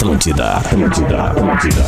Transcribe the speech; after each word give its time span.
Atlântida, 0.00 0.52
Atlântida, 0.54 1.24
Atlântida. 1.24 1.84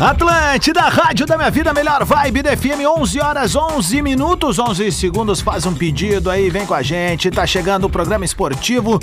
Atlântida, 0.00 0.80
rádio 0.80 1.24
da 1.24 1.36
minha 1.36 1.48
vida, 1.48 1.72
melhor 1.72 2.04
vibe 2.04 2.42
da 2.42 2.56
FM, 2.56 2.84
11 2.98 3.20
horas 3.20 3.54
11 3.54 4.02
minutos, 4.02 4.58
11 4.58 4.90
segundos. 4.90 5.40
Faz 5.40 5.64
um 5.64 5.72
pedido 5.72 6.28
aí, 6.28 6.50
vem 6.50 6.66
com 6.66 6.74
a 6.74 6.82
gente. 6.82 7.30
Tá 7.30 7.46
chegando 7.46 7.84
o 7.84 7.88
programa 7.88 8.24
esportivo 8.24 8.98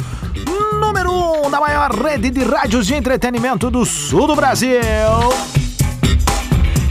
número 0.77 1.09
1 1.09 1.47
um 1.47 1.49
da 1.49 1.61
maior 1.61 1.89
rede 1.89 2.31
de 2.31 2.43
rádios 2.43 2.85
de 2.85 2.95
entretenimento 2.95 3.71
do 3.71 3.85
sul 3.85 4.27
do 4.27 4.35
Brasil. 4.35 4.81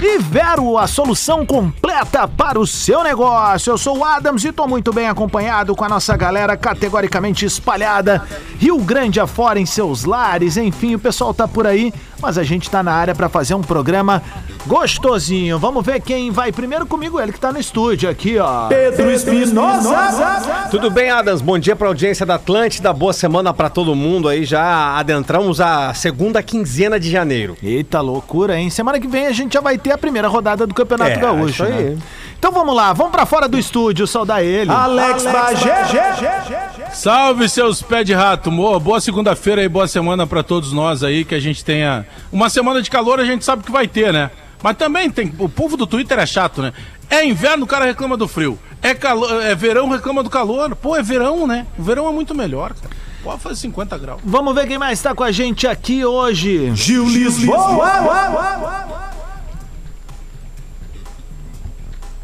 E 0.00 0.18
Vero, 0.18 0.78
a 0.78 0.86
solução 0.86 1.44
completa 1.44 2.28
para 2.28 2.60
o 2.60 2.66
seu 2.66 3.02
negócio. 3.02 3.72
Eu 3.72 3.78
sou 3.78 3.98
o 3.98 4.04
Adams 4.04 4.44
e 4.44 4.48
estou 4.48 4.68
muito 4.68 4.92
bem 4.92 5.08
acompanhado 5.08 5.74
com 5.74 5.84
a 5.84 5.88
nossa 5.88 6.16
galera 6.16 6.56
categoricamente 6.56 7.44
espalhada, 7.44 8.22
Rio 8.58 8.78
Grande 8.78 9.18
afora 9.18 9.58
em 9.58 9.66
seus 9.66 10.04
lares, 10.04 10.56
enfim, 10.56 10.94
o 10.94 10.98
pessoal 10.98 11.34
tá 11.34 11.48
por 11.48 11.66
aí, 11.66 11.92
mas 12.26 12.36
a 12.36 12.42
gente 12.42 12.68
tá 12.68 12.82
na 12.82 12.90
área 12.92 13.14
para 13.14 13.28
fazer 13.28 13.54
um 13.54 13.60
programa 13.62 14.20
gostosinho. 14.66 15.60
Vamos 15.60 15.86
ver 15.86 16.00
quem 16.00 16.32
vai 16.32 16.50
primeiro 16.50 16.84
comigo, 16.84 17.20
ele 17.20 17.30
que 17.32 17.38
tá 17.38 17.52
no 17.52 17.60
estúdio 17.60 18.10
aqui, 18.10 18.36
ó. 18.36 18.66
Pedro 18.66 19.12
Espinosa. 19.12 20.66
Tudo 20.68 20.90
bem, 20.90 21.08
Adams? 21.08 21.40
Bom 21.40 21.56
dia 21.56 21.76
pra 21.76 21.86
audiência 21.86 22.26
da 22.26 22.34
Atlântida, 22.34 22.92
boa 22.92 23.12
semana 23.12 23.54
pra 23.54 23.68
todo 23.70 23.94
mundo 23.94 24.28
aí. 24.28 24.44
Já 24.44 24.98
adentramos 24.98 25.60
a 25.60 25.94
segunda 25.94 26.42
quinzena 26.42 26.98
de 26.98 27.08
janeiro. 27.08 27.56
Eita 27.62 28.00
loucura, 28.00 28.58
hein? 28.58 28.70
Semana 28.70 28.98
que 28.98 29.06
vem 29.06 29.28
a 29.28 29.32
gente 29.32 29.52
já 29.54 29.60
vai 29.60 29.78
ter 29.78 29.92
a 29.92 29.98
primeira 29.98 30.26
rodada 30.26 30.66
do 30.66 30.74
Campeonato 30.74 31.12
É, 31.12 31.16
Gaúcho. 31.18 31.48
isso 31.50 31.62
aí. 31.62 31.90
né? 31.90 31.98
Então 32.36 32.50
vamos 32.50 32.74
lá, 32.74 32.92
vamos 32.92 33.12
pra 33.12 33.24
fora 33.24 33.46
do 33.46 33.56
estúdio 33.56 34.04
saudar 34.04 34.42
ele. 34.42 34.72
Alex, 34.72 35.22
Bagé. 35.22 36.65
Salve 36.96 37.46
seus 37.46 37.82
pés 37.82 38.06
de 38.06 38.14
rato, 38.14 38.50
Mo. 38.50 38.80
Boa 38.80 39.02
segunda-feira 39.02 39.62
e 39.62 39.68
boa 39.68 39.86
semana 39.86 40.26
pra 40.26 40.42
todos 40.42 40.72
nós 40.72 41.02
aí, 41.04 41.26
que 41.26 41.34
a 41.34 41.38
gente 41.38 41.62
tenha 41.62 42.06
uma 42.32 42.48
semana 42.48 42.80
de 42.80 42.90
calor, 42.90 43.20
a 43.20 43.24
gente 43.24 43.44
sabe 43.44 43.62
que 43.62 43.70
vai 43.70 43.86
ter, 43.86 44.14
né? 44.14 44.30
Mas 44.62 44.78
também 44.78 45.10
tem, 45.10 45.30
o 45.38 45.46
povo 45.46 45.76
do 45.76 45.86
Twitter 45.86 46.18
é 46.18 46.24
chato, 46.24 46.62
né? 46.62 46.72
É 47.10 47.22
inverno, 47.22 47.64
o 47.64 47.66
cara 47.66 47.84
reclama 47.84 48.16
do 48.16 48.26
frio. 48.26 48.58
É 48.80 48.94
calor, 48.94 49.42
é 49.42 49.54
verão, 49.54 49.90
reclama 49.90 50.22
do 50.22 50.30
calor. 50.30 50.74
Pô, 50.74 50.96
é 50.96 51.02
verão, 51.02 51.46
né? 51.46 51.66
O 51.78 51.82
verão 51.82 52.08
é 52.08 52.12
muito 52.12 52.34
melhor, 52.34 52.72
cara. 52.72 52.96
Pode 53.22 53.42
fazer 53.42 53.56
50 53.56 53.98
graus. 53.98 54.20
Vamos 54.24 54.54
ver 54.54 54.66
quem 54.66 54.78
mais 54.78 55.00
tá 55.00 55.14
com 55.14 55.22
a 55.22 55.30
gente 55.30 55.66
aqui 55.66 56.02
hoje. 56.02 56.74
Gil 56.74 57.06
Lisboa. 57.06 57.90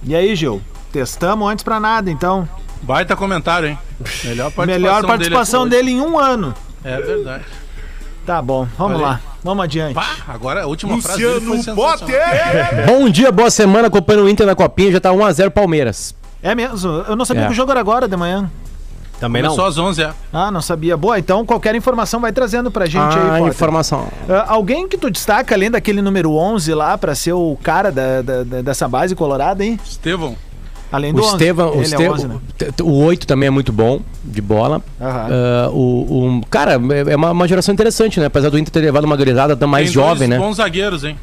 E 0.02 0.16
aí, 0.16 0.34
Gil? 0.34 0.62
Testamos 0.90 1.52
antes 1.52 1.62
pra 1.62 1.78
nada, 1.78 2.10
então. 2.10 2.48
Baita 2.82 3.14
comentário, 3.16 3.68
hein? 3.68 3.78
Melhor 4.24 4.50
participação, 4.50 4.66
Melhor 4.66 5.06
participação 5.06 5.68
dele. 5.68 5.86
dele, 5.86 5.98
em 5.98 6.00
um 6.00 6.18
ano. 6.18 6.54
É 6.84 7.00
verdade. 7.00 7.44
Tá 8.26 8.40
bom, 8.42 8.66
vamos 8.78 8.96
Olha 8.98 9.06
lá. 9.06 9.20
Vamos 9.44 9.64
adiante. 9.64 9.94
Pá, 9.94 10.06
agora 10.28 10.62
a 10.62 10.66
última 10.66 11.00
frase 11.02 11.18
dele 11.20 11.40
foi 11.40 11.56
Luciano 11.56 11.80
sensacional. 11.80 11.98
Potter. 11.98 12.86
Bom 12.86 13.08
dia, 13.08 13.32
boa 13.32 13.50
semana, 13.50 13.88
acompanhando 13.88 14.24
o 14.24 14.28
Inter 14.28 14.46
na 14.46 14.54
Copinha, 14.54 14.92
já 14.92 15.00
tá 15.00 15.10
1x0 15.10 15.50
Palmeiras. 15.50 16.14
É 16.40 16.54
mesmo? 16.54 16.88
Eu 17.08 17.16
não 17.16 17.24
sabia 17.24 17.42
É. 17.42 17.46
que 17.46 17.52
o 17.52 17.54
jogo 17.54 17.72
era 17.72 17.80
agora 17.80 18.06
de 18.06 18.16
manhã. 18.16 18.48
Também 19.18 19.42
Começou 19.42 19.64
às 19.66 19.78
11, 19.78 20.02
é. 20.02 20.10
Ah, 20.32 20.50
não 20.50 20.60
sabia. 20.62 20.96
Boa, 20.96 21.18
então 21.18 21.44
qualquer 21.46 21.74
informação 21.74 22.20
vai 22.20 22.32
trazendo 22.32 22.70
pra 22.70 22.86
gente 22.86 23.02
Ah, 23.02 23.34
aí, 23.34 23.38
Potter. 23.40 23.54
informação. 23.54 24.08
Ah, 24.28 24.44
alguém 24.48 24.86
que 24.88 24.96
tu 24.98 25.10
destaca, 25.10 25.54
além 25.54 25.70
daquele 25.70 26.00
número 26.02 26.32
11 26.34 26.72
lá, 26.74 26.96
pra 26.98 27.14
ser 27.16 27.32
o 27.32 27.56
cara 27.62 27.90
da, 27.90 28.22
da- 28.22 28.42
da- 28.44 28.62
dessa 28.62 28.88
base 28.88 29.14
colorada, 29.16 29.64
hein? 29.64 29.78
Estevão. 29.84 30.36
Além 30.92 31.10
O 31.12 31.14
do 31.16 31.22
11. 31.22 31.32
Estevam, 31.32 31.68
o, 31.68 31.72
Ele 31.72 31.78
é 31.80 31.82
Estevão 31.84 32.12
11, 32.14 32.28
né? 32.28 32.36
o 32.82 33.04
8 33.04 33.26
também 33.26 33.46
é 33.46 33.50
muito 33.50 33.72
bom 33.72 34.00
de 34.22 34.42
bola. 34.42 34.82
Aham. 35.00 35.28
Ah, 35.30 35.70
o, 35.70 36.38
o- 36.40 36.46
cara, 36.50 36.78
é 37.08 37.16
uma, 37.16 37.30
uma 37.30 37.48
geração 37.48 37.72
interessante, 37.72 38.20
né? 38.20 38.26
Apesar 38.26 38.50
do 38.50 38.58
Inter 38.58 38.70
ter 38.70 38.80
levado 38.80 39.04
uma 39.04 39.16
gurizada 39.16 39.56
tão 39.56 39.66
mais 39.66 39.86
Tem 39.86 39.94
jovem, 39.94 40.28
dois 40.28 40.30
né? 40.30 40.38
bons 40.38 40.56
zagueiros, 40.56 41.02
hein? 41.04 41.16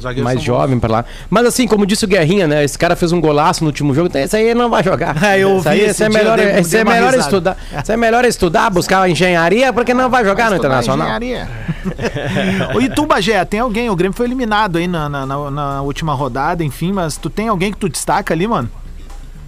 Zagueiros 0.00 0.24
Mais 0.24 0.42
jovem 0.42 0.78
pra 0.78 0.92
lá. 0.92 1.04
Mas 1.30 1.46
assim, 1.46 1.66
como 1.66 1.86
disse 1.86 2.04
o 2.04 2.08
Guerrinha, 2.08 2.46
né? 2.46 2.62
Esse 2.62 2.78
cara 2.78 2.94
fez 2.94 3.12
um 3.12 3.20
golaço 3.20 3.64
no 3.64 3.68
último 3.70 3.94
jogo, 3.94 4.08
então 4.08 4.20
esse 4.20 4.36
aí 4.36 4.54
não 4.54 4.68
vai 4.68 4.84
jogar. 4.84 5.20
É, 5.24 5.38
eu 5.40 5.56
esse 5.56 5.68
aí, 5.70 5.78
vi 5.78 5.84
esse 5.84 5.90
esse 5.92 6.04
é 6.04 6.08
melhor, 6.10 6.38
eu 6.38 6.44
dei- 6.44 6.60
esse 6.60 6.70
dei 6.70 6.80
é 6.80 6.84
uma 6.84 6.92
melhor 6.92 7.06
risada. 7.12 7.24
estudar. 7.24 7.56
Esse 7.82 7.92
é 7.92 7.96
melhor 7.96 8.24
estudar, 8.26 8.70
buscar 8.70 9.08
engenharia, 9.08 9.72
porque 9.72 9.94
não 9.94 10.10
vai 10.10 10.22
jogar 10.22 10.50
no 10.50 10.56
Internacional. 10.56 11.06
Engenharia. 11.06 11.48
o 12.76 12.80
Itubagé, 12.82 13.42
tem 13.46 13.60
alguém? 13.60 13.88
O 13.88 13.96
Grêmio 13.96 14.14
foi 14.16 14.26
eliminado 14.26 14.76
aí 14.76 14.86
na, 14.86 15.08
na- 15.08 15.24
na- 15.26 15.50
na 15.50 15.82
última 15.82 16.12
rodada, 16.14 16.62
enfim, 16.62 16.92
mas 16.92 17.16
tu 17.16 17.30
tem 17.30 17.48
alguém 17.48 17.72
que 17.72 17.78
tu 17.78 17.88
destaca 17.88 18.34
ali, 18.34 18.46
mano? 18.46 18.68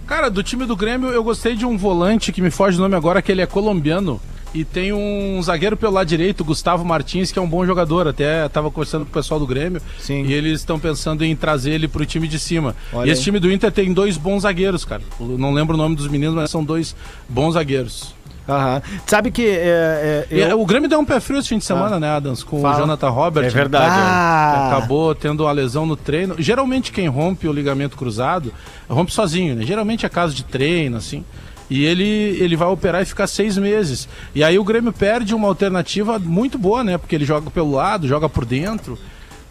Cara, 0.09 0.27
do 0.27 0.41
time 0.41 0.65
do 0.65 0.75
Grêmio, 0.75 1.09
eu 1.09 1.23
gostei 1.23 1.55
de 1.55 1.67
um 1.67 1.77
volante 1.77 2.31
que 2.31 2.41
me 2.41 2.49
foge 2.49 2.79
o 2.79 2.81
nome 2.81 2.95
agora, 2.95 3.21
que 3.21 3.31
ele 3.31 3.41
é 3.41 3.45
colombiano. 3.45 4.19
E 4.55 4.65
tem 4.65 4.91
um 4.91 5.39
zagueiro 5.43 5.77
pelo 5.77 5.93
lado 5.93 6.07
direito, 6.07 6.43
Gustavo 6.43 6.83
Martins, 6.83 7.31
que 7.31 7.37
é 7.37 7.41
um 7.41 7.47
bom 7.47 7.63
jogador. 7.63 8.07
Até 8.07 8.49
tava 8.49 8.71
conversando 8.71 9.05
com 9.05 9.11
o 9.11 9.13
pessoal 9.13 9.39
do 9.39 9.45
Grêmio. 9.45 9.79
Sim. 9.99 10.25
E 10.25 10.33
eles 10.33 10.61
estão 10.61 10.79
pensando 10.79 11.23
em 11.23 11.35
trazer 11.35 11.73
ele 11.73 11.87
pro 11.87 12.03
time 12.07 12.27
de 12.27 12.39
cima. 12.39 12.75
Olha 12.91 13.07
e 13.07 13.11
esse 13.11 13.19
aí. 13.19 13.25
time 13.25 13.39
do 13.39 13.51
Inter 13.51 13.71
tem 13.71 13.93
dois 13.93 14.17
bons 14.17 14.41
zagueiros, 14.41 14.83
cara. 14.83 15.03
Eu 15.19 15.37
não 15.37 15.53
lembro 15.53 15.75
o 15.75 15.77
nome 15.77 15.95
dos 15.95 16.07
meninos, 16.07 16.33
mas 16.33 16.49
são 16.49 16.63
dois 16.63 16.95
bons 17.29 17.53
zagueiros. 17.53 18.15
Aham. 18.47 18.81
Sabe 19.05 19.31
que 19.31 19.45
é, 19.45 20.27
é, 20.31 20.51
eu... 20.51 20.59
o 20.59 20.65
Grêmio 20.65 20.89
deu 20.89 20.99
um 20.99 21.05
pé 21.05 21.19
frio 21.19 21.39
esse 21.39 21.49
fim 21.49 21.57
de 21.57 21.65
semana, 21.65 21.99
né, 21.99 22.09
Adams? 22.09 22.43
Com 22.43 22.61
Fala. 22.61 22.75
o 22.75 22.79
Jonathan 22.79 23.09
Robert. 23.09 23.45
É 23.45 23.49
verdade. 23.49 23.95
Ah, 23.95 24.67
Acabou 24.67 25.13
tendo 25.13 25.43
uma 25.43 25.51
lesão 25.51 25.85
no 25.85 25.95
treino. 25.95 26.35
Geralmente 26.39 26.91
quem 26.91 27.07
rompe 27.07 27.47
o 27.47 27.53
ligamento 27.53 27.95
cruzado 27.95 28.53
rompe 28.89 29.13
sozinho, 29.13 29.55
né? 29.55 29.65
Geralmente 29.65 30.05
é 30.05 30.09
caso 30.09 30.33
de 30.33 30.43
treino, 30.43 30.97
assim. 30.97 31.23
E 31.69 31.85
ele, 31.85 32.03
ele 32.03 32.55
vai 32.55 32.67
operar 32.67 33.01
e 33.03 33.05
ficar 33.05 33.27
seis 33.27 33.55
meses. 33.57 34.09
E 34.33 34.43
aí 34.43 34.57
o 34.57 34.63
Grêmio 34.63 34.91
perde 34.91 35.35
uma 35.35 35.47
alternativa 35.47 36.17
muito 36.17 36.57
boa, 36.57 36.83
né? 36.83 36.97
Porque 36.97 37.15
ele 37.15 37.25
joga 37.25 37.51
pelo 37.51 37.71
lado, 37.71 38.07
joga 38.07 38.27
por 38.27 38.43
dentro. 38.43 38.97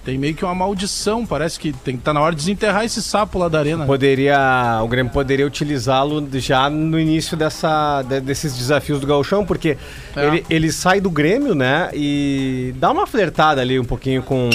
Tem 0.09 0.17
meio 0.17 0.35
que 0.35 0.43
uma 0.43 0.55
maldição. 0.55 1.27
Parece 1.27 1.61
que 1.61 1.71
tem 1.71 1.95
que 1.95 2.01
estar 2.01 2.15
na 2.15 2.23
hora 2.23 2.35
de 2.35 2.39
desenterrar 2.41 2.83
esse 2.83 3.03
sapo 3.03 3.39
lá 3.39 3.47
da 3.47 3.59
arena. 3.59 3.85
Poderia, 3.85 4.81
o 4.83 4.89
Grêmio 4.89 5.13
poderia 5.13 5.47
utilizá-lo 5.47 6.27
já 6.41 6.71
no 6.71 6.99
início 6.99 7.37
dessa, 7.37 8.01
de- 8.09 8.19
desses 8.23 8.57
desafios 8.57 9.01
do 9.01 9.07
Gauchão, 9.07 9.45
porque 9.45 9.77
É. 10.17 10.27
ele, 10.27 10.47
ele 10.49 10.73
sai 10.73 10.99
do 10.99 11.11
Grêmio, 11.11 11.55
né? 11.55 11.91
E 11.93 12.73
dá 12.79 12.91
uma 12.91 13.07
flertada 13.07 13.61
ali 13.61 13.79
um 13.79 13.85
pouquinho 13.85 14.23
com, 14.23 14.49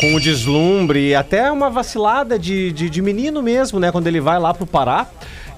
com 0.00 0.14
o 0.14 0.20
deslumbre 0.20 1.08
e 1.08 1.12
até 1.16 1.50
uma 1.50 1.68
vacilada 1.70 2.38
de, 2.38 2.70
de, 2.70 2.88
de 2.88 3.02
menino 3.02 3.42
mesmo, 3.42 3.80
né? 3.80 3.90
Quando 3.90 4.06
ele 4.06 4.20
vai 4.20 4.38
lá 4.38 4.54
pro 4.54 4.64
Pará, 4.64 5.08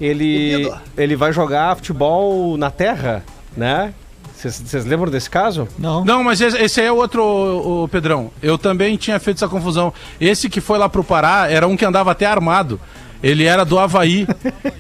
ele, 0.01 0.73
ele 0.97 1.15
vai 1.15 1.31
jogar 1.31 1.77
futebol 1.77 2.57
na 2.57 2.71
terra, 2.71 3.23
né? 3.55 3.93
Vocês 4.37 4.85
lembram 4.85 5.11
desse 5.11 5.29
caso? 5.31 5.67
não. 5.79 6.05
Não, 6.05 6.23
mas 6.23 6.41
esse, 6.41 6.57
esse 6.59 6.81
aí 6.81 6.87
é 6.87 6.93
outro, 6.93 7.23
o, 7.23 7.85
o 7.85 7.89
Pedrão. 7.89 8.31
Eu 8.43 8.57
também 8.59 8.97
tinha 8.97 9.19
feito 9.19 9.39
essa 9.39 9.49
confusão. 9.49 9.93
Esse 10.21 10.49
que 10.49 10.61
foi 10.61 10.79
lá 10.79 10.89
pro 10.89 11.03
Pará 11.05 11.47
era 11.51 11.67
um 11.67 11.77
que 11.77 11.85
andava 11.85 12.11
até 12.11 12.27
armado. 12.27 12.81
Ele 13.23 13.45
era 13.45 13.65
do 13.65 13.79
Havaí. 13.79 14.27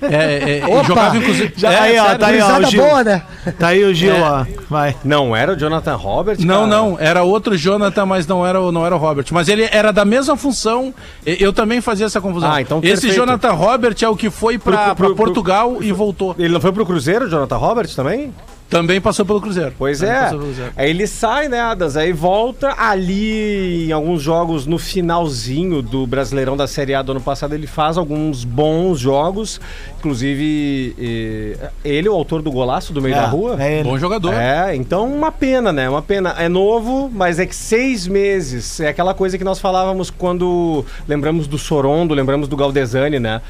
É, 0.08 0.60
é, 0.60 0.62
e 0.68 0.84
jogava 0.84 1.16
inclusive. 1.16 1.52
Já- 1.56 1.72
é, 1.72 1.78
aí, 1.80 1.98
ó, 1.98 2.04
sério. 2.04 2.18
tá 2.20 2.26
aí, 2.28 2.40
ó, 2.42 2.58
o 2.58 2.64
Gil. 2.70 2.82
boa, 2.84 3.02
né? 3.04 3.22
Tá 3.58 3.66
aí 3.68 3.82
o 3.84 3.92
Gil, 3.94 4.14
É. 4.14 4.20
ó. 4.22 4.44
Vai. 4.70 4.94
Não 5.02 5.34
era 5.34 5.52
o 5.54 5.56
Jonathan 5.56 5.96
Robert? 5.96 6.36
Não, 6.40 6.54
cara? 6.54 6.66
não, 6.68 6.96
era 7.00 7.22
outro 7.24 7.56
Jonathan, 7.56 8.06
mas 8.06 8.24
não 8.26 8.46
era, 8.46 8.60
o- 8.60 8.70
não 8.70 8.86
era 8.86 8.94
o 8.94 8.98
Robert. 8.98 9.24
Mas 9.32 9.48
ele 9.48 9.66
era 9.72 9.92
da 9.92 10.04
mesma 10.04 10.36
função. 10.36 10.94
Eu 11.24 11.52
também 11.52 11.80
fazia 11.80 12.06
essa 12.06 12.20
confusão. 12.20 12.52
Ah, 12.52 12.60
então 12.60 12.78
Esse 12.84 13.02
perfeito. 13.02 13.14
Jonathan 13.16 13.52
Robert 13.52 13.96
é 14.02 14.08
o 14.08 14.14
que 14.14 14.30
foi 14.30 14.58
pra, 14.58 14.72
Pro- 14.76 14.84
pro- 14.84 14.94
pra 14.94 15.06
pro- 15.06 15.16
Portugal 15.16 15.78
e 15.80 15.90
voltou. 15.90 16.36
Ele 16.38 16.52
não 16.52 16.60
foi 16.60 16.70
pro 16.72 16.86
Cruzeiro, 16.86 17.28
Jonathan 17.28 17.56
Robert, 17.56 17.88
também? 17.96 18.32
Também 18.68 19.00
passou 19.00 19.24
pelo 19.24 19.40
Cruzeiro. 19.40 19.72
Pois 19.78 20.00
Também 20.00 20.14
é. 20.14 20.28
Cruzeiro. 20.28 20.72
Aí 20.76 20.90
ele 20.90 21.06
sai, 21.06 21.48
né, 21.48 21.60
Adas? 21.60 21.96
Aí 21.96 22.12
volta 22.12 22.74
ali 22.76 23.88
em 23.88 23.92
alguns 23.92 24.22
jogos 24.22 24.66
no 24.66 24.78
finalzinho 24.78 25.80
do 25.80 26.06
Brasileirão 26.06 26.56
da 26.56 26.66
Série 26.66 26.94
A 26.94 27.02
do 27.02 27.12
ano 27.12 27.20
passado. 27.20 27.54
Ele 27.54 27.66
faz 27.66 27.96
alguns 27.96 28.44
bons 28.44 28.98
jogos. 28.98 29.60
Inclusive, 29.98 31.64
ele, 31.84 32.08
o 32.08 32.14
autor 32.14 32.42
do 32.42 32.50
golaço 32.50 32.92
do 32.92 33.00
meio 33.00 33.14
da 33.14 33.26
rua. 33.26 33.56
É 33.62 33.80
ele. 33.80 33.88
Bom 33.88 33.98
jogador. 33.98 34.34
É, 34.34 34.74
então 34.74 35.06
uma 35.12 35.30
pena, 35.30 35.72
né? 35.72 35.88
Uma 35.88 36.02
pena. 36.02 36.34
É 36.38 36.48
novo, 36.48 37.10
mas 37.12 37.38
é 37.38 37.46
que 37.46 37.54
seis 37.54 38.06
meses. 38.06 38.80
É 38.80 38.88
aquela 38.88 39.14
coisa 39.14 39.38
que 39.38 39.44
nós 39.44 39.60
falávamos 39.60 40.10
quando 40.10 40.84
lembramos 41.06 41.46
do 41.46 41.56
Sorondo, 41.56 42.14
lembramos 42.14 42.48
do 42.48 42.56
Galdesani, 42.56 43.20
né? 43.20 43.40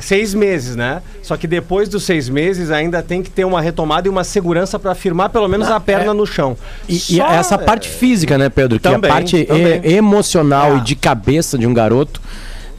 Seis 0.00 0.34
meses, 0.34 0.74
né? 0.76 1.02
Só 1.22 1.36
que 1.36 1.46
depois 1.46 1.88
dos 1.88 2.02
seis 2.04 2.28
meses 2.28 2.70
ainda 2.70 3.02
tem 3.02 3.22
que 3.22 3.30
ter 3.30 3.44
uma 3.44 3.60
retomada 3.60 4.08
e 4.08 4.10
uma 4.10 4.24
segurança 4.24 4.78
pra 4.78 4.94
firmar 4.94 5.30
pelo 5.30 5.46
menos 5.48 5.68
a 5.70 5.78
perna 5.78 6.12
no 6.14 6.26
chão. 6.26 6.56
E, 6.88 6.96
e 6.96 6.98
Só- 6.98 7.26
essa 7.28 7.58
parte 7.58 7.88
física, 7.88 8.36
né, 8.38 8.48
Pedro? 8.48 8.78
Que 8.78 8.82
Também, 8.82 9.10
a 9.10 9.14
parte 9.14 9.36
e- 9.48 9.94
emocional 9.94 10.74
É. 10.74 10.76
e 10.78 10.80
de 10.80 10.94
cabeça 10.96 11.56
de 11.58 11.66
um 11.66 11.74
garoto, 11.74 12.20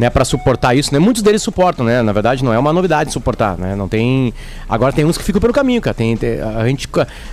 né, 0.02 0.10
para 0.10 0.26
suportar 0.26 0.74
isso, 0.76 0.92
né? 0.92 0.98
Muitos 0.98 1.22
deles 1.22 1.44
suportam, 1.44 1.86
né? 1.86 2.02
Na 2.02 2.12
verdade, 2.12 2.44
não 2.44 2.52
é 2.52 2.58
uma 2.58 2.74
novidade 2.74 3.14
suportar, 3.14 3.56
né? 3.56 3.76
Não 3.76 3.88
tem. 3.88 4.34
Agora 4.68 4.92
tem 4.92 5.06
uns 5.06 5.16
que 5.16 5.24
ficam 5.24 5.40
pelo 5.40 5.54
caminho, 5.54 5.80
cara. 5.80 5.94
Tem, 5.94 6.18
tem- 6.18 6.42
a 6.42 6.66
gente, 6.68 6.90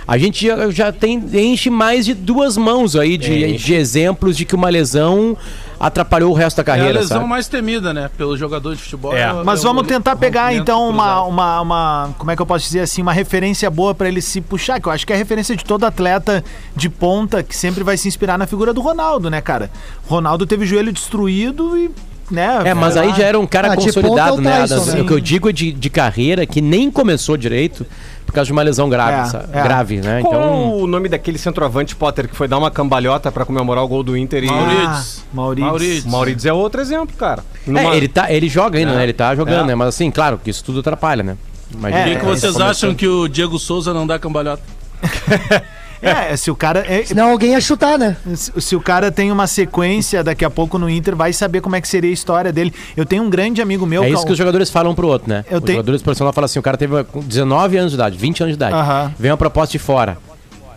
a 0.07 0.17
gente 0.19 0.45
já, 0.45 0.69
já 0.69 0.91
tem 0.91 1.19
enche 1.33 1.71
mais 1.71 2.05
de 2.05 2.13
duas 2.13 2.57
mãos 2.57 2.95
aí 2.95 3.17
de, 3.17 3.57
de 3.57 3.73
exemplos 3.73 4.37
de 4.37 4.45
que 4.45 4.53
uma 4.53 4.69
lesão 4.69 5.35
atrapalhou 5.79 6.29
o 6.31 6.35
resto 6.35 6.57
da 6.57 6.61
É 6.61 6.63
a 6.63 6.65
carreira, 6.65 6.99
lesão 6.99 7.17
sabe? 7.17 7.29
mais 7.29 7.47
temida, 7.47 7.91
né? 7.91 8.07
Pelo 8.15 8.37
jogador 8.37 8.75
de 8.75 8.81
futebol. 8.83 9.17
É. 9.17 9.33
Mas 9.43 9.59
é 9.59 9.63
o 9.63 9.65
vamos 9.65 9.87
tentar 9.87 10.15
pegar 10.15 10.53
então 10.53 10.87
uma, 10.87 11.23
uma, 11.23 11.61
uma. 11.61 12.15
Como 12.19 12.29
é 12.29 12.35
que 12.35 12.41
eu 12.41 12.45
posso 12.45 12.65
dizer 12.65 12.81
assim? 12.81 13.01
Uma 13.01 13.13
referência 13.13 13.67
boa 13.71 13.95
pra 13.95 14.07
ele 14.07 14.21
se 14.21 14.41
puxar, 14.41 14.79
que 14.79 14.87
eu 14.87 14.91
acho 14.91 15.07
que 15.07 15.11
é 15.13 15.15
a 15.15 15.19
referência 15.19 15.55
de 15.55 15.65
todo 15.65 15.85
atleta 15.85 16.43
de 16.75 16.87
ponta 16.87 17.41
que 17.41 17.55
sempre 17.57 17.83
vai 17.83 17.97
se 17.97 18.07
inspirar 18.07 18.37
na 18.37 18.45
figura 18.45 18.75
do 18.75 18.81
Ronaldo, 18.81 19.27
né, 19.27 19.41
cara? 19.41 19.71
Ronaldo 20.07 20.45
teve 20.45 20.65
o 20.65 20.67
joelho 20.67 20.91
destruído 20.93 21.75
e. 21.75 21.89
Né, 22.31 22.61
É, 22.65 22.73
mas 22.73 22.95
aí 22.95 23.13
já 23.15 23.23
era 23.23 23.39
um 23.39 23.47
cara 23.47 23.73
Ah, 23.73 23.75
consolidado, 23.75 24.35
é 24.35 24.39
o 24.39 24.41
né? 24.41 24.59
Tyson, 24.61 24.85
né? 24.95 25.01
O 25.01 25.05
que 25.05 25.13
eu 25.13 25.19
digo 25.19 25.49
é 25.49 25.51
de, 25.51 25.71
de 25.71 25.89
carreira 25.89 26.45
que 26.45 26.61
nem 26.61 26.91
começou 26.91 27.35
direito 27.35 27.85
por 28.25 28.33
causa 28.33 28.45
de 28.45 28.51
uma 28.51 28.61
lesão 28.61 28.87
grave, 28.87 29.21
É, 29.21 29.25
sabe? 29.25 29.45
é. 29.51 29.63
grave, 29.63 29.97
né? 30.01 30.21
Qual 30.21 30.33
Então. 30.35 30.73
o 30.81 30.85
nome 30.87 31.09
daquele 31.09 31.39
centroavante, 31.39 31.95
Potter, 31.95 32.27
que 32.29 32.35
foi 32.35 32.47
dar 32.47 32.59
uma 32.59 32.69
cambalhota 32.69 33.31
pra 33.31 33.43
comemorar 33.45 33.83
o 33.83 33.87
gol 33.87 34.03
do 34.03 34.15
Inter 34.15 34.43
e... 34.43 34.47
Maurides. 34.47 35.23
Ah, 35.23 35.23
Maurides. 35.33 35.67
Maurides. 35.69 36.05
O 36.05 36.09
Maurides 36.09 36.45
é 36.45 36.53
outro 36.53 36.79
exemplo, 36.81 37.15
cara. 37.17 37.43
É, 37.67 37.71
Numa- 37.71 37.95
ele, 37.95 38.07
tá, 38.07 38.31
ele 38.31 38.47
joga 38.47 38.77
ainda, 38.77 38.91
É. 38.91 38.95
né? 38.97 39.03
Ele 39.03 39.13
tá 39.13 39.35
jogando, 39.35 39.63
É. 39.63 39.67
né? 39.69 39.75
Mas 39.75 39.87
assim, 39.87 40.11
claro 40.11 40.39
que 40.43 40.51
isso 40.51 40.63
tudo 40.63 40.81
atrapalha, 40.81 41.23
né? 41.23 41.35
Imagina. 41.73 42.03
Por 42.03 42.09
que, 42.11 42.15
que 42.19 42.21
É, 42.21 42.29
vocês 42.29 42.53
começando. 42.53 42.69
acham 42.69 42.93
que 42.95 43.07
o 43.07 43.27
Diego 43.27 43.57
Souza 43.57 43.91
não 43.93 44.05
dá 44.05 44.19
cambalhota? 44.19 44.61
É, 46.01 46.35
se 46.37 46.49
o 46.49 46.55
cara. 46.55 46.83
é- 46.87 47.03
Senão 47.03 47.29
alguém 47.31 47.51
ia 47.51 47.61
chutar, 47.61 47.97
né? 47.99 48.15
Se 48.35 48.51
se 48.61 48.75
o 48.75 48.79
cara 48.81 49.11
tem 49.11 49.31
uma 49.31 49.47
sequência 49.47 50.23
daqui 50.23 50.45
a 50.45 50.49
pouco 50.49 50.77
no 50.77 50.89
Inter, 50.89 51.15
vai 51.15 51.33
saber 51.33 51.59
como 51.61 51.75
é 51.75 51.81
que 51.81 51.87
seria 51.87 52.09
a 52.09 52.13
história 52.13 52.51
dele. 52.53 52.73
Eu 52.95 53.05
tenho 53.05 53.23
um 53.23 53.29
grande 53.29 53.61
amigo 53.61 53.85
meu. 53.85 54.03
É 54.03 54.09
isso 54.09 54.25
que 54.25 54.31
os 54.31 54.37
jogadores 54.37 54.69
falam 54.69 54.95
pro 54.95 55.07
outro, 55.07 55.29
né? 55.29 55.43
Eu 55.49 55.57
os 55.57 55.63
tenho- 55.63 55.75
jogadores 55.77 56.01
profissionais 56.01 56.33
falam 56.33 56.45
assim: 56.45 56.59
o 56.59 56.61
cara 56.63 56.77
teve 56.77 57.03
com 57.05 57.19
19 57.21 57.77
anos 57.77 57.91
de 57.91 57.95
idade, 57.97 58.17
20 58.17 58.41
anos 58.43 58.53
de 58.53 58.63
idade. 58.63 58.75
Vem 59.19 59.31
uma 59.31 59.37
proposta 59.37 59.71
de 59.73 59.79
fora. 59.79 60.17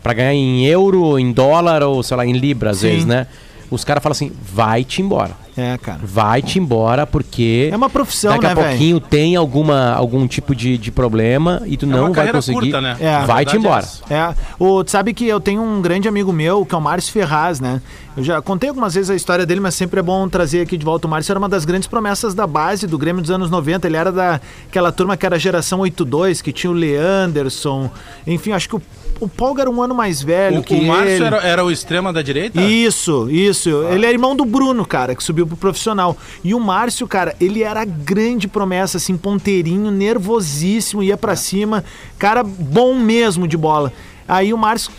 Pra 0.02 0.12
ganhar 0.12 0.34
em 0.34 0.64
euro, 0.66 1.16
em 1.19 1.30
dólar 1.30 1.82
ou, 1.84 2.02
sei 2.02 2.16
lá, 2.16 2.26
em 2.26 2.32
libra, 2.32 2.70
às 2.70 2.78
Sim. 2.78 2.88
vezes, 2.88 3.04
né? 3.04 3.28
Os 3.72 3.84
caras 3.84 4.02
falam 4.02 4.12
assim: 4.12 4.30
vai-te 4.54 5.00
embora. 5.02 5.30
É, 5.56 5.76
cara. 5.76 6.00
Vai-te 6.02 6.58
embora, 6.58 7.06
porque. 7.06 7.69
É 7.72 7.76
uma 7.76 7.90
profissão, 7.90 8.32
Daqui 8.32 8.44
né, 8.46 8.52
a 8.52 8.54
velho? 8.54 8.69
pouquinho 8.69 9.00
tem 9.00 9.36
alguma, 9.36 9.92
algum 9.92 10.26
tipo 10.26 10.54
de, 10.54 10.78
de 10.78 10.90
problema 10.90 11.62
e 11.66 11.76
tu 11.76 11.84
É 11.84 11.88
não 11.88 12.06
uma 12.06 12.12
vai 12.14 12.32
conseguir. 12.32 12.58
curta, 12.58 12.80
né? 12.80 12.96
É. 13.00 13.24
Vai-te 13.26 13.52
verdade, 13.52 13.56
embora. 13.56 13.86
é. 14.08 14.14
É, 14.14 14.34
o, 14.58 14.82
tu 14.84 14.90
sabe 14.90 15.12
que 15.12 15.26
eu 15.26 15.40
tenho 15.40 15.62
um 15.62 15.82
grande 15.82 16.08
amigo 16.08 16.32
meu, 16.32 16.64
que 16.64 16.74
é 16.74 16.78
o 16.78 16.80
Márcio 16.80 17.12
Ferraz, 17.12 17.60
né? 17.60 17.82
Eu 18.16 18.22
já 18.22 18.40
contei 18.42 18.69
algumas 18.69 18.94
vezes 18.94 19.10
a 19.10 19.14
história 19.14 19.44
dele, 19.44 19.60
mas 19.60 19.75
sempre 19.75 20.00
é 20.00 20.02
bom 20.02 20.26
trazer 20.28 20.60
aqui 20.62 20.76
de 20.78 20.84
volta. 20.84 21.06
O 21.06 21.10
Márcio 21.10 21.32
era 21.32 21.38
uma 21.38 21.48
das 21.48 21.64
grandes 21.64 21.86
promessas 21.88 22.34
da 22.34 22.46
base 22.46 22.86
do 22.86 22.96
Grêmio 22.98 23.20
dos 23.22 23.30
anos 23.30 23.50
90. 23.50 23.86
Ele 23.86 23.96
era 23.96 24.12
daquela 24.12 24.92
turma 24.92 25.16
que 25.16 25.25
era 25.26 25.36
a 25.36 25.38
geração 25.38 25.80
82, 25.80 26.40
que 26.42 26.52
tinha 26.52 26.70
o 26.70 26.75
Leanderson. 26.75 27.90
Enfim, 28.26 28.52
acho 28.52 28.68
que 28.68 28.76
o, 28.76 28.82
o 29.22 29.28
Paulo 29.28 29.60
era 29.60 29.70
um 29.70 29.80
ano 29.80 29.94
mais 29.94 30.20
velho 30.20 30.58
O, 30.58 30.62
que 30.64 30.74
o 30.74 30.82
Márcio 30.82 31.14
ele. 31.14 31.24
era, 31.24 31.36
era 31.36 31.64
o 31.64 31.70
extrema 31.70 32.12
da 32.12 32.22
direita? 32.22 32.60
Isso, 32.60 33.30
isso. 33.30 33.70
Ele 33.84 34.04
é 34.04 34.10
irmão 34.10 34.34
do 34.34 34.44
Bruno, 34.44 34.84
cara, 34.84 35.14
que 35.14 35.22
subiu 35.22 35.46
pro 35.46 35.56
profissional. 35.56 36.16
E 36.42 36.52
o 36.54 36.58
Márcio, 36.58 37.06
cara, 37.06 37.36
ele 37.40 37.62
era 37.62 37.82
a 37.82 37.84
grande 37.84 38.48
promessa, 38.48 38.96
assim, 38.96 39.16
ponteirinho, 39.16 39.90
nervosíssimo, 39.90 41.02
ia 41.02 41.16
pra 41.16 41.36
cima. 41.36 41.84
Cara 42.19 42.42
bom 42.42 42.94
mesmo 42.96 43.46
de 43.46 43.56
bola. 43.56 43.92
Aí 44.26 44.52
o 44.52 44.58
Márcio 44.58 44.90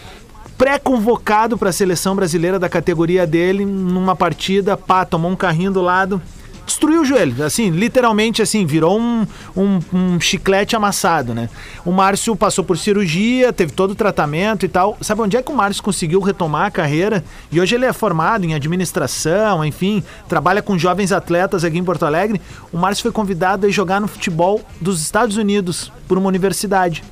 pré-convocado 0.58 1.58
pra 1.58 1.72
seleção 1.72 2.16
brasileira 2.16 2.58
da 2.58 2.70
categoria 2.70 3.28
dele, 3.28 3.66
numa 3.66 4.16
partida, 4.16 4.78
pá, 4.78 5.04
tomou 5.04 5.30
um 5.30 5.36
carrinho 5.36 5.72
do 5.72 5.82
lado. 5.82 6.22
Destruiu 6.66 7.02
o 7.02 7.06
joelho, 7.06 7.44
assim, 7.44 7.70
literalmente 7.70 8.42
assim, 8.42 8.66
virou 8.66 9.00
um, 9.00 9.28
um, 9.56 9.80
um 9.94 10.20
chiclete 10.20 10.76
amassado, 10.76 11.34
né? 11.34 11.50
O 11.86 11.92
Márcio 11.92 12.36
passou 12.36 12.64
por 12.64 12.78
cirurgia, 12.78 13.52
teve 13.52 13.74
todo 13.74 13.92
o 13.92 13.96
tratamento 13.96 14.66
e 14.66 14.70
tal. 14.70 14.98
Sabe 15.02 15.22
onde 15.22 15.36
é 15.36 15.42
que 15.42 15.52
o 15.52 15.56
Márcio 15.56 15.84
conseguiu 15.84 16.22
retomar 16.22 16.68
a 16.68 16.72
carreira? 16.72 17.24
E 17.52 17.60
hoje 17.60 17.76
ele 17.76 17.86
é 17.86 17.92
formado 17.92 18.46
em 18.46 18.54
administração, 18.54 19.64
enfim, 19.66 20.02
trabalha 20.28 20.62
com 20.62 20.78
jovens 20.78 21.12
atletas 21.12 21.66
aqui 21.66 21.78
em 21.78 21.84
Porto 21.84 22.06
Alegre. 22.06 22.42
O 22.72 22.78
Márcio 22.78 23.04
foi 23.04 23.12
convidado 23.12 23.68
a 23.68 23.70
jogar 23.70 24.00
no 24.00 24.08
futebol 24.08 24.62
dos 24.80 25.02
Estados 25.02 25.36
Unidos 25.36 25.92
por 26.08 26.18
uma 26.18 26.30
universidade 26.30 27.04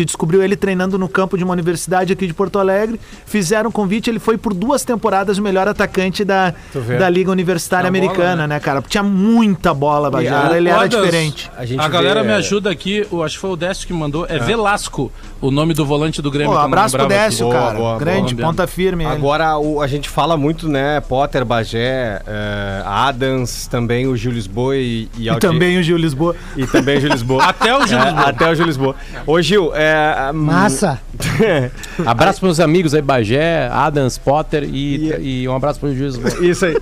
que 0.00 0.04
descobriu 0.06 0.42
ele 0.42 0.56
treinando 0.56 0.98
no 0.98 1.06
campo 1.06 1.36
de 1.36 1.44
uma 1.44 1.52
universidade 1.52 2.10
aqui 2.10 2.26
de 2.26 2.32
Porto 2.32 2.58
Alegre. 2.58 2.98
Fizeram 3.26 3.68
um 3.68 3.72
convite, 3.72 4.08
ele 4.08 4.18
foi 4.18 4.38
por 4.38 4.54
duas 4.54 4.82
temporadas 4.82 5.36
o 5.36 5.42
melhor 5.42 5.68
atacante 5.68 6.24
da, 6.24 6.54
da 6.98 7.06
Liga 7.10 7.30
Universitária 7.30 7.90
bola, 7.90 8.02
Americana, 8.02 8.46
né? 8.46 8.54
né, 8.54 8.60
cara? 8.60 8.80
Tinha 8.80 9.02
muita 9.02 9.74
bola, 9.74 10.10
Bajara. 10.10 10.56
Ele 10.56 10.70
era 10.70 10.86
diferente. 10.86 11.50
A, 11.54 11.66
gente 11.66 11.80
A 11.80 11.88
galera 11.88 12.22
vê- 12.22 12.28
me 12.28 12.34
ajuda 12.34 12.70
aqui, 12.70 13.06
o, 13.10 13.22
acho 13.22 13.34
que 13.34 13.40
foi 13.42 13.50
o 13.50 13.56
Décio 13.56 13.86
que 13.86 13.92
mandou. 13.92 14.24
É, 14.26 14.38
Velasco, 14.38 15.12
o 15.40 15.50
nome 15.50 15.72
do 15.74 15.84
volante 15.86 16.20
do 16.20 16.30
Grêmio. 16.30 16.52
Pô, 16.52 16.58
abraço 16.58 16.94
pro 16.96 17.02
lembrava 17.04 17.22
aqui. 17.22 17.30
Décio, 17.30 17.46
Boa, 17.46 17.58
cara. 17.60 17.78
boa, 17.78 17.98
Grande, 17.98 18.34
boa. 18.34 18.48
ponta 18.48 18.66
firme. 18.66 19.04
Agora 19.06 19.56
o- 19.58 19.80
a 19.80 19.86
gente 19.86 20.08
fala 20.08 20.36
muito, 20.36 20.68
né? 20.68 21.00
Potter, 21.00 21.44
Bagé, 21.44 22.20
eh, 22.26 22.82
Adams, 22.84 23.66
também 23.66 24.06
o 24.06 24.16
Gil 24.16 24.32
Lisboa 24.32 24.76
e, 24.76 25.08
e, 25.18 25.28
E 25.28 25.36
também 25.38 25.78
o 25.78 25.82
Gil 25.82 25.96
Lisboa. 25.96 26.36
E 26.56 26.66
também 26.66 26.98
o 26.98 27.00
Gil 27.00 27.10
Lisboa. 27.10 27.42
Até 27.48 27.76
o 27.76 27.86
Gil 27.86 27.98
É, 27.98 28.04
Lisboa. 28.04 28.22
até 28.28 28.50
o 28.50 28.54
Gil 28.54 28.66
Lisboa. 28.66 28.94
Ô, 29.26 29.40
Gil, 29.42 29.72
é. 29.74 30.32
Massa. 30.32 31.00
Abraço 32.06 32.40
pros 32.40 32.58
meus 32.58 32.60
amigos 32.60 32.94
aí, 32.94 33.02
Bagé, 33.02 33.68
Adams, 33.72 34.18
Potter 34.18 34.64
e, 34.64 35.42
e 35.42 35.48
um 35.48 35.54
abraço 35.54 35.80
pro 35.80 35.94
Juiz. 35.94 36.16
Isso 36.40 36.66
aí. 36.66 36.76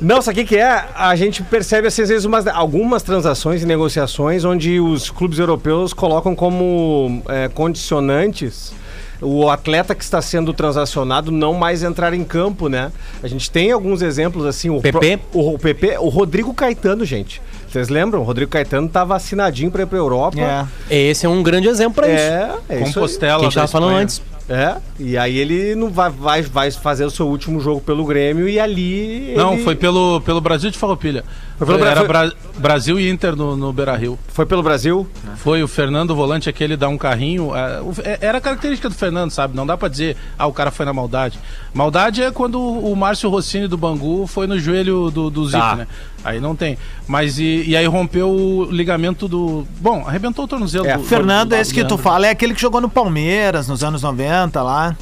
Não, 0.00 0.20
sabe 0.22 0.40
o 0.40 0.44
que, 0.44 0.54
que 0.54 0.60
é? 0.60 0.84
A 0.94 1.14
gente 1.16 1.42
percebe 1.42 1.88
assim, 1.88 2.02
às 2.02 2.08
vezes 2.08 2.24
umas, 2.24 2.46
algumas 2.46 3.02
transações 3.02 3.62
e 3.62 3.66
negociações 3.66 4.44
onde 4.44 4.78
os 4.80 5.10
clubes 5.10 5.38
europeus 5.38 5.92
colocam 5.92 6.34
como 6.34 7.22
é, 7.28 7.48
condicionantes 7.48 8.72
o 9.20 9.48
atleta 9.48 9.94
que 9.94 10.04
está 10.04 10.20
sendo 10.20 10.52
transacionado 10.52 11.32
não 11.32 11.54
mais 11.54 11.82
entrar 11.82 12.12
em 12.12 12.22
campo, 12.22 12.68
né? 12.68 12.92
A 13.22 13.26
gente 13.28 13.50
tem 13.50 13.72
alguns 13.72 14.02
exemplos 14.02 14.44
assim. 14.44 14.68
O 14.68 14.78
PP? 14.80 15.16
pro- 15.32 15.40
o, 15.40 15.54
o 15.54 15.58
PP, 15.58 15.96
o 15.98 16.08
Rodrigo 16.08 16.52
Caetano, 16.52 17.02
gente. 17.02 17.40
Vocês 17.66 17.88
lembram? 17.88 18.20
O 18.20 18.24
Rodrigo 18.24 18.50
Caetano 18.50 18.86
estava 18.86 19.16
assinadinho 19.16 19.70
para 19.70 19.82
ir 19.84 19.86
para 19.86 19.96
Europa. 19.98 20.68
É. 20.90 20.94
Esse 20.94 21.24
é 21.24 21.28
um 21.30 21.42
grande 21.42 21.66
exemplo 21.66 21.94
pra 21.94 22.08
isso. 22.08 22.22
É, 22.22 22.50
é 22.68 22.74
isso 22.76 22.88
aí. 22.88 22.92
Compostela. 22.92 23.38
Que 23.38 23.44
a 23.46 23.48
gente 23.48 23.54
tava 23.54 23.68
falando 23.68 23.94
antes. 23.96 24.20
É, 24.48 24.76
e 25.00 25.18
aí 25.18 25.36
ele 25.38 25.74
não 25.74 25.90
vai, 25.90 26.08
vai, 26.08 26.42
vai 26.42 26.70
fazer 26.70 27.04
o 27.04 27.10
seu 27.10 27.26
último 27.26 27.58
jogo 27.60 27.80
pelo 27.80 28.04
Grêmio 28.04 28.48
e 28.48 28.60
ali. 28.60 29.34
Não, 29.36 29.54
ele- 29.54 29.64
foi 29.64 29.74
pelo, 29.74 30.20
pelo 30.20 30.40
Brasil 30.40 30.70
de 30.70 30.78
Farroupilha. 30.78 31.24
Foi 31.58 31.66
pelo 31.66 31.84
Era 31.84 32.04
Bra- 32.04 32.26
Bra- 32.26 32.32
Brasil 32.58 33.00
e 33.00 33.08
Inter 33.08 33.34
no, 33.34 33.56
no 33.56 33.72
Beira-Rio. 33.72 34.18
Foi 34.28 34.44
pelo 34.44 34.62
Brasil? 34.62 35.08
Foi 35.36 35.62
o 35.62 35.68
Fernando 35.68 36.14
Volante, 36.14 36.48
aquele 36.50 36.76
dá 36.76 36.88
um 36.88 36.98
carrinho. 36.98 37.54
é, 37.56 37.80
o- 37.80 37.94
é- 38.04 38.18
era 38.20 38.38
a 38.38 38.40
característica 38.40 38.88
do 38.90 38.94
Fernando, 38.94 39.30
sabe? 39.30 39.56
Não 39.56 39.66
dá 39.66 39.76
pra 39.76 39.88
dizer, 39.88 40.16
ah, 40.38 40.46
o 40.46 40.52
cara 40.52 40.70
foi 40.70 40.84
na 40.84 40.92
maldade. 40.92 41.38
Maldade 41.72 42.22
é 42.22 42.30
quando 42.30 42.60
o 42.60 42.94
Márcio 42.94 43.30
Rossini 43.30 43.66
do 43.68 43.76
Bangu 43.78 44.26
foi 44.26 44.46
no 44.46 44.58
joelho 44.58 45.10
do, 45.10 45.30
do 45.30 45.46
Zico, 45.46 45.58
Tá. 45.58 45.76
né? 45.76 45.86
Aí 46.24 46.40
não 46.40 46.54
tem. 46.56 46.76
Mas 47.06 47.38
e, 47.38 47.64
e 47.66 47.76
aí 47.76 47.86
rompeu 47.86 48.28
o 48.28 48.64
ligamento 48.70 49.26
do. 49.28 49.66
Bom, 49.80 50.04
arrebentou 50.06 50.44
o 50.44 50.48
tornozelo 50.48 50.86
É, 50.86 50.96
do. 50.98 51.04
Fernando, 51.04 51.50
do- 51.50 51.54
esse 51.56 51.72
que 51.72 51.84
tu 51.84 51.96
fala, 51.96 52.26
é 52.26 52.30
aquele 52.30 52.52
que 52.52 52.60
jogou 52.60 52.80
no 52.80 52.88
Palmeiras 52.88 53.66
nos 53.68 53.82
anos 53.84 54.02
90 54.02 54.62
lá. 54.62 54.96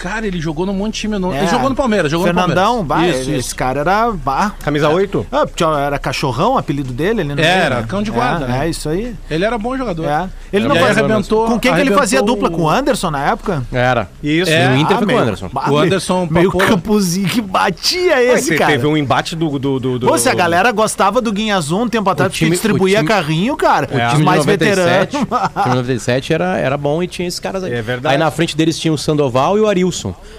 Cara, 0.00 0.26
ele 0.26 0.40
jogou 0.40 0.64
num 0.64 0.72
monte 0.72 0.94
de 0.94 1.00
time. 1.00 1.18
Não... 1.18 1.30
É. 1.32 1.38
Ele 1.40 1.46
jogou 1.48 1.68
no 1.68 1.76
Palmeiras, 1.76 2.10
jogou 2.10 2.26
Fernandão, 2.26 2.78
no 2.78 2.86
Palmeiras. 2.86 3.20
Isso, 3.20 3.30
esse 3.30 3.38
isso. 3.40 3.56
cara 3.56 3.80
era. 3.80 4.10
Bah, 4.10 4.52
Camisa 4.62 4.88
8? 4.88 5.26
Ah, 5.30 5.46
tinha- 5.54 5.78
era 5.78 5.98
cachorrão 5.98 6.54
o 6.54 6.58
apelido 6.58 6.90
dele? 6.92 7.20
Ele 7.20 7.34
não 7.34 7.42
Era, 7.44 7.82
cão 7.82 8.02
de 8.02 8.10
guarda, 8.10 8.46
É, 8.46 8.48
né? 8.48 8.66
é, 8.66 8.70
isso 8.70 8.88
aí. 8.88 9.14
Ele 9.30 9.44
era 9.44 9.58
bom 9.58 9.76
jogador. 9.76 10.06
É. 10.06 10.28
Ele 10.50 10.66
não 10.66 10.74
fazia. 10.76 11.04
arrebentou- 11.04 11.44
Com 11.46 11.60
quem 11.60 11.74
que 11.74 11.80
ele 11.80 11.92
fazia 11.94 12.20
arrebentou 12.20 12.48
dupla? 12.48 12.50
Com 12.56 12.62
o 12.64 12.70
Anderson 12.70 13.10
na 13.10 13.26
época? 13.26 13.62
Era. 13.70 14.08
Isso. 14.22 14.50
É, 14.50 14.72
o 14.72 14.76
Inter 14.78 14.96
foi 14.96 15.06
com 15.06 15.12
o 15.12 15.18
Anderson. 15.18 15.50
bah, 15.52 15.70
O 15.70 15.76
Anderson 15.78 16.28
Meio 16.30 16.50
campozinho 16.50 17.28
que 17.28 17.40
batia 17.42 18.22
esse, 18.22 18.56
cara. 18.56 18.72
Teve 18.72 18.86
um 18.86 18.96
embate 18.96 19.36
do. 19.36 19.58
do, 19.58 19.78
do, 19.78 19.98
do- 19.98 20.06
Pô, 20.06 20.16
se 20.16 20.28
a 20.30 20.34
galera 20.34 20.72
gostava 20.72 21.20
do 21.20 21.30
Guinhazum 21.30 21.82
um 21.82 21.88
tempo 21.88 22.08
atrás, 22.08 22.32
porque 22.32 22.44
time- 22.46 22.50
distribuía 22.52 22.96
o 22.98 23.02
time- 23.02 23.08
carrinho, 23.08 23.56
cara. 23.56 23.86
O 23.90 24.16
Os 24.16 24.20
mais 24.24 24.46
97, 24.46 25.12
veteranos. 25.12 25.14
o 25.14 25.60
time 25.60 25.62
de 25.64 25.68
97 25.76 26.32
era, 26.32 26.56
era 26.58 26.76
bom 26.78 27.02
e 27.02 27.06
tinha 27.06 27.28
esses 27.28 27.38
caras 27.38 27.62
aí. 27.64 27.72
É 27.74 27.82
verdade. 27.82 28.14
Aí 28.14 28.18
na 28.18 28.30
frente 28.30 28.56
deles 28.56 28.78
tinha 28.78 28.92
o 28.94 28.98
Sandoval 28.98 29.58
e 29.58 29.60
o 29.60 29.66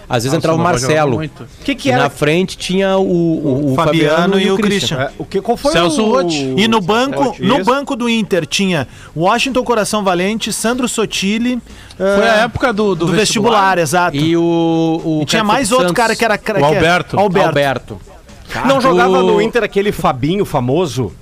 Às 0.09 0.23
vezes 0.23 0.33
o 0.33 0.37
entrava 0.37 0.57
o 0.57 0.61
Marcelo. 0.61 1.21
que, 1.63 1.75
que 1.75 1.89
E 1.89 1.91
na 1.91 2.09
frente 2.09 2.57
tinha 2.57 2.97
o, 2.97 3.03
o, 3.03 3.71
o 3.71 3.75
Fabiano 3.75 4.39
e 4.39 4.51
o 4.51 4.57
Christian. 4.57 5.01
É, 5.01 5.11
o 5.17 5.25
que, 5.25 5.41
qual 5.41 5.55
foi 5.57 5.71
Celso 5.71 6.03
o... 6.03 6.11
Roth. 6.11 6.33
E 6.33 6.67
no 6.67 6.81
banco, 6.81 7.33
Isso. 7.33 7.43
no 7.43 7.63
banco 7.63 7.95
do 7.95 8.09
Inter 8.09 8.45
tinha 8.45 8.87
Washington 9.15 9.63
Coração 9.63 10.03
Valente, 10.03 10.51
Sandro 10.51 10.87
Sotile. 10.87 11.61
Foi 11.97 12.05
ah, 12.27 12.33
a 12.33 12.37
época 12.43 12.73
do, 12.73 12.95
do, 12.95 13.05
do 13.05 13.11
vestibular, 13.13 13.77
exato. 13.77 14.17
E 14.17 14.35
o. 14.35 15.01
o 15.03 15.19
E 15.21 15.25
tinha 15.25 15.43
mais 15.43 15.71
outro 15.71 15.87
Santos. 15.87 15.97
cara 15.97 16.15
que 16.15 16.25
era. 16.25 16.37
que 16.37 16.51
O 16.51 16.65
Alberto. 16.65 17.19
Alberto. 17.19 17.47
Alberto. 17.47 18.01
Não 18.65 18.81
jogava 18.81 19.21
no 19.21 19.41
Inter 19.41 19.63
aquele 19.63 19.91
Fabinho 19.91 20.43
famoso? 20.43 21.13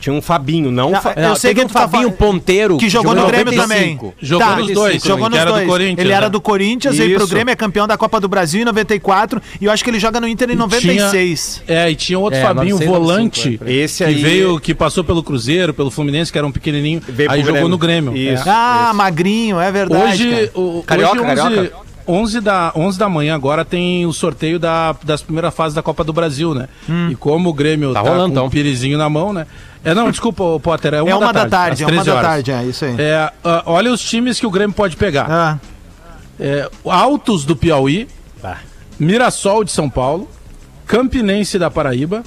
Tinha 0.00 0.12
um 0.14 0.22
Fabinho, 0.22 0.70
não... 0.70 0.90
Não, 0.92 1.00
Fa- 1.02 1.14
eu 1.16 1.34
sei 1.36 1.52
que 1.54 1.60
um 1.62 1.66
tá 1.66 1.80
Fabinho 1.80 2.02
falando- 2.10 2.16
Ponteiro 2.16 2.76
Que 2.78 2.88
jogou 2.88 3.14
no 3.14 3.22
em 3.24 3.26
Grêmio 3.26 3.52
95. 3.52 4.06
também. 4.06 4.14
Jogou 4.20 4.46
Tá, 4.46 4.56
nos 4.56 4.70
dois 4.72 5.02
Jogou 5.02 5.28
nos 5.28 5.36
que 5.36 5.40
era 5.40 5.50
do 5.50 5.56
dois. 5.56 5.66
Corinthians, 5.68 5.98
Ele 5.98 6.12
era 6.12 6.26
né? 6.26 6.30
do 6.30 6.40
Corinthians, 6.40 6.96
veio 6.96 7.14
pro 7.16 7.24
Isso. 7.24 7.34
Grêmio, 7.34 7.52
é 7.52 7.56
campeão 7.56 7.86
da 7.86 7.96
Copa 7.96 8.20
do 8.20 8.28
Brasil 8.28 8.62
em 8.62 8.64
94. 8.64 9.42
E 9.60 9.64
eu 9.64 9.72
acho 9.72 9.82
que 9.82 9.90
ele 9.90 9.98
joga 9.98 10.20
no 10.20 10.28
Inter 10.28 10.50
em 10.50 10.52
E 10.52 10.56
96. 10.56 11.62
Tinha, 11.66 11.78
é, 11.78 11.90
e 11.90 11.94
tinha 11.94 12.18
outro 12.18 12.38
É, 12.38 12.42
Fabinho 12.42 12.76
96, 12.76 12.90
volante 12.90 13.50
95, 13.58 13.70
Esse 13.70 13.98
que 14.04 14.04
aí- 14.10 14.14
veio, 14.22 14.60
que 14.60 14.74
passou 14.74 15.02
pelo 15.04 15.22
Cruzeiro, 15.22 15.74
pelo 15.74 15.90
Fluminense, 15.90 16.30
que 16.30 16.38
era 16.38 16.46
um 16.46 16.52
pequenininho, 16.52 17.00
Veio 17.08 17.30
aí 17.30 17.40
jogou 17.40 17.52
Grêmio. 17.54 17.68
no 17.68 17.78
Grêmio. 17.78 18.16
Isso. 18.16 18.48
É. 18.48 18.52
Ah, 18.52 18.92
magrinho, 18.94 19.58
é 19.60 19.70
verdade. 19.72 20.12
Hoje, 20.12 20.30
cara. 20.30 20.50
o, 20.54 20.82
Carioca, 20.86 21.12
hoje 21.20 21.30
11, 21.30 21.34
carioca. 21.56 21.87
11 22.08 22.40
da, 22.40 22.72
11 22.74 22.98
da 22.98 23.08
manhã 23.08 23.34
agora 23.34 23.64
tem 23.64 24.06
o 24.06 24.12
sorteio 24.12 24.58
da, 24.58 24.96
das 25.04 25.20
primeiras 25.20 25.52
fases 25.54 25.74
da 25.74 25.82
Copa 25.82 26.02
do 26.02 26.12
Brasil, 26.12 26.54
né? 26.54 26.68
Hum. 26.88 27.10
E 27.10 27.14
como 27.14 27.50
o 27.50 27.52
Grêmio 27.52 27.92
Tá 27.92 28.02
tá, 28.02 28.08
rolando, 28.08 28.24
com 28.26 28.30
então. 28.32 28.46
o 28.46 28.50
pirizinho 28.50 28.96
na 28.96 29.08
mão, 29.10 29.32
né? 29.32 29.46
É, 29.84 29.94
não, 29.94 30.10
desculpa, 30.10 30.58
Potter, 30.58 30.94
é 30.94 31.02
uma, 31.02 31.10
É 31.10 31.14
uma 31.14 31.32
da 31.32 31.46
tarde, 31.46 31.82
é 31.82 31.86
às 31.86 31.90
uma 31.92 32.02
13 32.02 32.06
da 32.06 32.12
horas. 32.14 32.26
tarde, 32.26 32.50
é 32.50 32.64
isso 32.64 32.84
aí. 32.84 32.94
É, 32.98 33.32
ah, 33.44 33.62
olha 33.66 33.92
os 33.92 34.00
times 34.00 34.40
que 34.40 34.46
o 34.46 34.50
Grêmio 34.50 34.74
pode 34.74 34.96
pegar. 34.96 35.26
Ah, 35.30 35.58
É, 36.40 36.68
Altos 36.84 37.44
do 37.44 37.54
Piauí, 37.54 38.08
Mirassol 38.98 39.62
de 39.64 39.70
São 39.70 39.88
Paulo, 39.90 40.28
Campinense 40.86 41.58
da 41.58 41.70
Paraíba, 41.70 42.22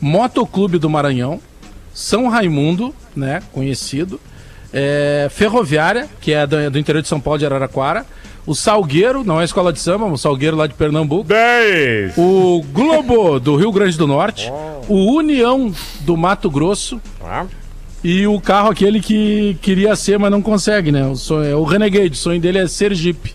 Motoclube 0.00 0.78
do 0.78 0.88
Maranhão, 0.88 1.40
São 1.92 2.28
Raimundo, 2.28 2.94
né, 3.14 3.42
conhecido, 3.52 4.20
é, 4.72 5.28
Ferroviária, 5.30 6.08
que 6.20 6.32
é 6.32 6.46
do, 6.46 6.70
do 6.70 6.78
interior 6.78 7.02
de 7.02 7.08
São 7.08 7.20
Paulo 7.20 7.38
de 7.38 7.46
Araraquara, 7.46 8.04
o 8.46 8.54
Salgueiro, 8.54 9.24
não 9.24 9.40
é 9.40 9.44
escola 9.44 9.72
de 9.72 9.80
samba, 9.80 10.06
o 10.06 10.16
Salgueiro 10.16 10.56
lá 10.56 10.66
de 10.66 10.74
Pernambuco, 10.74 11.24
10. 11.24 12.14
o 12.16 12.64
Globo 12.72 13.40
do 13.40 13.56
Rio 13.56 13.72
Grande 13.72 13.98
do 13.98 14.06
Norte, 14.06 14.50
o 14.88 15.12
União 15.16 15.72
do 16.00 16.16
Mato 16.16 16.48
Grosso 16.48 17.00
e 18.04 18.26
o 18.26 18.40
carro 18.40 18.70
aquele 18.70 19.00
que 19.00 19.58
queria 19.60 19.96
ser, 19.96 20.18
mas 20.18 20.30
não 20.30 20.40
consegue, 20.40 20.92
né? 20.92 21.04
O, 21.06 21.16
sonho, 21.16 21.50
é 21.50 21.56
o 21.56 21.64
Renegade, 21.64 22.12
o 22.12 22.16
sonho 22.16 22.40
dele 22.40 22.58
é 22.58 22.68
ser 22.68 22.94
Jeep. 22.94 23.34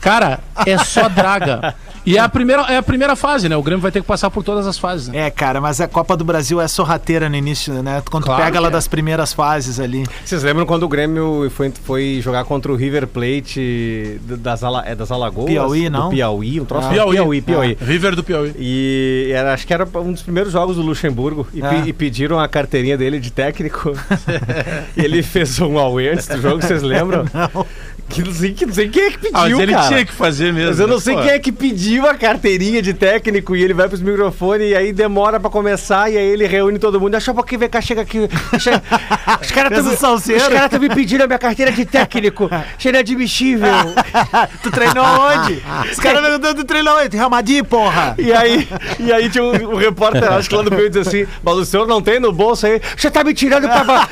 Cara, 0.00 0.38
é 0.66 0.78
só 0.78 1.08
draga. 1.08 1.74
E 2.06 2.16
é 2.16 2.20
a, 2.20 2.28
primeira, 2.28 2.62
é 2.62 2.76
a 2.76 2.82
primeira 2.82 3.16
fase, 3.16 3.48
né? 3.48 3.56
O 3.56 3.62
Grêmio 3.62 3.80
vai 3.80 3.90
ter 3.90 4.00
que 4.00 4.06
passar 4.06 4.30
por 4.30 4.42
todas 4.44 4.66
as 4.66 4.78
fases, 4.78 5.08
né? 5.08 5.26
é, 5.26 5.30
cara, 5.30 5.60
mas 5.60 5.80
a 5.80 5.88
Copa 5.88 6.16
do 6.16 6.24
Brasil 6.24 6.60
é 6.60 6.68
sorrateira 6.68 7.28
no 7.28 7.36
início, 7.36 7.72
né? 7.82 8.02
Quando 8.10 8.24
Claro 8.24 8.42
tu 8.42 8.44
pega 8.44 8.58
ela 8.58 8.68
é. 8.68 8.70
das 8.70 8.86
primeiras 8.86 9.32
fases 9.32 9.80
ali. 9.80 10.04
Vocês 10.24 10.42
lembram 10.42 10.66
quando 10.66 10.82
o 10.82 10.88
Grêmio 10.88 11.50
foi, 11.50 11.72
foi 11.84 12.20
jogar 12.22 12.44
contra 12.44 12.70
o 12.70 12.76
River 12.76 13.06
Plate 13.06 14.20
das, 14.22 14.62
Ala- 14.62 14.84
é 14.86 14.94
das 14.94 15.10
Alagoas? 15.10 15.46
Piauí, 15.46 15.84
Do 15.84 15.90
não? 15.90 16.10
Piauí, 16.10 16.60
um 16.60 16.64
troço. 16.64 16.88
Ah. 16.88 16.90
Piauí. 16.90 17.14
Piauí, 17.16 17.40
Piauí. 17.42 17.78
River 17.80 18.14
do 18.16 18.22
Piauí. 18.24 18.52
E 18.58 19.30
era- 19.34 19.54
acho 19.54 19.66
que 19.66 19.72
era 19.72 19.88
um 19.96 20.12
dos 20.12 20.22
primeiros 20.22 20.52
jogos 20.52 20.76
do 20.76 20.82
Luxemburgo. 20.82 21.46
E, 21.54 21.62
Ah. 21.62 21.68
pe- 21.70 21.88
e 21.88 21.92
pediram 21.92 22.38
a 22.38 22.46
carteirinha 22.46 22.98
dele 22.98 23.18
de 23.18 23.30
técnico. 23.30 23.92
e 24.96 25.00
ele 25.04 25.22
fez 25.22 25.58
um 25.60 25.74
Huawei 25.74 26.10
antes 26.10 26.26
do 26.28 26.40
jogo, 26.40 26.60
vocês 26.60 26.82
lembram? 26.82 27.24
Não. 27.32 27.66
Que 28.08 28.22
não 28.22 28.32
sei, 28.32 28.52
que 28.52 28.66
não 28.66 28.74
sei 28.74 28.88
quem 28.88 29.02
é 29.04 29.10
que 29.10 29.18
pediu, 29.18 29.36
Ah, 29.38 29.48
mas 29.48 29.58
ele 29.58 29.72
cara. 29.72 29.88
tinha 29.88 30.04
que 30.04 30.12
fazer 30.12 30.52
mesmo. 30.52 30.68
Mas 30.70 30.80
eu 30.80 30.86
não 30.86 30.96
né? 30.96 31.00
sei 31.00 31.14
Pô, 31.16 31.22
quem 31.22 31.30
é 31.30 31.38
que 31.38 31.50
pediu 31.52 32.06
a 32.08 32.14
carteirinha 32.14 32.80
de 32.82 32.92
técnico 32.94 33.56
e 33.56 33.62
ele 33.62 33.72
vai 33.74 33.88
pros 33.88 34.00
microfones 34.00 34.70
e 34.70 34.74
aí 34.74 34.92
demora 34.92 35.40
pra 35.40 35.50
começar 35.50 36.10
e 36.10 36.16
aí 36.16 36.24
ele 36.24 36.46
reúne 36.46 36.78
todo 36.78 37.00
mundo. 37.00 37.12
Deixa 37.12 37.32
um 37.32 37.34
pouquinho, 37.34 37.60
vem 37.60 37.68
cá, 37.68 37.80
chega 37.80 38.02
aqui. 38.02 38.28
Chega. 38.58 38.82
Os 39.40 39.50
caras 39.50 39.72
Fez 39.72 39.86
o 39.86 39.96
salseiro. 39.96 40.54
estão 40.54 40.78
me 40.80 40.88
pedindo 40.90 41.22
a 41.24 41.26
minha 41.26 41.38
carteira 41.38 41.72
de 41.72 41.84
técnico. 41.84 42.48
Isso 42.78 42.88
é 42.88 42.90
inadmissível. 42.90 43.68
tu 44.62 44.70
treinou 44.70 45.04
aonde? 45.04 45.62
Os 45.90 45.98
caras 45.98 46.20
perguntando, 46.22 46.54
tu 46.62 46.64
treinou 46.66 46.98
onde? 46.98 47.16
Real 47.16 47.30
Madrid, 47.30 47.64
porra. 47.64 48.14
E 48.18 48.32
aí, 48.32 48.68
e 49.00 49.12
aí 49.12 49.28
tinha 49.30 49.42
um, 49.42 49.72
um 49.72 49.76
repórter, 49.76 50.30
acho 50.32 50.48
que 50.48 50.54
lá 50.54 50.62
no 50.62 50.70
meio, 50.70 50.88
diz 50.90 51.06
assim: 51.06 51.26
Mas 51.42 51.54
o 51.54 51.64
senhor 51.64 51.86
não 51.86 52.00
tem 52.02 52.20
no 52.20 52.32
bolso 52.32 52.66
aí? 52.66 52.80
Você 52.96 53.10
tá 53.10 53.24
me 53.24 53.34
tirando 53.34 53.66
pra. 53.68 54.08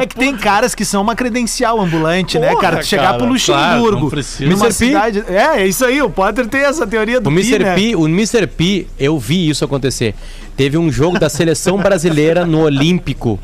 É 0.00 0.06
que 0.06 0.16
tem 0.16 0.36
caras 0.36 0.74
que 0.74 0.84
são 0.84 1.02
uma 1.02 1.14
credencial 1.14 1.80
ambulante, 1.80 2.38
né, 2.38 2.53
Cara? 2.58 2.78
Tu 2.78 2.86
chegar 2.86 3.02
cara. 3.04 3.18
pro 3.18 3.26
Luxemburgo, 3.26 4.10
Claro, 4.10 4.24
numa 4.40 4.64
Mr. 4.66 4.66
P? 4.66 4.72
cidade... 4.72 5.24
É, 5.28 5.60
é 5.62 5.66
isso 5.66 5.84
aí, 5.84 6.00
o 6.02 6.10
Potter 6.10 6.46
tem 6.46 6.62
essa 6.62 6.86
teoria 6.86 7.20
do 7.20 7.28
O 7.28 7.32
Pi, 7.32 7.40
Mr. 7.40 7.58
né? 7.64 7.74
P, 7.74 7.96
o 7.96 8.06
Mr. 8.06 8.46
P, 8.46 8.86
eu 8.98 9.18
vi 9.18 9.48
isso 9.48 9.64
acontecer. 9.64 10.14
Teve 10.56 10.78
um 10.78 10.90
jogo 10.90 11.18
da 11.18 11.28
seleção 11.28 11.76
brasileira 11.78 12.44
no 12.46 12.60
Olímpico, 12.62 13.38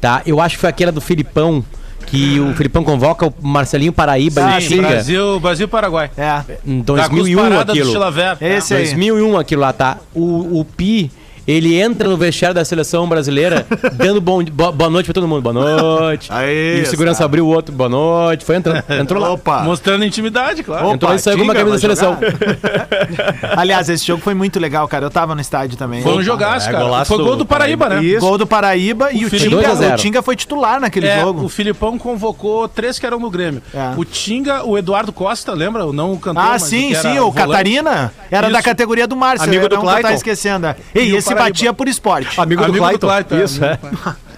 tá? 0.00 0.22
Eu 0.24 0.40
acho 0.40 0.56
que 0.56 0.60
foi 0.60 0.70
aquela 0.70 0.92
do 0.92 1.00
Filipão, 1.00 1.64
que 2.06 2.38
o 2.40 2.52
Filipão 2.54 2.84
convoca 2.84 3.26
o 3.26 3.34
Marcelinho 3.40 3.92
Paraíba 3.92 4.44
Ah, 4.44 4.58
e 4.58 4.62
xinga. 4.62 4.88
Brasil, 4.88 5.40
Brasil 5.40 5.64
e 5.66 5.68
Paraguai. 5.68 6.10
É, 6.16 6.42
Em 6.66 6.80
Da 6.80 7.06
2001 7.08 7.36
cusparada 7.38 7.64
do 7.64 7.72
aquilo. 7.72 7.90
Chilaver. 7.92 8.36
esse 8.40 8.74
aí. 8.74 8.82
2001 8.84 9.38
aquilo 9.38 9.60
lá, 9.62 9.72
tá? 9.72 9.98
O, 10.14 10.60
o 10.60 10.64
Pi, 10.64 11.10
ele 11.46 11.80
entra 11.80 12.08
no 12.08 12.16
vestiário 12.16 12.54
da 12.54 12.64
seleção 12.64 13.08
brasileira 13.08 13.66
dando 13.94 14.20
bom, 14.20 14.42
bo- 14.44 14.72
boa 14.72 14.90
noite 14.90 15.06
pra 15.06 15.14
todo 15.14 15.26
mundo. 15.28 15.42
Boa 15.42 15.52
noite. 15.52 16.28
Aí, 16.32 16.78
e 16.78 16.82
o 16.82 16.86
segurança 16.86 17.24
abriu 17.24 17.46
o 17.46 17.48
outro, 17.48 17.74
boa 17.74 17.88
noite. 17.88 18.44
Foi 18.44 18.56
entrando, 18.56 18.82
entrou 19.00 19.20
lá. 19.20 19.32
Opa. 19.32 19.62
Mostrando 19.62 20.04
intimidade, 20.04 20.62
claro. 20.62 20.86
Opa, 20.86 20.94
Entrou 20.94 21.10
lá 21.10 21.16
e 21.16 21.18
saiu 21.20 21.38
com 21.38 21.44
uma 21.44 21.54
camisa 21.54 21.72
da 21.76 21.80
seleção. 21.80 22.18
Aliás, 23.56 23.88
esse 23.88 24.06
jogo 24.06 24.22
foi 24.22 24.34
muito 24.34 24.58
legal, 24.60 24.86
cara. 24.88 25.06
Eu 25.06 25.10
tava 25.10 25.34
no 25.34 25.40
estádio 25.40 25.76
também. 25.76 26.02
Foi 26.02 26.12
um 26.14 26.22
jogaço, 26.22 26.68
É, 26.68 26.72
cara. 26.72 26.84
golaço 26.84 27.14
Foi 27.14 27.24
gol 27.24 27.36
do 27.36 27.46
Paraíba, 27.46 27.88
né? 27.88 28.02
Isso. 28.04 28.20
Gol 28.20 28.38
do 28.38 28.46
Paraíba 28.46 29.12
e 29.12 29.24
o 29.24 29.30
Tinga, 29.30 29.50
2 29.50 29.66
a 29.68 29.74
0. 29.74 29.94
o 29.94 29.96
Tinga 29.96 30.22
foi 30.22 30.36
titular 30.36 30.80
naquele 30.80 31.06
É, 31.06 31.20
jogo. 31.20 31.44
o 31.44 31.48
Filipão 31.48 31.98
convocou 31.98 32.68
três 32.68 32.98
que 32.98 33.06
eram 33.06 33.18
no 33.18 33.30
Grêmio. 33.30 33.62
É. 33.74 33.92
O 33.96 34.04
Tinga, 34.04 34.64
o 34.64 34.76
Eduardo 34.78 35.12
Costa, 35.12 35.52
lembra? 35.52 35.84
O 35.86 35.92
não 35.92 36.12
o 36.12 36.18
cantor, 36.18 36.42
Ah, 36.42 36.48
mas 36.50 36.62
sim, 36.62 36.94
sim, 36.94 37.18
o 37.18 37.30
volante. 37.30 37.36
Catarina 37.36 38.12
era 38.30 38.46
Isso. 38.48 38.56
da 38.56 38.62
categoria 38.62 39.06
do 39.06 39.16
Márcio. 39.16 39.46
Amigo 39.48 39.62
né? 39.64 39.68
do 39.68 39.76
não 39.76 39.84
tá 39.84 39.92
Clayton. 39.92 40.10
esquecendo. 40.12 40.66
é. 40.66 40.76
Ei, 40.94 41.10
E 41.10 41.16
Paraíba. 41.34 41.54
batia 41.54 41.72
por 41.72 41.88
esporte. 41.88 42.40
Amigo, 42.40 42.62
Amigo 42.64 42.86
do 42.86 42.92
do 42.98 42.98
Clayton. 43.06 43.36
É. 43.36 43.44
Isso, 43.44 43.64
é. 43.64 43.78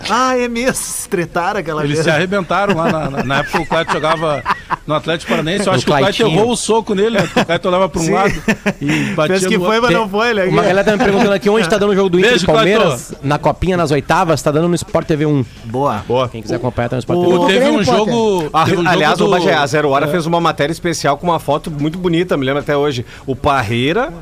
Ah, 0.08 0.36
é 0.36 0.48
mesmo. 0.48 0.74
Se 0.74 1.08
tretaram 1.08 1.60
aquela 1.60 1.82
Eles 1.82 1.94
vez. 1.94 2.04
se 2.04 2.10
arrebentaram 2.10 2.76
lá 2.76 2.90
na, 2.92 3.10
na, 3.10 3.24
na 3.24 3.38
época 3.38 3.62
o 3.62 3.66
Clayton 3.66 3.92
jogava 3.92 4.42
no 4.86 4.94
Atlético 4.94 5.30
Paranaense. 5.30 5.66
Eu 5.66 5.72
acho 5.72 5.82
O 5.82 5.86
que 5.86 5.92
o 5.92 5.96
Clayton 5.96 6.26
errou 6.26 6.50
o 6.50 6.56
soco 6.56 6.94
nele, 6.94 7.18
né? 7.18 7.22
Porque 7.22 7.40
O 7.40 7.46
Clayton 7.46 7.68
olhava 7.68 7.88
pra 7.88 8.00
um 8.00 8.04
Sim. 8.04 8.12
lado 8.12 8.34
e 8.80 9.04
batia 9.14 9.38
Fez 9.38 9.46
que 9.46 9.56
no 9.56 9.64
foi, 9.64 9.76
outro. 9.76 9.92
mas 9.92 10.00
não 10.00 10.08
foi, 10.08 10.34
né? 10.34 10.44
Uma 10.44 10.62
galera 10.62 10.84
tá 10.84 10.92
me 10.92 10.98
perguntando 10.98 11.32
aqui 11.32 11.48
onde 11.48 11.68
tá 11.68 11.78
dando 11.78 11.90
o 11.90 11.94
jogo 11.94 12.10
do 12.10 12.18
Inter 12.18 12.32
Beijo, 12.32 12.44
e 12.44 12.46
Palmeiras. 12.46 13.14
Na 13.22 13.38
copinha, 13.38 13.76
nas 13.76 13.90
oitavas, 13.90 14.42
tá 14.42 14.50
dando 14.50 14.68
no 14.68 14.74
Sport 14.74 15.06
TV 15.06 15.24
1. 15.26 15.44
Boa. 15.64 16.04
Boa. 16.06 16.28
Quem 16.28 16.42
quiser 16.42 16.56
acompanhar, 16.56 16.88
tá 16.90 16.96
no 16.96 17.00
Sport 17.00 17.20
TV 17.20 17.32
1. 17.32 17.38
Pô, 17.38 17.46
teve 17.46 17.70
um 17.70 17.82
jogo. 17.82 18.50
Ah, 18.52 18.64
teve 18.66 18.76
um 18.82 18.88
aliás, 18.88 19.20
o 19.20 19.28
Bagé, 19.30 19.54
a 19.54 19.66
Zero 19.66 19.88
É. 19.88 19.90
Hora 19.92 20.06
fez 20.08 20.26
uma 20.26 20.40
matéria 20.40 20.72
especial 20.72 21.16
com 21.16 21.26
uma 21.26 21.38
foto 21.38 21.70
muito 21.70 21.96
bonita, 21.98 22.36
me 22.36 22.44
lembro 22.44 22.60
até 22.60 22.76
hoje. 22.76 23.06
O 23.26 23.34
Parreira, 23.34 24.12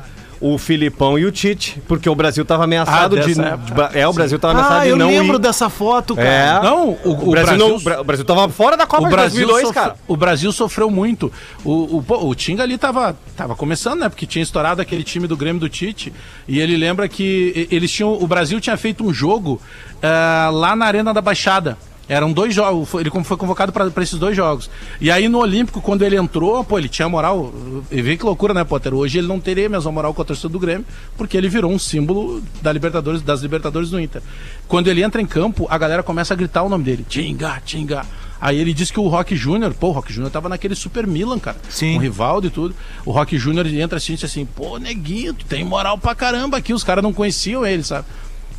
o 0.45 0.57
Filipão 0.57 1.17
e 1.17 1.25
o 1.25 1.31
Tite, 1.31 1.81
porque 1.87 2.09
o 2.09 2.13
Brasil 2.15 2.43
tava 2.43 2.65
ameaçado 2.65 3.17
Ah, 3.17 3.21
de, 3.21 3.97
É, 3.97 4.05
o 4.05 4.11
Brasil 4.11 4.37
tava 4.37 4.53
ameaçado 4.55 4.79
Ah, 4.81 4.83
de 4.83 4.89
eu 4.89 4.97
não 4.97 5.07
lembro 5.07 5.37
ir. 5.37 5.39
dessa 5.39 5.69
foto, 5.69 6.15
cara. 6.17 6.27
É. 6.27 6.61
Não, 6.61 6.89
o, 6.89 7.29
O, 7.29 7.31
Brasil, 7.31 7.57
não, 7.57 7.75
o 7.77 7.79
Bra- 7.79 8.01
o 8.01 8.03
Brasil 8.03 8.25
tava 8.25 8.49
fora 8.49 8.75
da 8.75 8.85
Copa 8.85 9.03
o 9.03 9.05
de 9.05 9.11
Brasil, 9.11 9.47
2002, 9.47 9.67
sofre- 9.67 9.81
cara. 9.81 9.95
o 10.05 10.17
Brasil 10.17 10.51
sofreu 10.51 10.89
muito. 10.91 11.31
O, 11.63 12.03
o, 12.05 12.27
o 12.27 12.35
Tinga 12.35 12.61
ali 12.63 12.77
tava, 12.77 13.15
tava 13.37 13.55
começando, 13.55 14.01
né? 14.01 14.09
Porque 14.09 14.25
tinha 14.25 14.43
estourado 14.43 14.81
aquele 14.81 15.03
time 15.03 15.27
do 15.27 15.37
Grêmio 15.37 15.61
do 15.61 15.69
Tite. 15.69 16.11
E 16.45 16.59
ele 16.59 16.75
lembra 16.75 17.07
que 17.07 17.67
eles 17.71 17.89
tinham. 17.89 18.11
O 18.11 18.27
Brasil 18.27 18.59
tinha 18.59 18.75
feito 18.75 19.01
um 19.05 19.13
jogo 19.13 19.61
ah, 20.01 20.49
lá 20.51 20.75
na 20.75 20.85
Arena 20.85 21.13
da 21.13 21.21
Baixada. 21.21 21.77
Eram 22.07 22.33
dois 22.33 22.53
jogos, 22.53 22.93
ele 22.95 23.09
foi 23.23 23.37
convocado 23.37 23.71
para 23.71 24.03
esses 24.03 24.19
dois 24.19 24.35
jogos. 24.35 24.69
E 24.99 25.09
aí 25.09 25.29
no 25.29 25.39
Olímpico, 25.39 25.81
quando 25.81 26.03
ele 26.03 26.17
entrou, 26.17 26.61
pô, 26.63 26.77
ele 26.77 26.89
tinha 26.89 27.07
moral. 27.07 27.53
E 27.89 28.01
vê 28.01 28.17
que 28.17 28.25
loucura, 28.25 28.53
né, 28.53 28.63
Potter? 28.63 28.93
Hoje 28.93 29.19
ele 29.19 29.27
não 29.27 29.39
teria 29.39 29.67
a 29.67 29.69
mesma 29.69 29.91
moral 29.91 30.13
com 30.13 30.21
a 30.21 30.25
torcida 30.25 30.49
do 30.49 30.59
Grêmio, 30.59 30.85
porque 31.17 31.37
ele 31.37 31.47
virou 31.47 31.71
um 31.71 31.79
símbolo 31.79 32.43
da 32.61 32.73
Libertadores, 32.73 33.21
das 33.21 33.41
Libertadores 33.41 33.89
do 33.89 33.99
Inter. 33.99 34.21
Quando 34.67 34.89
ele 34.89 35.01
entra 35.01 35.21
em 35.21 35.25
campo, 35.25 35.65
a 35.69 35.77
galera 35.77 36.03
começa 36.03 36.33
a 36.33 36.37
gritar 36.37 36.63
o 36.63 36.69
nome 36.69 36.83
dele: 36.83 37.05
Tinga, 37.07 37.61
Tinga. 37.65 38.05
Aí 38.41 38.59
ele 38.59 38.73
disse 38.73 38.91
que 38.91 38.99
o 38.99 39.07
Rock 39.07 39.33
Júnior, 39.37 39.73
pô, 39.73 39.87
o 39.87 39.91
Rock 39.91 40.11
Júnior 40.11 40.29
tava 40.29 40.49
naquele 40.49 40.75
Super 40.75 41.07
Milan, 41.07 41.39
cara. 41.39 41.55
Sim. 41.69 41.93
Com 41.93 41.99
o 41.99 42.01
Rivaldo 42.01 42.47
e 42.47 42.49
tudo. 42.49 42.75
O 43.05 43.11
Rock 43.11 43.37
Júnior 43.37 43.65
entra 43.67 43.97
assim 43.97 44.11
e 44.11 44.15
disse 44.15 44.25
assim: 44.25 44.45
pô, 44.45 44.77
neguinho, 44.77 45.33
tu 45.33 45.45
tem 45.45 45.63
moral 45.63 45.97
pra 45.97 46.13
caramba 46.13 46.57
aqui. 46.57 46.73
Os 46.73 46.83
caras 46.83 47.01
não 47.01 47.13
conheciam 47.13 47.65
ele, 47.65 47.83
sabe? 47.83 48.05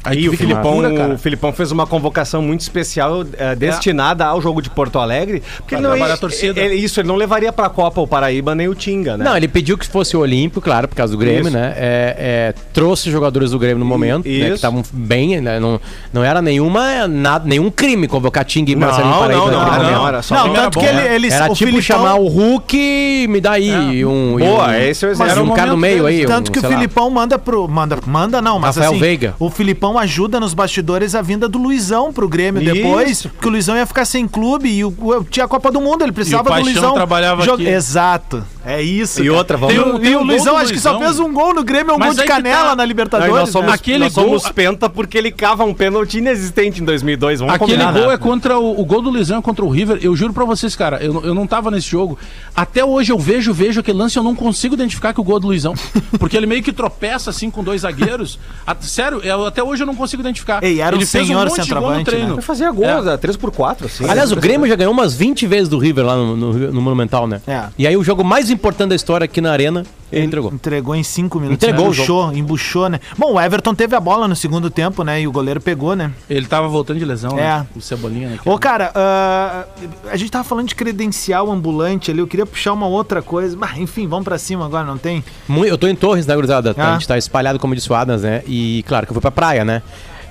Aí 0.04 0.20
E 0.24 0.28
o 0.28 0.36
Filipão, 0.36 0.80
o 1.14 1.18
Filipão 1.18 1.52
fez 1.52 1.72
uma 1.72 1.86
convocação 1.86 2.42
muito 2.42 2.60
especial 2.60 3.24
eh, 3.38 3.54
destinada 3.54 4.24
ao 4.26 4.40
jogo 4.40 4.60
de 4.60 4.68
Porto 4.68 4.98
Alegre. 4.98 5.42
Porque 5.58 5.76
Pra 5.76 5.78
ele 5.78 5.98
não 6.00 6.06
ia- 6.06 6.12
a 6.12 6.16
torcida. 6.16 6.60
ele- 6.60 6.74
isso, 6.74 7.00
ele 7.00 7.08
não 7.08 7.16
levaria 7.16 7.52
pra 7.52 7.68
Copa 7.70 8.00
o 8.00 8.06
Paraíba 8.06 8.54
nem 8.54 8.68
o 8.68 8.74
Tinga, 8.74 9.16
né? 9.16 9.24
Não, 9.24 9.36
ele 9.36 9.48
pediu 9.48 9.78
que 9.78 9.86
fosse 9.86 10.16
o 10.16 10.20
Olímpico, 10.20 10.60
claro, 10.60 10.86
por 10.88 10.94
causa 10.94 11.12
do 11.12 11.18
Grêmio, 11.18 11.48
Isso. 11.48 11.50
né? 11.56 11.72
É, 11.76 12.16
é, 12.18 12.54
trouxe 12.72 13.10
jogadores 13.10 13.52
do 13.52 13.58
Grêmio 13.58 13.78
no 13.78 13.84
momento, 13.86 14.26
né, 14.28 14.48
que 14.48 14.52
estavam 14.52 14.82
bem, 14.92 15.40
né? 15.40 15.58
Não, 15.58 15.80
não 16.12 16.22
era 16.22 16.42
nenhuma, 16.42 17.08
nada, 17.08 17.46
nenhum 17.48 17.70
crime 17.70 18.06
convocar 18.06 18.44
Ting 18.44 18.64
e 18.68 18.74
Não, 18.74 18.86
Marcelinho 18.86 19.10
não, 19.14 19.20
Paraíba. 19.20 19.50
não, 19.50 19.58
naquele 19.64 19.82
não, 19.84 19.90
momento. 19.92 20.08
era 20.08 20.22
só 20.22 20.34
Não, 20.34 20.52
tanto 20.54 20.74
bom, 20.74 20.80
que 20.80 20.86
ele, 20.86 20.96
né? 21.00 21.14
ele 21.14 21.32
Era 21.32 21.44
o 21.46 21.54
tipo 21.54 21.70
Filipão- 21.70 21.82
chamar 21.82 22.14
o 22.16 22.28
Hulk 22.28 22.76
e 22.76 23.26
me 23.28 23.40
dá 23.40 23.52
aí 23.52 23.70
e 23.98 24.04
um... 24.04 24.38
e 24.38 24.42
Boa, 24.44 24.66
um, 24.68 24.74
esse 24.74 25.04
é 25.04 25.08
o 25.08 25.10
exemplo. 25.12 25.30
Era 25.32 25.42
um 25.42 25.50
cara 25.54 25.70
no 25.70 25.76
meio 25.76 26.04
aí. 26.06 26.26
Tanto 26.26 26.52
que 26.52 26.58
o. 26.58 26.62
Filipão 26.64 27.08
manda 27.10 27.38
pro. 27.38 27.66
Manda, 27.68 27.98
manda 28.06 28.42
não, 28.42 28.58
mas 28.58 28.76
Rafael 28.76 28.90
assim. 28.92 29.00
Veiga. 29.00 29.34
O 29.38 29.48
Filipão 29.50 29.93
ajuda 29.98 30.38
nos 30.40 30.54
bastidores 30.54 31.14
a 31.14 31.22
vinda 31.22 31.48
do 31.48 31.58
Luizão 31.58 32.12
pro 32.12 32.28
Grêmio 32.28 32.62
Isso. 32.62 32.74
depois, 32.74 33.22
porque 33.22 33.48
o 33.48 33.50
Luizão 33.50 33.76
ia 33.76 33.86
ficar 33.86 34.04
sem 34.04 34.26
clube 34.26 34.68
e 34.68 34.84
o, 34.84 34.92
tinha 35.30 35.44
a 35.44 35.48
Copa 35.48 35.70
do 35.70 35.80
Mundo, 35.80 36.02
ele 36.02 36.12
precisava 36.12 36.42
do 36.42 36.62
Luizão. 36.62 36.94
trabalhava 36.94 37.44
aqui. 37.44 37.66
Exato. 37.66 38.44
É 38.66 38.82
isso. 38.82 39.20
E 39.22 39.26
cara. 39.26 39.36
outra, 39.38 39.56
vamos- 39.56 39.74
E 39.74 39.78
o, 39.78 39.82
Tem 39.84 39.92
um- 39.94 39.98
tem 40.00 40.12
e 40.12 40.16
o 40.16 40.20
um 40.20 40.24
Luizão 40.24 40.56
acho 40.56 40.72
que 40.72 40.80
só 40.80 40.98
fez 40.98 41.18
um 41.20 41.32
gol 41.32 41.54
no 41.54 41.62
Grêmio, 41.62 41.94
um 41.94 41.98
Mas 41.98 42.14
gol 42.16 42.24
de 42.24 42.30
canela 42.30 42.70
tá. 42.70 42.76
na 42.76 42.84
Libertadores. 42.84 43.32
Não, 43.32 43.40
nós 43.40 43.50
somos, 43.50 43.68
né? 43.68 43.74
Aquele 43.74 44.04
nós 44.04 44.12
somos 44.12 44.42
gol- 44.42 44.52
penta 44.54 44.88
porque 44.88 45.18
ele 45.18 45.30
cava 45.30 45.64
um 45.64 45.74
pênalti 45.74 46.18
inexistente 46.18 46.80
em 46.80 46.84
2002. 46.84 47.40
Vamos 47.40 47.54
Aquele 47.54 47.72
combinar, 47.72 47.92
gol 47.92 48.08
né? 48.08 48.14
é 48.14 48.18
contra 48.18 48.58
o, 48.58 48.80
o 48.80 48.84
gol 48.84 49.02
do 49.02 49.10
Luizão 49.10 49.38
é 49.38 49.42
contra 49.42 49.64
o 49.64 49.68
River. 49.68 49.98
Eu 50.02 50.16
juro 50.16 50.32
pra 50.32 50.44
vocês, 50.44 50.74
cara, 50.74 50.96
eu, 51.02 51.22
eu 51.24 51.34
não 51.34 51.46
tava 51.46 51.70
nesse 51.70 51.88
jogo. 51.88 52.18
Até 52.56 52.84
hoje 52.84 53.12
eu 53.12 53.18
vejo, 53.18 53.52
vejo 53.52 53.80
aquele 53.80 53.98
lance 53.98 54.16
e 54.16 54.18
eu 54.18 54.22
não 54.24 54.34
consigo 54.34 54.74
identificar 54.74 55.12
que 55.12 55.20
o 55.20 55.24
gol 55.24 55.36
é 55.36 55.40
do 55.40 55.46
Luizão. 55.48 55.74
Porque 56.18 56.36
ele 56.36 56.46
meio 56.46 56.62
que 56.62 56.72
tropeça 56.72 57.30
assim 57.30 57.50
com 57.50 57.62
dois 57.62 57.82
zagueiros. 57.82 58.38
A- 58.66 58.76
sério, 58.80 59.20
eu- 59.22 59.46
até 59.46 59.62
hoje 59.62 59.82
eu 59.82 59.86
não 59.86 59.94
consigo 59.94 60.22
identificar. 60.22 60.62
Ei, 60.64 60.80
era 60.80 60.94
um 60.96 60.98
ele 60.98 61.06
fez 61.06 61.26
senhor 61.26 61.46
monte 61.46 61.60
de 61.62 61.74
gol 61.74 61.80
no 61.90 62.36
né? 62.36 62.42
Fazia 62.42 62.70
gol, 62.70 62.84
É. 62.84 63.14
é. 63.14 63.16
3x4, 63.18 63.86
assim. 63.86 64.08
Aliás, 64.08 64.32
o 64.32 64.36
Grêmio 64.36 64.66
já 64.66 64.74
ganhou 64.74 64.92
umas 64.92 65.14
20 65.14 65.46
vezes 65.46 65.68
do 65.68 65.78
River 65.78 66.04
lá 66.06 66.16
no, 66.16 66.36
no- 66.36 66.52
no 66.72 66.80
Monumental, 66.80 67.26
né? 67.26 67.40
É. 67.46 67.64
E 67.78 67.86
aí 67.86 67.96
o 67.96 68.02
jogo 68.04 68.24
mais 68.24 68.50
importante 68.54 68.90
da 68.90 68.94
história 68.94 69.24
aqui 69.24 69.40
na 69.40 69.52
Arena, 69.52 69.84
ele 70.10 70.26
entregou. 70.26 70.52
Entregou 70.52 70.94
em 70.94 71.02
cinco 71.02 71.38
minutos. 71.40 71.62
Entregou 71.62 71.86
né? 71.86 71.90
o 71.90 71.94
Embuchou, 71.94 72.32
embuchou, 72.32 72.88
né? 72.88 73.00
Bom, 73.18 73.34
o 73.34 73.40
Everton 73.40 73.74
teve 73.74 73.96
a 73.96 74.00
bola 74.00 74.28
no 74.28 74.36
segundo 74.36 74.70
tempo, 74.70 75.02
né? 75.02 75.20
E 75.20 75.26
o 75.26 75.32
goleiro 75.32 75.60
pegou, 75.60 75.96
né? 75.96 76.12
Ele 76.30 76.46
tava 76.46 76.68
voltando 76.68 76.98
de 76.98 77.04
lesão, 77.04 77.32
É. 77.38 77.42
né? 77.42 77.66
O 77.74 77.80
Cebolinha, 77.80 78.28
né? 78.30 78.38
Ô, 78.44 78.58
cara, 78.58 78.92
ah, 78.94 79.64
a 80.10 80.16
gente 80.16 80.30
tava 80.30 80.44
falando 80.44 80.68
de 80.68 80.74
credencial 80.74 81.50
ambulante 81.50 82.10
ali. 82.10 82.20
Eu 82.20 82.26
queria 82.26 82.46
puxar 82.46 82.72
uma 82.72 82.86
outra 82.86 83.20
coisa. 83.22 83.56
Mas, 83.56 83.76
enfim, 83.78 84.06
vamos 84.06 84.24
pra 84.24 84.38
cima 84.38 84.64
agora, 84.64 84.84
não 84.84 84.98
tem? 84.98 85.24
Eu 85.48 85.76
tô 85.76 85.86
em 85.88 85.96
Torres, 85.96 86.26
né, 86.26 86.34
gurizada? 86.34 86.74
Ah. 86.78 86.90
A 86.90 86.92
gente 86.94 87.08
tá 87.08 87.18
espalhado, 87.18 87.58
como 87.58 87.74
disse 87.74 87.90
o 87.90 87.94
Adams, 87.94 88.22
né? 88.22 88.42
E 88.46 88.84
claro 88.86 89.06
que 89.06 89.10
eu 89.10 89.14
fui 89.14 89.20
pra 89.22 89.30
praia, 89.30 89.64
né? 89.64 89.82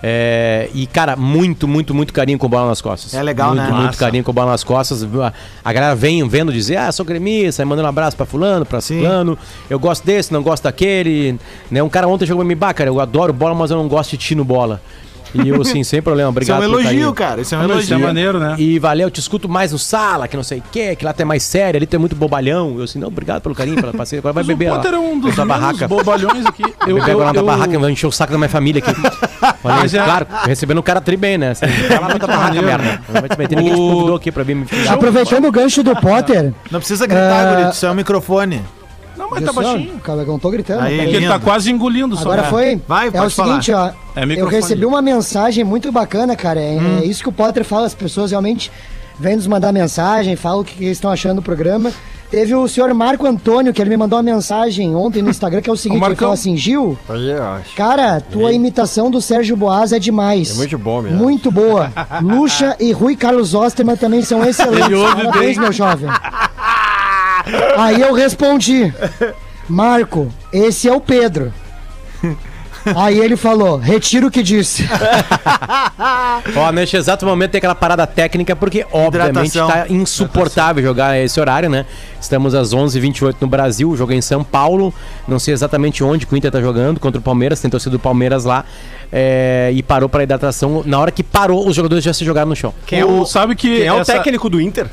É, 0.05 0.69
e, 0.73 0.85
cara, 0.85 1.15
muito, 1.15 1.65
muito, 1.65 1.95
muito 1.95 2.11
carinho 2.11 2.37
com 2.37 2.49
bola 2.49 2.67
nas 2.67 2.81
costas. 2.81 3.13
É 3.13 3.23
legal, 3.23 3.55
muito, 3.55 3.61
né? 3.61 3.69
Muito 3.69 3.85
Massa. 3.85 3.99
carinho 3.99 4.21
com 4.21 4.33
bola 4.33 4.51
nas 4.51 4.61
costas. 4.61 5.01
A, 5.01 5.33
a 5.63 5.71
galera 5.71 5.95
vem 5.95 6.27
vendo 6.27 6.51
dizer, 6.51 6.75
ah, 6.75 6.91
sou 6.91 7.05
gremista, 7.05 7.63
aí 7.63 7.65
mandando 7.65 7.85
um 7.85 7.89
abraço 7.89 8.17
pra 8.17 8.25
fulano, 8.25 8.65
pra 8.65 8.81
Sim. 8.81 8.99
fulano. 8.99 9.37
Eu 9.69 9.79
gosto 9.79 10.05
desse, 10.05 10.33
não 10.33 10.43
gosto 10.43 10.63
daquele. 10.63 11.39
Né? 11.71 11.81
Um 11.81 11.87
cara 11.87 12.05
ontem 12.05 12.25
chegou 12.25 12.41
pra 12.43 12.47
mim, 12.47 12.55
bah, 12.57 12.73
cara, 12.73 12.89
eu 12.89 12.99
adoro 12.99 13.31
bola, 13.31 13.55
mas 13.55 13.71
eu 13.71 13.77
não 13.77 13.87
gosto 13.87 14.11
de 14.11 14.17
ti 14.17 14.35
no 14.35 14.43
bola. 14.43 14.81
E 15.33 15.49
eu, 15.49 15.61
assim, 15.61 15.83
sem 15.83 16.01
problema, 16.01 16.29
Isso 16.29 16.51
é 16.51 16.53
obrigado 16.53 16.57
um 16.57 16.61
pelo 16.61 16.73
elogio, 16.73 16.89
carinho. 16.89 17.13
cara. 17.13 17.41
Isso 17.41 17.55
é 17.55 17.57
um 17.57 17.61
mas 17.61 17.83
isso 17.83 17.93
é 17.93 17.95
elogio. 17.95 18.07
maneiro, 18.07 18.39
né? 18.39 18.55
E 18.57 18.77
valeu, 18.79 19.07
eu 19.07 19.11
te 19.11 19.19
escuto 19.19 19.49
mais 19.49 19.71
no 19.71 19.79
sala, 19.79 20.27
que 20.27 20.35
não 20.37 20.43
sei 20.43 20.59
o 20.59 20.63
que, 20.71 20.95
que 20.95 21.03
lá 21.05 21.11
tem 21.13 21.25
mais 21.25 21.43
sério, 21.43 21.77
ali 21.77 21.87
tem 21.87 21.99
muito 21.99 22.15
bobalhão. 22.15 22.75
Eu 22.77 22.83
assim, 22.83 22.99
não, 22.99 23.07
obrigado 23.07 23.41
pelo 23.41 23.55
carinho, 23.55 23.77
pela 23.77 23.93
parceria. 23.93 24.19
Agora 24.21 24.33
vai 24.33 24.43
beber 24.43 24.67
o 24.69 24.71
lá. 24.71 24.75
Potter 24.77 24.93
é 24.93 24.99
um 24.99 25.19
dos 25.19 25.35
barraca. 25.35 25.87
bobalhões 25.87 26.45
aqui. 26.45 26.63
Eu, 26.85 26.95
Beber 26.97 27.11
agora 27.11 27.33
na 27.33 27.39
eu- 27.39 27.45
barraca, 27.45 27.79
vai 27.79 27.91
encher 27.91 28.07
o 28.07 28.11
saco 28.11 28.31
da 28.33 28.37
minha 28.37 28.49
família 28.49 28.83
aqui. 28.85 28.93
Falei, 29.63 29.79
Mas 29.79 29.93
é- 29.93 30.03
claro, 30.03 30.27
recebendo 30.45 30.77
o 30.79 30.83
cara 30.83 30.99
tri 30.99 31.15
bem, 31.15 31.37
né? 31.37 31.51
Assim, 31.51 31.65
vai 31.87 31.99
lá 31.99 32.07
na 32.09 32.19
tua 32.19 32.27
barraca, 32.27 32.61
merda. 32.61 33.01
Vai 33.09 33.29
te 33.29 33.37
meter, 33.39 33.55
ninguém 33.55 33.73
te 33.73 33.77
convidou 33.79 34.15
aqui 34.15 34.31
pra 34.31 34.43
vir 34.43 34.55
me. 34.55 34.65
Aproveitando 34.89 35.45
o 35.45 35.51
gancho 35.51 35.81
do 35.81 35.95
Potter. 35.95 36.53
Não 36.69 36.79
precisa 36.79 37.07
gritar, 37.07 37.47
Ah. 37.47 37.55
guri. 37.55 37.69
Isso 37.71 37.85
é 37.85 37.91
o 37.91 37.95
microfone. 37.95 38.61
Não, 39.23 39.29
mas 39.31 39.43
tá 39.43 39.53
baixinho. 39.53 39.99
Cara, 39.99 40.21
eu 40.21 40.27
não 40.27 40.37
tô 40.39 40.49
gritando. 40.49 40.81
Aí, 40.81 40.91
peraí. 40.91 41.05
Porque 41.05 41.17
ele 41.17 41.27
tá 41.27 41.39
quase 41.39 41.71
engolindo 41.71 42.15
só. 42.15 42.23
Agora 42.23 42.41
né? 42.43 42.49
foi. 42.49 42.81
Vai, 42.87 43.07
é 43.07 43.11
pode 43.11 43.27
o 43.27 43.29
seguinte, 43.29 43.71
ó. 43.71 43.91
É 44.15 44.23
eu 44.35 44.47
recebi 44.47 44.85
uma 44.85 45.01
mensagem 45.01 45.63
muito 45.63 45.91
bacana, 45.91 46.35
cara. 46.35 46.59
É, 46.59 46.73
Hum. 46.77 46.99
é 47.01 47.05
isso 47.05 47.23
que 47.23 47.29
o 47.29 47.31
Potter 47.31 47.63
fala, 47.63 47.85
as 47.85 47.93
pessoas 47.95 48.31
realmente 48.31 48.69
vêm 49.17 49.35
nos 49.37 49.47
mandar 49.47 49.71
mensagem, 49.71 50.35
falam 50.35 50.59
o 50.61 50.63
que, 50.65 50.75
que 50.75 50.83
eles 50.83 50.97
estão 50.97 51.09
achando 51.11 51.35
do 51.37 51.41
programa. 51.41 51.91
Teve 52.29 52.55
o 52.55 52.67
senhor 52.67 52.91
Marco 52.95 53.27
Antônio, 53.27 53.71
que 53.71 53.79
ele 53.79 53.91
me 53.91 53.97
mandou 53.97 54.17
uma 54.17 54.23
mensagem 54.23 54.95
ontem 54.95 55.21
no 55.21 55.29
Instagram, 55.29 55.61
que 55.61 55.69
é 55.69 55.73
o 55.73 55.77
seguinte, 55.77 55.97
ele 55.97 56.01
Marcão. 56.01 56.17
falou 56.17 56.33
assim, 56.33 56.57
Gil, 56.57 56.97
Aí, 57.07 57.29
eu 57.29 57.43
acho. 57.43 57.75
cara, 57.75 58.19
tua 58.21 58.51
imitação 58.51 59.11
do 59.11 59.21
Sérgio 59.21 59.55
Boas 59.55 59.93
é 59.93 59.99
demais. 59.99 60.49
É 60.51 60.53
muito 60.55 60.77
bom 60.79 61.01
mesmo. 61.03 61.17
Muito 61.17 61.51
boa. 61.51 61.93
Lucha 62.23 62.75
e 62.79 62.91
Rui 62.91 63.15
Carlos 63.15 63.53
Osterman 63.53 63.95
também 63.95 64.23
são 64.23 64.43
excelentes. 64.49 64.87
Ele 64.87 64.95
ouve 64.95 65.15
Parabéns, 65.25 65.57
bem. 65.57 65.59
meu 65.59 65.71
jovem. 65.71 66.09
Aí 67.77 68.01
eu 68.01 68.13
respondi, 68.13 68.93
Marco, 69.67 70.31
esse 70.51 70.87
é 70.87 70.93
o 70.93 71.01
Pedro. 71.01 71.53
Aí 72.97 73.17
ele 73.17 73.37
falou, 73.37 73.77
retiro 73.77 74.27
o 74.27 74.31
que 74.31 74.43
disse. 74.43 74.85
Ó, 76.55 76.69
neste 76.73 76.97
exato 76.97 77.25
momento 77.25 77.51
tem 77.51 77.59
aquela 77.59 77.75
parada 77.75 78.05
técnica, 78.05 78.55
porque 78.57 78.85
obviamente 78.91 79.51
Hidratação. 79.55 79.67
tá 79.67 79.85
insuportável 79.89 80.83
jogar 80.83 81.17
esse 81.17 81.39
horário, 81.39 81.69
né? 81.69 81.85
Estamos 82.19 82.53
às 82.53 82.73
11h28 82.73 83.35
no 83.39 83.47
Brasil, 83.47 83.89
o 83.89 83.95
jogo 83.95 84.11
é 84.11 84.15
em 84.15 84.21
São 84.21 84.43
Paulo. 84.43 84.93
Não 85.25 85.39
sei 85.39 85.53
exatamente 85.53 86.03
onde 86.03 86.25
que 86.25 86.33
o 86.33 86.37
Inter 86.37 86.51
tá 86.51 86.59
jogando, 86.59 86.99
contra 86.99 87.19
o 87.19 87.23
Palmeiras, 87.23 87.61
tem 87.61 87.71
torcida 87.71 87.91
do 87.91 87.99
Palmeiras 87.99 88.43
lá. 88.43 88.65
é, 89.11 89.71
e 89.73 89.81
parou 89.81 90.09
pra 90.09 90.23
hidratação. 90.23 90.83
Na 90.85 90.99
hora 90.99 91.11
que 91.11 91.23
parou, 91.23 91.65
os 91.67 91.75
jogadores 91.75 92.03
já 92.03 92.13
se 92.13 92.25
jogaram 92.25 92.49
no 92.49 92.55
chão. 92.55 92.73
Quem 92.85 92.99
é 92.99 93.05
o, 93.05 93.25
Sabe 93.25 93.55
que 93.55 93.77
quem 93.77 93.87
é 93.87 93.93
o 93.93 93.99
essa- 94.01 94.11
técnico 94.13 94.49
do 94.49 94.59
Inter? 94.59 94.87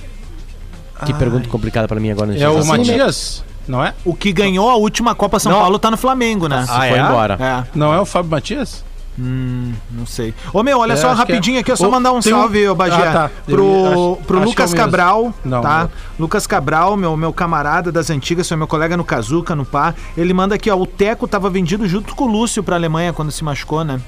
Que 1.06 1.14
pergunta 1.14 1.48
complicada 1.48 1.86
pra 1.88 1.98
mim 2.00 2.10
agora. 2.10 2.36
É 2.36 2.48
o. 2.48 2.64
Matias? 2.64 3.44
Não 3.68 3.84
é? 3.84 3.94
O 4.04 4.14
que 4.14 4.32
ganhou 4.32 4.68
a 4.68 4.74
última 4.76 5.14
Copa 5.14 5.38
São 5.38 5.52
Não. 5.52 5.60
Paulo 5.60 5.78
tá 5.78 5.90
no 5.90 5.96
Flamengo, 5.96 6.48
né? 6.48 6.64
Se 6.66 6.72
foi 6.76 6.98
embora. 6.98 7.36
É, 7.40 7.64
Não 7.78 7.92
é 7.94 8.00
o 8.00 8.04
Fábio 8.06 8.30
Matias? 8.30 8.84
não 9.18 10.06
sei. 10.06 10.32
Ô 10.52 10.62
meu, 10.62 10.78
olha 10.78 10.94
É, 10.94 10.96
só 10.96 11.12
rapidinho 11.12 11.58
é. 11.58 11.60
aqui, 11.60 11.70
é 11.70 11.76
só 11.76 11.88
Ô, 11.88 11.90
mandar 11.90 12.10
um 12.12 12.16
um- 12.16 12.22
salve, 12.22 12.66
ô 12.68 12.74
Bagé, 12.74 12.94
Ah, 13.08 13.12
tá. 13.12 13.30
pro, 13.44 13.62
Eu 13.64 13.86
acho- 14.14 14.16
pro 14.26 14.36
acho 14.38 14.46
é 14.46 14.48
Lucas 14.48 14.70
mesmo. 14.72 14.84
Cabral, 14.84 15.34
Não, 15.44 15.60
tá? 15.60 15.82
não. 15.82 15.90
Lucas 16.18 16.46
Cabral, 16.46 16.96
meu, 16.96 17.16
meu 17.18 17.32
camarada 17.32 17.92
das 17.92 18.08
antigas, 18.08 18.48
foi 18.48 18.56
meu 18.56 18.66
colega 18.66 18.96
no 18.96 19.04
Kazuca, 19.04 19.54
no 19.54 19.64
Pá. 19.64 19.94
Ele 20.16 20.32
manda 20.32 20.54
aqui, 20.54 20.70
ó, 20.70 20.76
o 20.76 20.86
Teco 20.86 21.28
tava 21.28 21.50
vendido 21.50 21.86
junto 21.86 22.14
com 22.14 22.24
o 22.24 22.28
Lúcio 22.28 22.62
pra 22.62 22.76
Alemanha 22.76 23.12
quando 23.12 23.30
se 23.30 23.44
machucou, 23.44 23.84
né? 23.84 24.00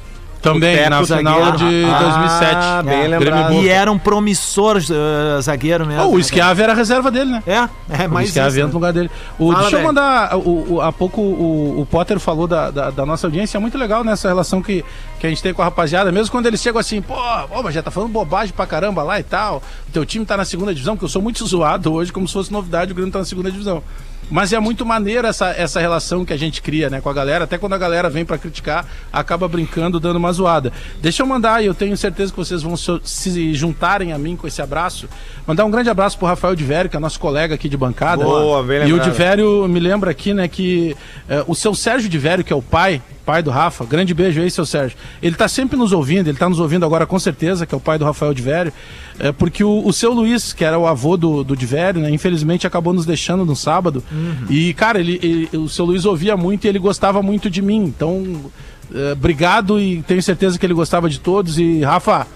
Também, 0.42 0.76
Teco, 0.76 0.90
na 0.90 1.04
final 1.04 1.40
zagueiro. 1.54 1.56
de 1.56 1.82
2007. 1.82 2.54
Ah, 2.56 2.82
bem 2.84 3.02
É. 3.04 3.06
lembrado. 3.08 3.52
E 3.54 3.68
era 3.68 3.90
um 3.92 3.98
promissor 3.98 4.76
uh, 4.78 5.40
zagueiro 5.40 5.86
mesmo. 5.86 6.02
Oh, 6.04 6.16
o 6.16 6.22
Schiave 6.22 6.60
era 6.62 6.74
reserva 6.74 7.10
dele, 7.10 7.30
né? 7.30 7.42
É, 7.46 8.02
é 8.02 8.06
O 8.08 8.10
mais 8.10 8.30
Schiave 8.30 8.48
isso, 8.48 8.58
entra 8.58 8.66
né? 8.66 8.72
no 8.72 8.74
lugar 8.74 8.92
dele. 8.92 9.10
O, 9.38 9.52
Fala, 9.52 9.60
deixa 9.62 9.76
eu 9.76 9.82
mandar. 9.84 10.36
O, 10.36 10.74
o- 10.74 10.80
há 10.80 10.92
pouco 10.92 11.20
o, 11.20 11.80
o 11.80 11.86
Potter 11.86 12.18
falou 12.18 12.46
da, 12.48 12.70
da, 12.70 12.90
da 12.90 13.06
nossa 13.06 13.26
audiência. 13.26 13.56
É 13.56 13.60
muito 13.60 13.78
legal 13.78 14.02
nessa 14.02 14.26
relação 14.28 14.60
que, 14.60 14.84
que 15.22 15.26
a 15.28 15.30
gente 15.30 15.40
tem 15.40 15.54
com 15.54 15.62
a 15.62 15.66
rapaziada. 15.66 16.10
Mesmo 16.10 16.32
quando 16.32 16.46
eles 16.46 16.60
chegam 16.60 16.80
assim, 16.80 17.00
pô, 17.00 17.14
ô, 17.14 17.62
mas 17.62 17.72
já 17.72 17.80
tá 17.80 17.92
falando 17.92 18.10
bobagem 18.10 18.52
pra 18.52 18.66
caramba 18.66 19.04
lá 19.04 19.20
e 19.20 19.22
tal. 19.22 19.62
O 19.88 19.92
teu 19.92 20.04
time 20.04 20.26
tá 20.26 20.36
na 20.36 20.44
segunda 20.44 20.74
divisão, 20.74 20.96
que 20.96 21.04
eu 21.04 21.08
sou 21.08 21.22
muito 21.22 21.46
zoado 21.46 21.92
hoje, 21.92 22.12
como 22.12 22.26
se 22.26 22.34
fosse 22.34 22.52
novidade, 22.52 22.90
o 22.90 22.94
Grêmio 22.94 23.12
tá 23.12 23.20
na 23.20 23.24
segunda 23.24 23.48
divisão. 23.48 23.84
Mas 24.28 24.52
é 24.52 24.58
muito 24.58 24.84
maneiro 24.84 25.26
essa, 25.26 25.50
essa 25.50 25.78
relação 25.78 26.24
que 26.24 26.32
a 26.32 26.36
gente 26.36 26.60
cria, 26.60 26.90
né, 26.90 27.00
com 27.00 27.08
a 27.08 27.12
galera. 27.12 27.44
Até 27.44 27.56
quando 27.56 27.74
a 27.74 27.78
galera 27.78 28.08
vem 28.10 28.24
pra 28.24 28.36
criticar, 28.36 28.84
acaba 29.12 29.46
brincando, 29.46 30.00
dando 30.00 30.16
uma 30.16 30.32
zoada. 30.32 30.72
Deixa 31.00 31.22
eu 31.22 31.26
mandar, 31.26 31.62
e 31.62 31.66
eu 31.66 31.74
tenho 31.74 31.96
certeza 31.96 32.32
que 32.32 32.38
vocês 32.38 32.62
vão 32.62 32.74
se, 32.76 33.54
juntarem 33.54 34.12
a 34.12 34.18
mim 34.18 34.34
com 34.34 34.46
esse 34.46 34.60
abraço. 34.60 35.08
Mandar 35.46 35.64
um 35.64 35.70
grande 35.70 35.90
abraço 35.90 36.18
pro 36.18 36.26
Rafael 36.26 36.56
de 36.56 36.64
Vério, 36.64 36.90
que 36.90 36.96
é 36.96 37.00
nosso 37.00 37.20
colega 37.20 37.54
aqui 37.54 37.68
de 37.68 37.76
bancada. 37.76 38.24
Boa, 38.24 38.62
bem 38.62 38.78
E 38.78 38.80
o 38.80 38.96
lembrado. 38.96 39.10
de 39.10 39.16
Vério 39.16 39.68
me 39.68 39.78
lembra 39.78 40.10
aqui, 40.10 40.32
né, 40.32 40.48
que 40.48 40.96
eh, 41.28 41.44
o 41.46 41.54
seu 41.54 41.74
Sérgio 41.74 42.08
de 42.08 42.18
Vério, 42.18 42.42
que 42.42 42.52
é 42.52 42.56
o 42.56 42.62
pai, 42.62 43.02
pai 43.24 43.42
do 43.42 43.50
Rafa, 43.50 43.84
grande 43.84 44.12
beijo 44.12 44.40
aí, 44.40 44.50
seu 44.50 44.66
Sérgio. 44.66 44.96
Ele 45.22 45.34
tá 45.36 45.46
sempre 45.48 45.76
nos 45.76 45.92
ouvindo, 45.92 46.28
ele 46.28 46.36
tá 46.38 46.48
nos 46.48 46.58
ouvindo 46.60 46.84
agora 46.84 47.06
com 47.06 47.18
certeza, 47.18 47.64
que 47.66 47.74
é 47.74 47.78
o 47.78 47.80
pai 47.80 47.98
do 47.98 48.04
Rafael 48.04 48.34
de 48.34 48.42
Vério, 48.42 48.72
eh, 49.18 49.32
porque 49.32 49.62
o, 49.64 49.86
o 49.86 49.92
seu 49.92 50.12
Luiz, 50.12 50.52
que 50.52 50.64
era 50.64 50.78
o 50.78 50.86
avô 50.86 51.16
do, 51.16 51.42
do 51.44 51.56
de 51.56 51.64
Vério, 51.66 52.00
né, 52.00 52.10
infelizmente 52.10 52.66
acabou 52.66 52.92
nos 52.92 53.06
deixando 53.06 53.44
no 53.44 53.54
sábado. 53.56 54.02
E, 54.50 54.74
cara, 54.74 54.98
ele, 55.00 55.18
ele- 55.22 55.48
o 55.56 55.68
seu 55.68 55.84
Luiz 55.84 56.04
ouvia 56.04 56.36
muito 56.36 56.64
e 56.64 56.68
ele 56.68 56.78
gostava 56.78 57.22
muito 57.22 57.48
de 57.48 57.62
mim. 57.62 57.84
Então, 57.84 58.50
eh, 58.94 59.12
obrigado 59.12 59.80
e 59.80 60.02
tenho 60.02 60.22
certeza 60.22 60.58
que 60.58 60.66
ele 60.66 60.74
gostava 60.74 61.08
de 61.08 61.18
todos. 61.20 61.58
E, 61.58 61.80
Rafa, 61.82 62.26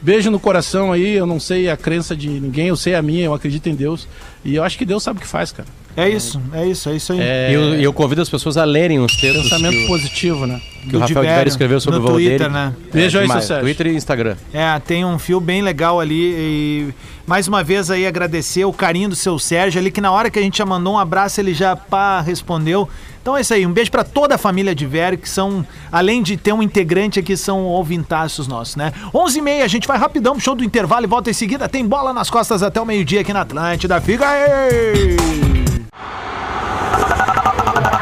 Beijo 0.00 0.30
no 0.30 0.38
coração 0.38 0.92
aí, 0.92 1.14
eu 1.16 1.26
não 1.26 1.40
sei 1.40 1.68
a 1.68 1.76
crença 1.76 2.14
de 2.14 2.28
ninguém, 2.28 2.68
eu 2.68 2.76
sei 2.76 2.94
a 2.94 3.02
minha, 3.02 3.24
eu 3.24 3.34
acredito 3.34 3.68
em 3.68 3.74
Deus. 3.74 4.06
E 4.44 4.54
eu 4.54 4.62
acho 4.62 4.78
que 4.78 4.84
Deus 4.84 5.02
sabe 5.02 5.18
o 5.18 5.20
que 5.22 5.26
faz, 5.26 5.50
cara. 5.50 5.68
É 5.98 6.08
isso, 6.08 6.40
é 6.52 6.64
isso, 6.64 6.88
é 6.88 6.94
isso 6.94 7.12
aí. 7.12 7.20
É 7.20 7.50
E 7.50 7.54
eu, 7.54 7.74
eu 7.74 7.92
convido 7.92 8.22
as 8.22 8.28
pessoas 8.28 8.56
a 8.56 8.64
lerem 8.64 9.00
os 9.00 9.16
textos 9.16 9.42
pensamento 9.42 9.72
que 9.72 9.84
o, 9.84 9.86
positivo, 9.88 10.46
né? 10.46 10.60
que 10.88 10.96
o 10.96 11.00
Rafael 11.00 11.24
de 11.24 11.32
Vério 11.32 11.50
escreveu 11.50 11.80
sobre 11.80 11.98
no 11.98 12.04
o 12.04 12.08
Valdeiro. 12.08 12.38
Twitter, 12.38 12.52
né? 12.52 12.72
Beijo 12.92 13.18
aí, 13.18 13.24
demais. 13.24 13.44
seu 13.44 13.56
Sérgio. 13.56 13.64
Twitter 13.64 13.86
e 13.88 13.96
Instagram. 13.96 14.36
É, 14.52 14.78
tem 14.78 15.04
um 15.04 15.18
fio 15.18 15.40
bem 15.40 15.60
legal 15.60 15.98
ali 15.98 16.34
e 16.36 16.94
mais 17.26 17.48
uma 17.48 17.64
vez 17.64 17.90
aí 17.90 18.06
agradecer 18.06 18.64
o 18.64 18.72
carinho 18.72 19.08
do 19.08 19.16
seu 19.16 19.40
Sérgio 19.40 19.80
ali, 19.80 19.90
que 19.90 20.00
na 20.00 20.12
hora 20.12 20.30
que 20.30 20.38
a 20.38 20.42
gente 20.42 20.58
já 20.58 20.64
mandou 20.64 20.94
um 20.94 20.98
abraço 20.98 21.40
ele 21.40 21.52
já 21.52 21.74
pá, 21.74 22.20
respondeu. 22.20 22.88
Então 23.20 23.36
é 23.36 23.40
isso 23.40 23.52
aí, 23.52 23.66
um 23.66 23.72
beijo 23.72 23.90
pra 23.90 24.04
toda 24.04 24.36
a 24.36 24.38
família 24.38 24.76
de 24.76 24.86
Vério, 24.86 25.18
que 25.18 25.28
são, 25.28 25.66
além 25.90 26.22
de 26.22 26.36
ter 26.36 26.52
um 26.52 26.62
integrante 26.62 27.18
aqui, 27.18 27.36
são 27.36 27.64
ouvintaços 27.64 28.46
nossos, 28.46 28.76
né? 28.76 28.92
11h30, 29.12 29.62
a 29.64 29.66
gente 29.66 29.88
vai 29.88 29.98
rapidão 29.98 30.34
pro 30.34 30.42
show 30.42 30.54
do 30.54 30.62
intervalo 30.62 31.04
e 31.04 31.08
volta 31.08 31.28
em 31.28 31.34
seguida. 31.34 31.68
Tem 31.68 31.84
bola 31.84 32.12
nas 32.12 32.30
costas 32.30 32.62
até 32.62 32.80
o 32.80 32.86
meio-dia 32.86 33.20
aqui 33.20 33.32
na 33.32 33.40
Atlântida. 33.40 34.00
Fica 34.00 34.26
aí! 34.26 35.57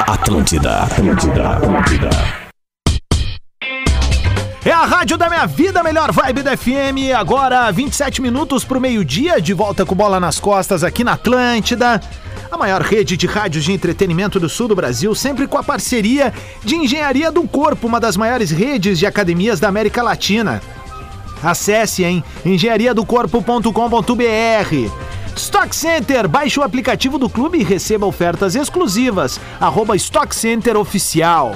Atlântida, 0.06 0.82
Atlântida, 0.82 1.50
Atlântida. 1.50 2.10
É 4.64 4.72
a 4.72 4.84
rádio 4.84 5.16
da 5.16 5.28
minha 5.28 5.46
vida, 5.46 5.80
melhor 5.82 6.10
vibe 6.10 6.42
da 6.42 6.56
FM. 6.56 7.14
Agora, 7.16 7.70
27 7.70 8.20
minutos 8.20 8.64
pro 8.64 8.80
meio-dia, 8.80 9.40
de 9.40 9.54
volta 9.54 9.86
com 9.86 9.94
bola 9.94 10.18
nas 10.18 10.40
costas 10.40 10.82
aqui 10.82 11.04
na 11.04 11.12
Atlântida. 11.12 12.00
A 12.50 12.56
maior 12.56 12.82
rede 12.82 13.16
de 13.16 13.28
rádios 13.28 13.64
de 13.64 13.72
entretenimento 13.72 14.40
do 14.40 14.48
sul 14.48 14.66
do 14.66 14.74
Brasil, 14.74 15.14
sempre 15.14 15.46
com 15.46 15.56
a 15.56 15.62
parceria 15.62 16.34
de 16.64 16.74
Engenharia 16.74 17.30
do 17.30 17.46
Corpo, 17.46 17.86
uma 17.86 18.00
das 18.00 18.16
maiores 18.16 18.50
redes 18.50 18.98
de 18.98 19.06
academias 19.06 19.60
da 19.60 19.68
América 19.68 20.02
Latina. 20.02 20.60
Acesse 21.42 22.02
em 22.02 22.24
engenhariadocorpo.com.br. 22.44 25.15
Stock 25.36 25.76
Center, 25.76 26.26
baixe 26.26 26.58
o 26.58 26.62
aplicativo 26.62 27.18
do 27.18 27.28
clube 27.28 27.58
e 27.58 27.62
receba 27.62 28.06
ofertas 28.06 28.56
exclusivas. 28.56 29.38
Arroba 29.60 29.94
Stock 29.94 30.34
Center 30.34 30.78
Oficial. 30.78 31.54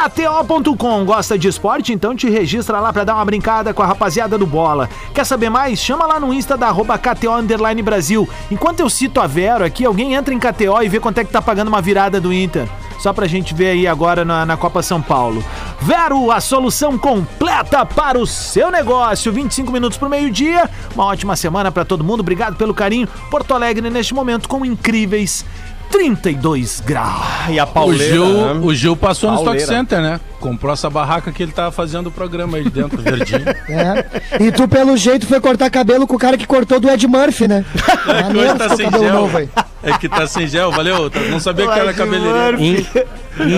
KTO.com, 0.00 1.04
gosta 1.04 1.38
de 1.38 1.46
esporte? 1.46 1.92
Então 1.92 2.16
te 2.16 2.30
registra 2.30 2.80
lá 2.80 2.90
pra 2.90 3.04
dar 3.04 3.16
uma 3.16 3.24
brincada 3.24 3.74
com 3.74 3.82
a 3.82 3.86
rapaziada 3.86 4.38
do 4.38 4.46
Bola. 4.46 4.88
Quer 5.12 5.26
saber 5.26 5.50
mais? 5.50 5.78
Chama 5.78 6.06
lá 6.06 6.18
no 6.18 6.32
Insta 6.32 6.56
da 6.56 6.68
arroba 6.68 6.96
KTO 6.96 7.32
Underline 7.32 7.82
Brasil. 7.82 8.26
Enquanto 8.50 8.80
eu 8.80 8.88
cito 8.88 9.20
a 9.20 9.26
Vero 9.26 9.62
aqui, 9.62 9.84
alguém 9.84 10.14
entra 10.14 10.32
em 10.32 10.38
KTO 10.38 10.82
e 10.82 10.88
vê 10.88 10.98
quanto 10.98 11.18
é 11.18 11.24
que 11.24 11.30
tá 11.30 11.42
pagando 11.42 11.68
uma 11.68 11.82
virada 11.82 12.18
do 12.18 12.32
Inter. 12.32 12.66
Só 12.98 13.12
pra 13.12 13.26
gente 13.26 13.52
ver 13.52 13.72
aí 13.72 13.86
agora 13.86 14.24
na, 14.24 14.46
na 14.46 14.56
Copa 14.56 14.82
São 14.82 15.02
Paulo. 15.02 15.44
Vero, 15.82 16.30
a 16.30 16.40
solução 16.40 16.96
completa 16.96 17.84
para 17.84 18.18
o 18.18 18.26
seu 18.26 18.70
negócio. 18.70 19.30
25 19.30 19.70
minutos 19.70 19.98
pro 19.98 20.08
meio-dia. 20.08 20.70
Uma 20.94 21.04
ótima 21.04 21.36
semana 21.36 21.70
pra 21.70 21.84
todo 21.84 22.02
mundo. 22.02 22.20
Obrigado 22.20 22.56
pelo 22.56 22.72
carinho. 22.72 23.06
Porto 23.30 23.52
Alegre 23.52 23.90
neste 23.90 24.14
momento 24.14 24.48
com 24.48 24.64
incríveis 24.64 25.44
32 25.90 26.80
graus. 26.80 27.20
E 27.48 27.58
a 27.58 27.64
O 27.64 27.66
pauleira... 27.66 28.12
Gil, 28.14 28.26
né? 28.54 28.60
o 28.62 28.74
Gil 28.74 28.96
passou 28.96 29.30
no 29.30 29.36
Stock 29.36 29.50
Pauleira. 29.58 29.72
Center, 29.72 30.00
né? 30.00 30.20
Comprou 30.38 30.72
essa 30.72 30.88
barraca 30.88 31.30
que 31.32 31.42
ele 31.42 31.52
tava 31.52 31.70
fazendo 31.70 32.06
o 32.06 32.10
programa 32.10 32.56
aí 32.56 32.64
de 32.64 32.70
dentro, 32.70 33.00
verdinho. 33.02 33.44
É. 33.68 34.42
E 34.44 34.52
tu, 34.52 34.66
pelo 34.68 34.96
jeito, 34.96 35.26
foi 35.26 35.40
cortar 35.40 35.68
cabelo 35.70 36.06
com 36.06 36.16
o 36.16 36.18
cara 36.18 36.36
que 36.36 36.46
cortou 36.46 36.80
do 36.80 36.88
Ed 36.88 37.06
Murphy, 37.06 37.46
né? 37.48 37.64
Maneiro, 38.06 38.48
Hoje 38.50 38.58
tá 38.58 38.76
sem 38.76 38.90
gel. 38.90 39.12
novo 39.12 39.36
aí. 39.38 39.48
É 39.82 39.92
que 39.98 40.08
tá 40.08 40.26
sem 40.26 40.46
gel, 40.46 40.70
valeu? 40.70 41.10
Tá- 41.10 41.20
Não 41.20 41.40
sabia 41.40 41.66
que 41.68 41.78
era 41.78 41.92
cabeleireiro. 41.92 42.60
In, 42.60 42.86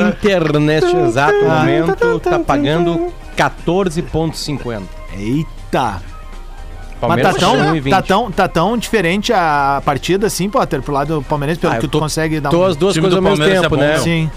Inter, 0.08 0.58
neste 0.58 0.96
exato 0.96 1.44
momento, 1.44 2.18
tá 2.20 2.38
pagando 2.38 3.12
14,50. 3.36 4.82
Eita! 5.16 6.02
Mas 7.08 7.08
Palmeiras 7.08 7.34
tá 7.34 7.40
tão, 7.40 7.56
2020. 7.56 7.90
tá, 7.92 8.02
tão, 8.02 8.30
tá 8.30 8.48
tão 8.48 8.76
diferente 8.78 9.32
a 9.32 9.82
partida 9.84 10.26
assim, 10.26 10.48
Potter, 10.48 10.80
pro 10.82 10.92
lado 10.94 11.14
do 11.16 11.22
Palmeirense, 11.22 11.60
pelo 11.60 11.72
Ah, 11.72 11.76
que 11.76 11.82
tu 11.82 11.90
tô- 11.90 12.00
consegue 12.00 12.40
dar 12.40 12.50
Tô 12.50 12.64
as 12.64 12.76
duas 12.76 12.96
coisas 12.96 13.14
ao 13.16 13.22
mesmo 13.22 13.36
Palmeiras 13.36 13.58
é 13.58 13.62
tempo, 13.62 13.76
bom, 13.76 13.82
né? 13.82 13.92
meu. 13.94 14.02
Sim. 14.02 14.30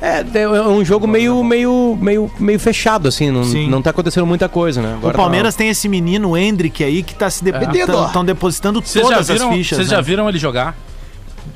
É, 0.00 0.22
é 0.40 0.48
um 0.48 0.84
jogo 0.84 1.06
meio, 1.08 1.42
meio, 1.42 1.96
meio, 2.00 2.30
meio 2.38 2.60
fechado, 2.60 3.08
assim, 3.08 3.30
não, 3.30 3.42
Sim. 3.44 3.68
não 3.70 3.80
tá 3.80 3.90
acontecendo 3.90 4.26
muita 4.26 4.46
coisa, 4.46 4.82
né? 4.82 4.90
O 4.94 4.96
Agora 4.98 5.16
Palmeiras 5.16 5.54
tem 5.54 5.70
esse 5.70 5.88
menino 5.88 6.36
Hendrick 6.36 6.84
aí 6.84 7.02
que 7.02 7.14
tá 7.14 7.30
se 7.30 7.42
depositando, 7.42 8.12
tão 8.12 8.22
depositando 8.24 8.82
já 8.84 9.00
todas 9.00 9.28
viram, 9.28 9.48
as 9.48 9.54
fichas. 9.56 9.76
vocês 9.78 9.88
né? 9.88 9.96
já 9.96 10.00
viram 10.02 10.28
ele 10.28 10.38
jogar? 10.38 10.76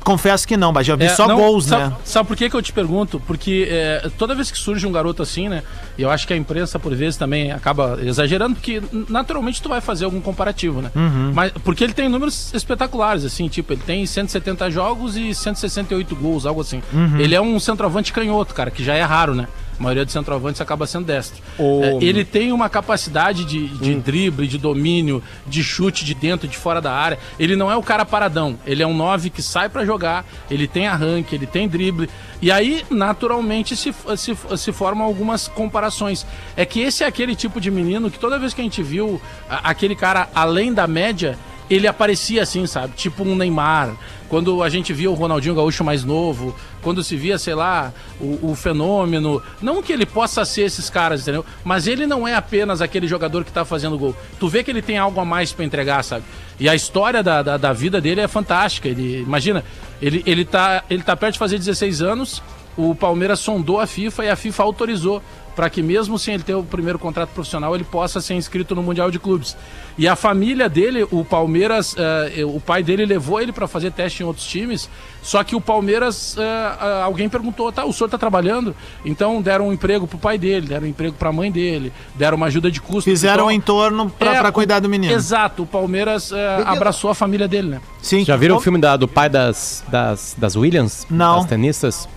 Confesso 0.03 0.47
que 0.47 0.57
não, 0.57 0.71
mas 0.71 0.87
já 0.87 0.95
vi 0.95 1.05
É, 1.05 1.09
só 1.09 1.27
não, 1.27 1.37
gols, 1.37 1.65
sabe, 1.65 1.83
né? 1.83 1.95
Sabe 2.03 2.27
por 2.27 2.37
que, 2.37 2.49
que 2.49 2.55
eu 2.55 2.61
te 2.61 2.73
pergunto? 2.73 3.19
Porque 3.19 3.67
é, 3.69 4.09
toda 4.17 4.33
vez 4.33 4.49
que 4.49 4.57
surge 4.57 4.85
um 4.87 4.91
garoto 4.91 5.21
assim, 5.21 5.49
né? 5.49 5.63
E 5.97 6.01
eu 6.01 6.09
acho 6.09 6.25
que 6.25 6.33
a 6.33 6.37
imprensa, 6.37 6.79
por 6.79 6.95
vezes, 6.95 7.17
também 7.17 7.51
acaba 7.51 7.99
exagerando, 8.01 8.55
porque 8.55 8.81
naturalmente 9.09 9.61
tu 9.61 9.69
vai 9.69 9.81
fazer 9.81 10.05
algum 10.05 10.21
comparativo, 10.21 10.81
né? 10.81 10.91
Uhum. 10.95 11.31
Mas, 11.33 11.51
porque 11.63 11.83
ele 11.83 11.93
tem 11.93 12.09
números 12.09 12.53
espetaculares, 12.53 13.25
assim, 13.25 13.47
tipo, 13.47 13.73
ele 13.73 13.81
tem 13.85 14.05
170 14.05 14.69
jogos 14.71 15.15
e 15.15 15.33
168 15.33 16.15
gols, 16.15 16.45
algo 16.45 16.61
assim. 16.61 16.81
Uhum. 16.93 17.19
Ele 17.19 17.35
é 17.35 17.41
um 17.41 17.59
centroavante 17.59 18.13
canhoto, 18.13 18.53
cara, 18.53 18.71
que 18.71 18.83
já 18.83 18.95
é 18.95 19.03
raro, 19.03 19.35
né? 19.35 19.47
A 19.81 19.83
maioria 19.83 20.05
dos 20.05 20.13
centroavantes 20.13 20.61
acaba 20.61 20.85
sendo 20.85 21.05
destro. 21.07 21.41
O- 21.57 21.81
É, 21.83 21.97
ele 22.05 22.23
tem 22.23 22.51
uma 22.51 22.69
capacidade 22.69 23.43
de, 23.43 23.67
de 23.67 23.95
drible, 23.95 24.45
de 24.47 24.59
domínio, 24.59 25.23
de 25.47 25.63
chute 25.63 26.05
de 26.05 26.13
dentro, 26.13 26.47
de 26.47 26.55
fora 26.55 26.79
da 26.79 26.93
área. 26.93 27.17
Ele 27.39 27.55
não 27.55 27.71
é 27.71 27.75
o 27.75 27.81
cara 27.81 28.05
paradão. 28.05 28.59
Ele 28.63 28.83
é 28.83 28.85
um 28.87 28.93
9 28.93 29.31
que 29.31 29.41
sai 29.41 29.69
pra 29.69 29.83
jogar, 29.83 30.23
ele 30.51 30.67
tem 30.67 30.85
arranque, 30.87 31.33
ele 31.33 31.47
tem 31.47 31.67
drible. 31.67 32.07
E 32.43 32.51
aí, 32.51 32.85
naturalmente, 32.91 33.75
se, 33.75 33.91
se, 34.17 34.37
se 34.55 34.71
formam 34.71 35.07
algumas 35.07 35.47
comparações. 35.47 36.27
É 36.55 36.63
que 36.63 36.79
esse 36.79 37.03
é 37.03 37.07
aquele 37.07 37.35
tipo 37.35 37.59
de 37.59 37.71
menino 37.71 38.11
que 38.11 38.19
toda 38.19 38.37
vez 38.37 38.53
que 38.53 38.61
a 38.61 38.63
gente 38.63 38.83
viu 38.83 39.19
aquele 39.49 39.95
cara 39.95 40.29
além 40.35 40.71
da 40.71 40.85
média, 40.85 41.39
ele 41.71 41.87
aparecia 41.87 42.43
assim, 42.43 42.67
sabe? 42.67 42.93
Tipo 42.95 43.23
um 43.23 43.33
Neymar. 43.33 43.95
Quando 44.27 44.61
a 44.61 44.69
gente 44.69 44.91
via 44.91 45.09
o 45.09 45.13
Ronaldinho 45.13 45.55
Gaúcho 45.55 45.83
mais 45.83 46.03
novo, 46.03 46.53
quando 46.81 47.01
se 47.01 47.15
via, 47.15 47.37
sei 47.37 47.55
lá, 47.55 47.93
o, 48.19 48.51
o 48.51 48.55
fenômeno. 48.55 49.41
Não 49.61 49.81
que 49.81 49.93
ele 49.93 50.05
possa 50.05 50.43
ser 50.43 50.63
esses 50.63 50.89
caras, 50.89 51.21
entendeu? 51.21 51.45
Mas 51.63 51.87
ele 51.87 52.05
não 52.05 52.27
é 52.27 52.35
apenas 52.35 52.81
aquele 52.81 53.07
jogador 53.07 53.45
que 53.45 53.51
tá 53.53 53.63
fazendo 53.63 53.97
gol. 53.97 54.15
Tu 54.37 54.49
vê 54.49 54.63
que 54.63 54.71
ele 54.71 54.81
tem 54.81 54.97
algo 54.97 55.19
a 55.19 55.25
mais 55.25 55.53
pra 55.53 55.63
entregar, 55.63 56.03
sabe? 56.03 56.25
E 56.59 56.67
a 56.67 56.75
história 56.75 57.23
da, 57.23 57.41
da, 57.41 57.57
da 57.57 57.73
vida 57.73 58.01
dele 58.01 58.19
é 58.19 58.27
fantástica. 58.27 58.89
Ele, 58.89 59.21
imagina, 59.21 59.63
ele, 60.01 60.21
ele, 60.25 60.43
tá, 60.43 60.83
ele 60.89 61.03
tá 61.03 61.15
perto 61.15 61.33
de 61.33 61.39
fazer 61.39 61.57
16 61.57 62.01
anos, 62.01 62.43
o 62.77 62.95
Palmeiras 62.95 63.39
sondou 63.39 63.79
a 63.79 63.87
FIFA 63.87 64.25
e 64.25 64.29
a 64.29 64.35
FIFA 64.35 64.63
autorizou 64.63 65.21
para 65.55 65.69
que 65.69 65.83
mesmo 65.83 66.17
sem 66.17 66.33
ele 66.35 66.43
ter 66.43 66.55
o 66.55 66.63
primeiro 66.63 66.97
contrato 66.97 67.29
profissional, 67.31 67.75
ele 67.75 67.83
possa 67.83 68.21
ser 68.21 68.35
inscrito 68.35 68.73
no 68.73 68.81
Mundial 68.81 69.11
de 69.11 69.19
Clubes. 69.19 69.57
E 69.97 70.07
a 70.07 70.15
família 70.15 70.69
dele, 70.69 71.05
o 71.11 71.25
Palmeiras, 71.25 71.93
eh, 71.97 72.45
o 72.45 72.57
pai 72.61 72.81
dele 72.81 73.05
levou 73.05 73.39
ele 73.41 73.51
para 73.51 73.67
fazer 73.67 73.91
teste 73.91 74.23
em 74.23 74.25
outros 74.25 74.45
times, 74.47 74.89
só 75.21 75.43
que 75.43 75.53
o 75.53 75.59
Palmeiras, 75.59 76.37
eh, 76.37 76.41
ah, 76.79 77.01
alguém 77.03 77.27
perguntou, 77.27 77.69
tá, 77.69 77.83
o 77.83 77.91
senhor 77.91 78.09
tá 78.09 78.17
trabalhando? 78.17 78.73
Então 79.03 79.41
deram 79.41 79.67
um 79.67 79.73
emprego 79.73 80.07
pro 80.07 80.17
pai 80.17 80.37
dele, 80.37 80.67
deram 80.67 80.85
um 80.87 80.89
emprego 80.89 81.15
pra 81.19 81.33
mãe 81.33 81.51
dele, 81.51 81.91
deram 82.15 82.37
uma 82.37 82.45
ajuda 82.45 82.71
de 82.71 82.79
custo. 82.79 83.09
Fizeram 83.09 83.33
Então, 83.43 83.47
um 83.47 83.51
entorno 83.51 84.09
pra, 84.09 84.47
é, 84.47 84.51
cuidar 84.53 84.79
do 84.79 84.87
menino. 84.87 85.13
Exato, 85.13 85.63
o 85.63 85.67
Palmeiras 85.67 86.31
eh, 86.31 86.63
abraçou 86.65 87.09
a 87.11 87.13
família 87.13 87.47
dele, 87.49 87.67
né? 87.67 87.81
Sim. 88.01 88.23
Já 88.23 88.37
viram 88.37 88.55
o 88.55 88.61
filme 88.61 88.79
da- 88.79 88.95
do 88.95 89.07
pai 89.07 89.29
das, 89.29 89.83
das, 89.89 90.33
das 90.37 90.55
Williams? 90.55 91.05
Não. 91.09 91.39
Das 91.39 91.45
tenistas? 91.47 92.07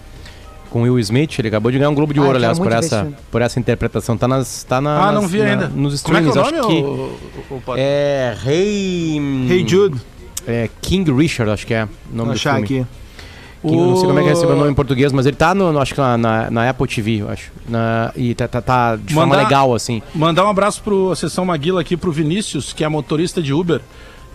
Com 0.74 0.80
o 0.80 0.82
Will 0.82 0.98
Smith, 0.98 1.38
ele 1.38 1.46
acabou 1.46 1.70
de 1.70 1.78
ganhar 1.78 1.88
um 1.88 1.94
Globo 1.94 2.12
de 2.12 2.18
Ah, 2.18 2.22
Ouro, 2.22 2.32
quero 2.32 2.44
aliás, 2.50 2.58
por 2.58 2.72
essa, 2.72 3.06
por 3.30 3.40
essa 3.40 3.60
interpretação. 3.60 4.16
Tá 4.16 4.26
nas. 4.26 4.64
Tá 4.64 4.80
na, 4.80 5.08
Ah, 5.08 5.12
não 5.12 5.22
nas- 5.22 5.30
vi 5.30 5.38
na- 5.38 5.44
ainda. 5.44 5.68
Nos 5.68 6.02
Como 6.02 6.16
é 6.16 6.20
que 6.20 6.26
é 6.26 6.30
acho 6.32 6.50
nome? 6.52 6.52
que. 6.66 6.82
o- 6.82 6.86
o- 7.52 7.54
o 7.56 7.60
Potter? 7.60 7.84
É. 7.86 8.36
Rei. 8.42 9.20
Hey 9.48 9.64
Jude, 9.68 10.00
É 10.48 10.68
King 10.82 11.12
Richard, 11.12 11.52
acho 11.52 11.64
que 11.64 11.72
é 11.72 11.84
o 11.84 11.86
vou 11.86 12.16
nome 12.16 12.30
do 12.30 12.34
achar 12.34 12.56
filme. 12.56 12.64
aqui. 12.82 12.86
Eu 13.62 13.72
não 13.72 13.96
sei 13.96 14.06
como 14.08 14.18
é 14.18 14.22
que 14.24 14.28
recebeu 14.30 14.56
o 14.56 14.58
nome 14.58 14.70
em 14.72 14.74
português, 14.74 15.12
mas 15.12 15.24
ele 15.26 15.36
tá 15.36 15.54
no, 15.54 15.72
no- 15.72 15.78
acho 15.78 15.94
que 15.94 16.00
na, 16.00 16.18
na, 16.18 16.50
na 16.50 16.68
Apple 16.68 16.88
TV, 16.88 17.22
eu 17.22 17.30
acho. 17.30 17.52
Na- 17.68 18.10
e 18.16 18.34
tá, 18.34 18.48
tá, 18.48 18.60
tá 18.60 18.96
de 18.96 19.14
forma 19.14 19.28
Mandar- 19.36 19.44
legal, 19.48 19.72
assim. 19.74 20.02
Mandar 20.12 20.44
um 20.44 20.50
abraço 20.50 20.82
pro 20.82 21.12
a 21.12 21.16
Sessão 21.16 21.44
Maguila 21.46 21.80
aqui 21.82 21.96
pro 21.96 22.10
Vinícius, 22.10 22.72
que 22.72 22.82
é 22.82 22.88
motorista 22.88 23.40
de 23.40 23.52
Uber. 23.54 23.80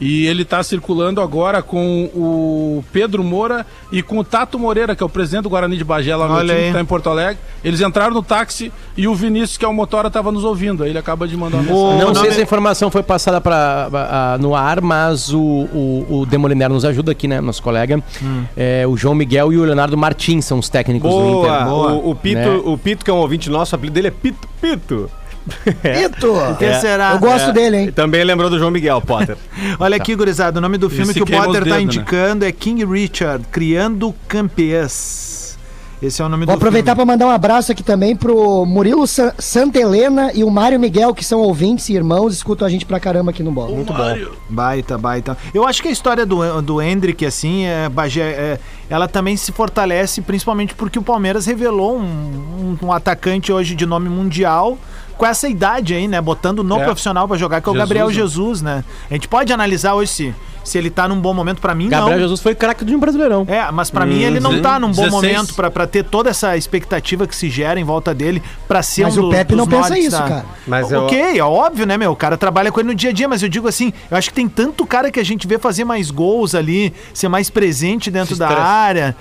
E 0.01 0.25
ele 0.27 0.45
tá 0.45 0.63
circulando 0.63 1.19
agora 1.21 1.61
com 1.61 2.05
o 2.15 2.83
Pedro 2.93 3.23
Moura 3.23 3.65
e 3.91 4.01
com 4.01 4.17
o 4.19 4.23
Tato 4.23 4.57
Moreira, 4.57 4.95
que 4.95 5.03
é 5.03 5.05
o 5.05 5.09
presidente 5.09 5.43
do 5.43 5.49
Guarani 5.49 5.75
de 5.75 5.83
Bagé, 5.83 6.15
lá 6.15 6.27
no 6.27 6.35
Olha 6.35 6.47
time 6.53 6.59
aí. 6.59 6.67
que 6.67 6.73
tá 6.73 6.81
em 6.81 6.85
Porto 6.85 7.09
Alegre. 7.09 7.37
Eles 7.63 7.81
entraram 7.81 8.13
no 8.13 8.23
táxi 8.23 8.71
e 8.95 9.07
o 9.07 9.13
Vinícius, 9.15 9.57
que 9.57 9.65
é 9.65 9.67
o 9.67 9.73
motora, 9.73 10.09
tava 10.09 10.31
nos 10.31 10.43
ouvindo. 10.45 10.83
Aí 10.83 10.91
ele 10.91 10.97
acaba 10.99 11.27
de 11.27 11.35
mandar 11.35 11.57
uma 11.57 11.63
mensagem. 11.63 11.99
Não 12.05 12.15
sei 12.15 12.31
se 12.31 12.39
a 12.39 12.43
informação 12.43 12.89
foi 12.89 13.03
passada 13.03 13.41
pra, 13.41 14.37
no 14.39 14.55
ar, 14.55 14.79
mas 14.79 15.33
o, 15.33 15.39
o, 15.41 16.05
o 16.21 16.25
Demoliner 16.25 16.69
nos 16.69 16.85
ajuda 16.85 17.11
aqui, 17.11 17.27
né? 17.27 17.41
Nosso 17.41 17.61
colega. 17.61 18.01
Hum. 18.23 18.43
É, 18.55 18.87
o 18.87 18.95
João 18.95 19.13
Miguel 19.15 19.51
e 19.51 19.57
o 19.57 19.63
Leonardo 19.65 19.97
Martins 19.97 20.45
são 20.45 20.59
os 20.59 20.69
técnicos 20.69 21.11
do 21.11 21.19
Inter. 21.19 21.31
Boa, 21.33 21.65
Boa. 21.65 21.91
O, 21.93 22.11
o 22.11 22.15
Pito, 22.15 22.39
Né? 22.39 22.61
o 22.63 22.77
Pito, 22.77 23.03
que 23.03 23.11
é 23.11 23.13
um 23.13 23.17
ouvinte 23.17 23.49
nosso, 23.49 23.73
o 23.73 23.75
apelido 23.75 23.95
dele 23.95 24.07
é 24.07 24.11
Pito 24.11 24.47
Pito. 24.61 25.09
Pito! 25.49 26.33
Quem 26.57 26.73
será? 26.79 27.11
Eu 27.13 27.19
gosto 27.19 27.49
É, 27.49 27.53
dele, 27.53 27.77
hein? 27.77 27.91
Também 27.91 28.23
lembrou 28.23 28.49
do 28.49 28.57
João 28.57 28.71
Miguel, 28.71 29.01
Potter. 29.01 29.37
Olha 29.79 29.97
aqui, 29.97 30.15
gurizada, 30.15 30.59
o 30.59 30.61
nome 30.61 30.77
do 30.77 30.89
filme 30.89 31.13
que 31.13 31.23
o 31.23 31.25
Potter 31.25 31.45
tá 31.45 31.59
dedos, 31.59 31.71
né? 31.71 31.81
indicando 31.81 32.45
é 32.45 32.51
King 32.51 32.85
Richard, 32.85 33.45
Criando 33.51 34.13
Campeãs. 34.27 35.57
Esse 36.01 36.21
é 36.21 36.25
o 36.25 36.29
nome 36.29 36.45
Vou 36.45 36.55
do 36.55 36.57
aproveitar 36.57 36.95
para 36.95 37.05
mandar 37.05 37.27
um 37.27 37.29
abraço 37.29 37.73
aqui 37.73 37.83
também 37.83 38.15
pro 38.15 38.65
Murilo 38.65 39.05
Sa 39.05 39.33
Santa 39.37 39.79
Helena 39.79 40.31
e 40.33 40.45
o 40.45 40.49
Mário 40.49 40.79
Miguel, 40.79 41.13
que 41.13 41.25
são 41.25 41.41
ouvintes 41.41 41.89
e 41.89 41.93
irmãos, 41.93 42.33
escutam 42.33 42.65
a 42.65 42.71
gente 42.71 42.85
pra 42.85 43.01
caramba 43.01 43.31
aqui 43.31 43.43
no 43.43 43.51
Bola. 43.51 43.75
Muito 43.75 43.91
bom. 43.91 44.15
Baita, 44.49 44.97
baita. 44.97 45.37
Eu 45.53 45.67
acho 45.67 45.81
que 45.81 45.89
a 45.89 45.91
história 45.91 46.25
do, 46.25 46.61
do 46.61 46.81
Hendrick, 46.81 47.25
assim, 47.25 47.65
é, 47.65 47.89
é, 48.17 48.59
ela 48.89 49.07
também 49.07 49.37
se 49.37 49.51
fortalece, 49.51 50.21
principalmente 50.21 50.73
porque 50.75 50.97
o 50.97 51.01
Palmeiras 51.03 51.45
revelou 51.45 51.97
um, 51.97 52.77
um- 52.81 52.87
um 52.87 52.91
atacante 52.91 53.51
hoje 53.51 53.75
de 53.75 53.85
nome 53.85 54.09
mundial 54.09 54.77
com 55.17 55.25
essa 55.25 55.47
idade 55.49 55.93
aí, 55.93 56.07
né? 56.07 56.19
Botando 56.21 56.63
no 56.63 56.79
É. 56.79 56.83
profissional 56.85 57.27
pra 57.27 57.37
jogar, 57.37 57.61
que 57.61 57.67
é 57.67 57.71
o 57.71 57.73
Jesus, 57.73 57.87
Gabriel 57.87 58.07
né? 58.07 58.13
Jesus, 58.13 58.61
né? 58.61 58.83
A 59.09 59.13
gente 59.13 59.27
pode 59.27 59.51
analisar 59.51 59.93
hoje 59.93 60.09
se, 60.11 60.35
se 60.63 60.77
ele 60.77 60.89
tá 60.89 61.09
num 61.09 61.19
bom 61.19 61.33
momento. 61.33 61.59
Pra 61.59 61.75
mim, 61.75 61.89
Gabriel 61.89 62.15
não. 62.15 62.23
Jesus 62.23 62.39
foi 62.39 62.55
craque 62.55 62.85
do 62.85 62.97
Brasileirão. 62.97 63.45
É, 63.49 63.69
mas 63.69 63.91
pra 63.91 64.05
mim 64.05 64.21
ele 64.21 64.39
não 64.39 64.53
sim. 64.53 64.61
tá 64.61 64.79
num 64.79 64.87
bom 64.93 65.03
16. 65.03 65.11
momento 65.11 65.53
pra, 65.55 65.69
pra 65.69 65.85
ter 65.85 66.05
toda 66.05 66.29
essa 66.29 66.55
expectativa 66.55 67.27
que 67.27 67.35
se 67.35 67.49
gera 67.49 67.77
em 67.77 67.83
volta 67.83 68.13
dele 68.13 68.41
pra 68.65 68.81
ser 68.81 69.03
Mas 69.03 69.17
um 69.17 69.19
o 69.19 69.21
do- 69.23 69.27
dos 69.29 69.37
Pepe 69.37 69.55
não 69.55 69.67
pensa 69.67 69.99
isso, 69.99 70.11
da- 70.11 70.23
cara. 70.29 70.45
Mas 70.65 70.89
eu- 70.89 71.03
ok, 71.03 71.37
é 71.37 71.43
óbvio, 71.43 71.85
né, 71.85 71.97
meu? 71.97 72.11
O 72.11 72.15
cara 72.15 72.37
trabalha 72.37 72.71
com 72.71 72.79
ele 72.79 72.87
no 72.87 72.95
dia 72.95 73.09
a 73.09 73.13
dia, 73.13 73.27
mas 73.27 73.43
eu 73.43 73.49
digo 73.49 73.67
assim, 73.67 73.91
eu 74.09 74.15
acho 74.15 74.29
que 74.29 74.35
tem 74.35 74.47
tanto 74.47 74.85
cara 74.85 75.11
que 75.11 75.19
a 75.19 75.25
gente 75.25 75.45
vê 75.45 75.57
fazer 75.59 75.83
mais 75.83 76.09
gols 76.11 76.55
ali, 76.55 76.93
ser 77.13 77.27
mais 77.27 77.49
presente 77.49 78.09
dentro 78.09 78.35
Se 78.35 78.39
da. 78.39 78.47
Área. 78.79 79.15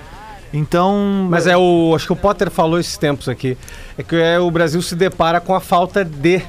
Então. 0.53 1.27
Mas 1.31 1.47
é 1.47 1.57
o. 1.57 1.92
Acho 1.94 2.07
que 2.07 2.12
o 2.12 2.16
Potter 2.16 2.51
falou 2.51 2.79
esses 2.79 2.97
tempos 2.97 3.29
aqui. 3.29 3.57
É 3.97 4.03
que 4.03 4.16
é, 4.16 4.38
o 4.38 4.51
Brasil 4.51 4.81
se 4.81 4.94
depara 4.94 5.40
com 5.40 5.55
a 5.55 5.61
falta 5.61 6.05
de. 6.05 6.42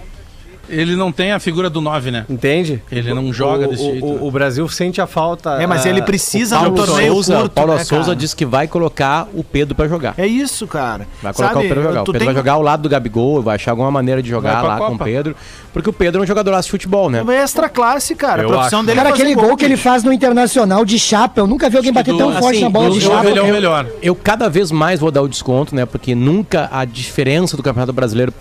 Ele 0.69 0.95
não 0.95 1.11
tem 1.11 1.31
a 1.31 1.39
figura 1.39 1.69
do 1.69 1.81
9, 1.81 2.11
né? 2.11 2.25
Entende? 2.29 2.81
Ele 2.91 3.13
não 3.13 3.31
joga 3.33 3.65
o, 3.65 3.69
desse 3.69 3.83
o, 3.83 3.91
jeito, 3.91 4.05
O, 4.05 4.13
né? 4.13 4.19
o 4.21 4.31
Brasil 4.31 4.67
sente 4.69 5.01
a 5.01 5.07
falta. 5.07 5.61
É, 5.61 5.67
mas 5.67 5.85
ah, 5.85 5.89
ele 5.89 6.01
precisa 6.01 6.57
o 6.59 6.63
no 6.63 6.71
Paulo 6.71 6.85
torneio 6.87 7.13
Souza, 7.13 7.37
curto, 7.39 7.51
Paulo 7.53 7.73
né, 7.75 7.83
Souza 7.83 8.15
disse 8.15 8.35
que 8.35 8.45
vai 8.45 8.67
colocar 8.67 9.27
o 9.33 9.43
Pedro 9.43 9.75
pra 9.75 9.87
jogar. 9.87 10.13
É 10.17 10.27
isso, 10.27 10.67
cara. 10.67 11.07
Vai 11.21 11.33
colocar 11.33 11.53
Sabe, 11.55 11.65
o 11.65 11.69
Pedro 11.69 11.83
jogar. 11.83 12.01
O 12.01 12.05
Pedro 12.05 12.19
tem- 12.19 12.25
vai 12.25 12.35
jogar 12.35 12.53
ao 12.53 12.61
lado 12.61 12.81
do 12.83 12.89
Gabigol, 12.89 13.41
vai 13.41 13.55
achar 13.55 13.71
alguma 13.71 13.91
maneira 13.91 14.21
de 14.21 14.29
jogar 14.29 14.59
pra 14.59 14.67
lá 14.67 14.77
com 14.77 14.93
o. 14.95 14.99
Pedro. 14.99 15.35
Porque 15.73 15.89
o 15.89 15.93
Pedro 15.93 16.21
é 16.21 16.23
um 16.23 16.27
jogador 16.27 16.59
de 16.59 16.69
futebol, 16.69 17.09
né? 17.09 17.23
É 17.27 17.43
extra 17.43 17.69
classe, 17.69 18.15
cara. 18.15 18.41
Eu 18.41 18.49
a 18.49 18.53
profissão 18.53 18.79
acho. 18.79 18.87
dele 18.87 18.99
é 18.99 19.03
Cara, 19.03 19.15
fazer 19.15 19.23
aquele 19.31 19.35
gol 19.47 19.55
que 19.55 19.63
ele 19.65 19.77
faz 19.77 20.03
no 20.03 20.11
Internacional 20.11 20.83
de 20.83 20.97
chapa, 20.97 21.39
eu 21.41 21.47
nunca 21.47 21.69
vi 21.69 21.77
alguém 21.77 21.93
bater 21.93 22.15
tão 22.17 22.31
do- 22.31 22.39
forte 22.39 22.55
assim, 22.55 22.63
na 22.63 22.69
bola 22.69 22.89
de 22.89 22.95
eu- 23.03 23.11
chapa. 23.11 23.27
ele 23.29 23.39
é 23.39 23.41
o 23.41 23.51
melhor. 23.51 23.85
Eu 24.01 24.15
cada 24.15 24.49
vez 24.49 24.71
mais 24.71 24.99
vou 24.99 25.11
dar 25.11 25.21
o 25.21 25.27
desconto, 25.27 25.75
né? 25.75 25.85
Porque 25.85 26.15
nunca 26.15 26.67
a 26.71 26.85
diferença 26.85 27.55
do 27.55 27.61
Campeonato 27.63 27.93
Brasileiro 27.93 28.31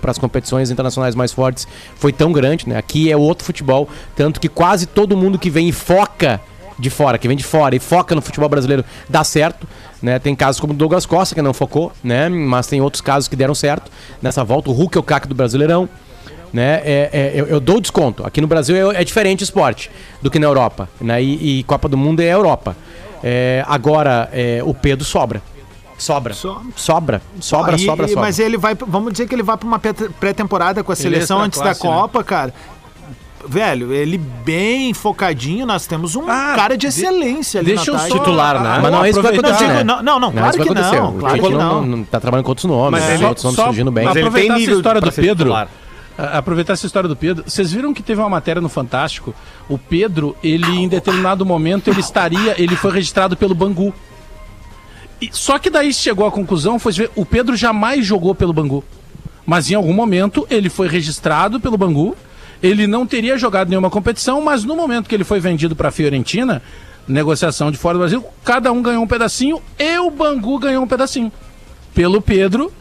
para 0.00 0.10
as 0.10 0.18
competições 0.18 0.70
internacionais 0.70 1.14
mais 1.14 1.32
fortes 1.32 1.65
foi 1.96 2.12
tão 2.12 2.32
grande, 2.32 2.68
né? 2.68 2.76
Aqui 2.76 3.10
é 3.10 3.16
outro 3.16 3.44
futebol, 3.44 3.88
tanto 4.14 4.40
que 4.40 4.48
quase 4.48 4.86
todo 4.86 5.16
mundo 5.16 5.38
que 5.38 5.50
vem 5.50 5.68
e 5.68 5.72
foca 5.72 6.40
de 6.78 6.90
fora, 6.90 7.16
que 7.16 7.26
vem 7.26 7.36
de 7.36 7.44
fora 7.44 7.74
e 7.74 7.78
foca 7.78 8.14
no 8.14 8.20
futebol 8.20 8.48
brasileiro, 8.48 8.84
dá 9.08 9.24
certo, 9.24 9.66
né? 10.02 10.18
Tem 10.18 10.34
casos 10.34 10.60
como 10.60 10.72
o 10.72 10.76
Douglas 10.76 11.06
Costa, 11.06 11.34
que 11.34 11.40
não 11.42 11.54
focou, 11.54 11.92
né? 12.04 12.28
Mas 12.28 12.66
tem 12.66 12.80
outros 12.80 13.00
casos 13.00 13.28
que 13.28 13.36
deram 13.36 13.54
certo 13.54 13.90
nessa 14.20 14.44
volta. 14.44 14.70
O 14.70 14.72
Hulk 14.72 14.96
é 14.96 15.00
o 15.00 15.02
caque 15.02 15.26
do 15.26 15.34
Brasileirão, 15.34 15.88
né? 16.52 16.82
É, 16.84 17.10
é- 17.12 17.32
eu, 17.34 17.46
eu 17.46 17.60
dou 17.60 17.80
desconto. 17.80 18.26
Aqui 18.26 18.40
no 18.40 18.46
Brasil 18.46 18.92
é, 18.92 19.00
é 19.00 19.04
diferente 19.04 19.42
o 19.42 19.44
esporte 19.44 19.90
do 20.20 20.30
que 20.30 20.38
na 20.38 20.46
Europa, 20.46 20.88
né? 21.00 21.22
E, 21.22 21.60
e 21.60 21.62
Copa 21.64 21.88
do 21.88 21.96
Mundo 21.96 22.20
é 22.20 22.30
a 22.30 22.34
Europa. 22.34 22.76
É, 23.24 23.64
agora, 23.66 24.28
é, 24.32 24.60
o 24.62 24.74
Pedro 24.74 25.04
sobra. 25.04 25.40
Sobra. 25.98 26.34
Sobra. 26.34 26.62
Sobra. 26.76 27.22
Sobra, 27.40 27.76
Aí, 27.76 27.84
sobra, 27.84 28.08
sobra. 28.08 28.22
Mas 28.22 28.38
ele 28.38 28.56
vai, 28.58 28.74
vamos 28.74 29.12
dizer 29.12 29.26
que 29.26 29.34
ele 29.34 29.42
vai 29.42 29.56
pra 29.56 29.66
uma 29.66 29.78
pré- 29.78 29.92
pré-temporada 29.92 30.84
com 30.84 30.92
a 30.92 30.94
Ele 30.94 31.00
é 31.00 31.02
seleção 31.02 31.36
extra 31.38 31.46
antes 31.46 31.58
da 31.58 31.64
classe, 31.74 31.86
né? 31.86 31.90
Copa, 32.02 32.22
cara. 32.24 32.54
Velho, 33.48 33.92
ele 33.92 34.18
bem 34.18 34.92
focadinho, 34.92 35.64
nós 35.64 35.86
temos 35.86 36.16
um 36.16 36.28
Ah, 36.28 36.54
cara 36.56 36.74
de 36.76 36.80
de- 36.80 36.86
excelência 36.88 37.60
ali 37.60 37.74
Deixa 37.76 37.92
na 37.92 37.98
eu 37.98 38.08
só 38.08 38.18
Titular, 38.18 38.60
né? 38.60 38.80
Mas 38.82 38.90
não 38.92 39.04
é 39.04 39.10
isso 39.10 39.20
que 39.20 39.26
vai 39.28 39.38
acontecer, 39.38 39.66
Não, 39.84 39.96
né? 39.96 40.02
não, 40.02 40.20
não, 40.20 40.32
claro 40.32 40.48
isso 40.48 40.58
vai 40.58 40.66
que 40.66 40.74
não, 40.74 41.08
O 41.10 41.18
claro 41.18 41.40
que 41.42 41.48
não. 41.50 41.86
não 41.86 42.04
tá 42.04 42.18
trabalhando 42.18 42.44
com 42.44 42.50
outros 42.50 42.64
nomes, 42.64 43.00
Mas 43.00 43.20
né? 43.20 43.28
outros 43.28 43.44
nomes 43.44 43.56
só- 43.56 43.66
surgindo 43.66 43.92
bem. 43.92 44.04
Mas 44.04 44.16
ele 44.16 44.26
aproveitar 44.26 44.46
tem 44.48 44.52
essa 44.52 44.60
nível 44.60 44.76
história 44.78 45.00
do 45.00 45.12
Pedro. 45.12 45.36
titular. 45.44 45.68
Aproveitar 46.18 46.72
essa 46.72 46.86
história 46.86 47.08
do 47.08 47.14
Pedro. 47.14 47.44
Vocês 47.46 47.70
viram 47.70 47.92
que 47.94 48.02
teve 48.02 48.20
uma 48.20 48.28
matéria 48.30 48.60
no 48.60 48.68
Fantástico? 48.70 49.32
O 49.68 49.78
Pedro, 49.78 50.34
ele 50.42 50.66
em 50.66 50.88
determinado 50.88 51.44
momento, 51.46 51.88
ele 51.88 52.00
estaria, 52.00 52.60
ele 52.60 52.74
foi 52.74 52.90
registrado 52.90 53.36
pelo 53.36 53.54
Bangu. 53.54 53.94
E- 55.20 55.30
só 55.32 55.58
que 55.58 55.70
daí 55.70 55.92
chegou 55.92 56.26
à 56.26 56.30
conclusão, 56.32 56.78
foi 56.78 56.92
ver, 56.92 57.10
o 57.16 57.24
Pedro 57.24 57.56
jamais 57.56 58.04
jogou 58.04 58.34
pelo 58.34 58.52
Bangu. 58.52 58.84
Mas 59.44 59.70
em 59.70 59.74
algum 59.74 59.92
momento 59.92 60.46
ele 60.50 60.68
foi 60.68 60.88
registrado 60.88 61.60
pelo 61.60 61.78
Bangu. 61.78 62.16
Ele 62.62 62.86
não 62.86 63.06
teria 63.06 63.36
jogado 63.38 63.68
nenhuma 63.68 63.90
competição, 63.90 64.40
mas 64.40 64.64
no 64.64 64.74
momento 64.74 65.08
que 65.08 65.14
ele 65.14 65.24
foi 65.24 65.38
vendido 65.40 65.76
para 65.76 65.88
a 65.88 65.92
Fiorentina, 65.92 66.62
negociação 67.06 67.70
de 67.70 67.76
fora 67.78 67.94
do 67.94 68.00
Brasil, 68.00 68.24
cada 68.44 68.72
um 68.72 68.82
ganhou 68.82 69.04
um 69.04 69.06
pedacinho 69.06 69.60
e 69.78 69.98
o 69.98 70.10
Bangu 70.10 70.58
ganhou 70.58 70.82
um 70.82 70.88
pedacinho. 70.88 71.30
Pelo 71.94 72.20
Pedro, 72.20 72.72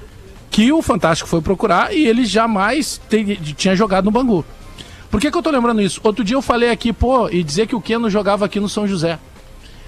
que 0.50 0.72
o 0.72 0.82
Fantástico 0.82 1.30
foi 1.30 1.42
procurar 1.42 1.94
e 1.94 2.06
ele 2.08 2.26
jamais 2.26 3.00
te- 3.10 3.36
tinha 3.56 3.76
jogado 3.76 4.06
no 4.06 4.12
Bangu. 4.12 4.44
Por 5.12 5.22
que, 5.22 5.30
que 5.30 5.38
eu 5.38 5.44
tô 5.44 5.52
lembrando 5.52 5.82
isso? 5.82 6.02
Outro 6.04 6.24
dia 6.24 6.36
eu 6.36 6.42
falei 6.42 6.70
aqui, 6.70 6.92
pô, 6.92 7.30
e 7.30 7.44
dizer 7.44 7.68
que 7.68 7.76
o 7.76 7.82
Keno 7.82 8.10
jogava 8.10 8.46
aqui 8.46 8.60
no 8.60 8.68
São 8.68 8.88
José. 8.88 9.20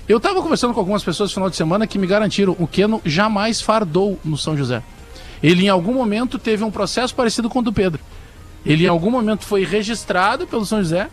Eu 0.07 0.19
tava 0.19 0.41
conversando 0.41 0.73
com 0.73 0.79
algumas 0.79 1.03
pessoas 1.03 1.29
no 1.29 1.33
final 1.33 1.49
de 1.49 1.55
semana 1.57 1.85
que 1.85 1.99
me 1.99 2.07
garantiram, 2.07 2.55
o 2.59 2.65
Keno 2.67 3.01
jamais 3.03 3.59
fardou 3.61 4.17
no 4.23 4.37
São 4.37 4.55
José. 4.55 4.81
Ele 5.43 5.65
em 5.65 5.69
algum 5.69 5.93
momento 5.93 6.39
teve 6.39 6.63
um 6.63 6.71
processo 6.71 7.13
parecido 7.13 7.49
com 7.49 7.59
o 7.59 7.61
do 7.61 7.73
Pedro. 7.73 8.01
Ele 8.65 8.85
em 8.85 8.87
algum 8.87 9.11
momento 9.11 9.43
foi 9.45 9.63
registrado 9.65 10.47
pelo 10.47 10.65
São 10.65 10.79
José. 10.79 11.09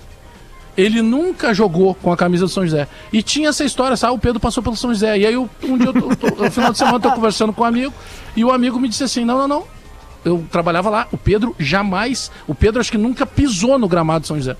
Ele 0.76 1.02
nunca 1.02 1.52
jogou 1.54 1.94
com 1.94 2.12
a 2.12 2.16
camisa 2.16 2.46
do 2.46 2.48
São 2.48 2.64
José. 2.64 2.88
E 3.12 3.22
tinha 3.22 3.48
essa 3.50 3.64
história, 3.64 3.96
sabe? 3.96 4.14
O 4.14 4.18
Pedro 4.18 4.40
passou 4.40 4.62
pelo 4.62 4.74
São 4.76 4.90
José. 4.92 5.18
E 5.18 5.26
aí, 5.26 5.34
eu, 5.34 5.48
um 5.62 5.76
dia, 5.78 5.86
eu 5.88 5.92
tô- 5.92 6.16
tô- 6.16 6.44
no 6.44 6.50
final 6.50 6.72
de 6.72 6.78
semana, 6.78 6.98
tô 6.98 7.12
conversando 7.12 7.52
com 7.52 7.62
um 7.62 7.66
amigo. 7.66 7.92
E 8.34 8.44
o 8.44 8.50
amigo 8.50 8.80
me 8.80 8.88
disse 8.88 9.04
assim: 9.04 9.24
não, 9.24 9.38
não, 9.38 9.46
não. 9.48 9.64
Eu 10.24 10.44
trabalhava 10.50 10.90
lá. 10.90 11.06
O 11.12 11.16
Pedro 11.18 11.54
jamais. 11.60 12.28
O 12.48 12.54
Pedro 12.56 12.80
acho 12.80 12.90
que 12.90 12.98
nunca 12.98 13.24
pisou 13.24 13.78
no 13.78 13.86
gramado 13.86 14.20
do 14.22 14.26
São 14.26 14.36
José. 14.36 14.56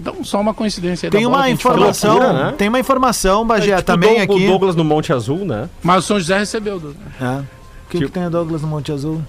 Então, 0.00 0.24
só 0.24 0.40
uma 0.40 0.52
coincidência 0.54 1.10
Tem 1.10 1.26
uma 1.26 1.44
que 1.44 1.50
informação, 1.50 2.14
loucura, 2.18 2.32
né? 2.46 2.54
tem 2.58 2.68
uma 2.68 2.80
informação, 2.80 3.46
Bagé, 3.46 3.72
É 3.72 3.76
tipo 3.76 3.86
também 3.86 4.18
o 4.20 4.22
aqui. 4.22 4.44
O 4.46 4.50
Douglas 4.50 4.74
no 4.74 4.84
Monte 4.84 5.12
Azul, 5.12 5.44
né? 5.44 5.68
Mas 5.82 6.04
o 6.04 6.06
São 6.08 6.18
José 6.18 6.38
recebeu. 6.38 6.80
do- 6.80 6.96
É. 7.20 7.24
O 7.38 7.42
que, 7.88 7.98
que 7.98 7.98
Tipo- 7.98 8.10
tem 8.10 8.26
o 8.26 8.30
Douglas 8.30 8.62
no 8.62 8.68
Monte 8.68 8.90
Azul? 8.90 9.22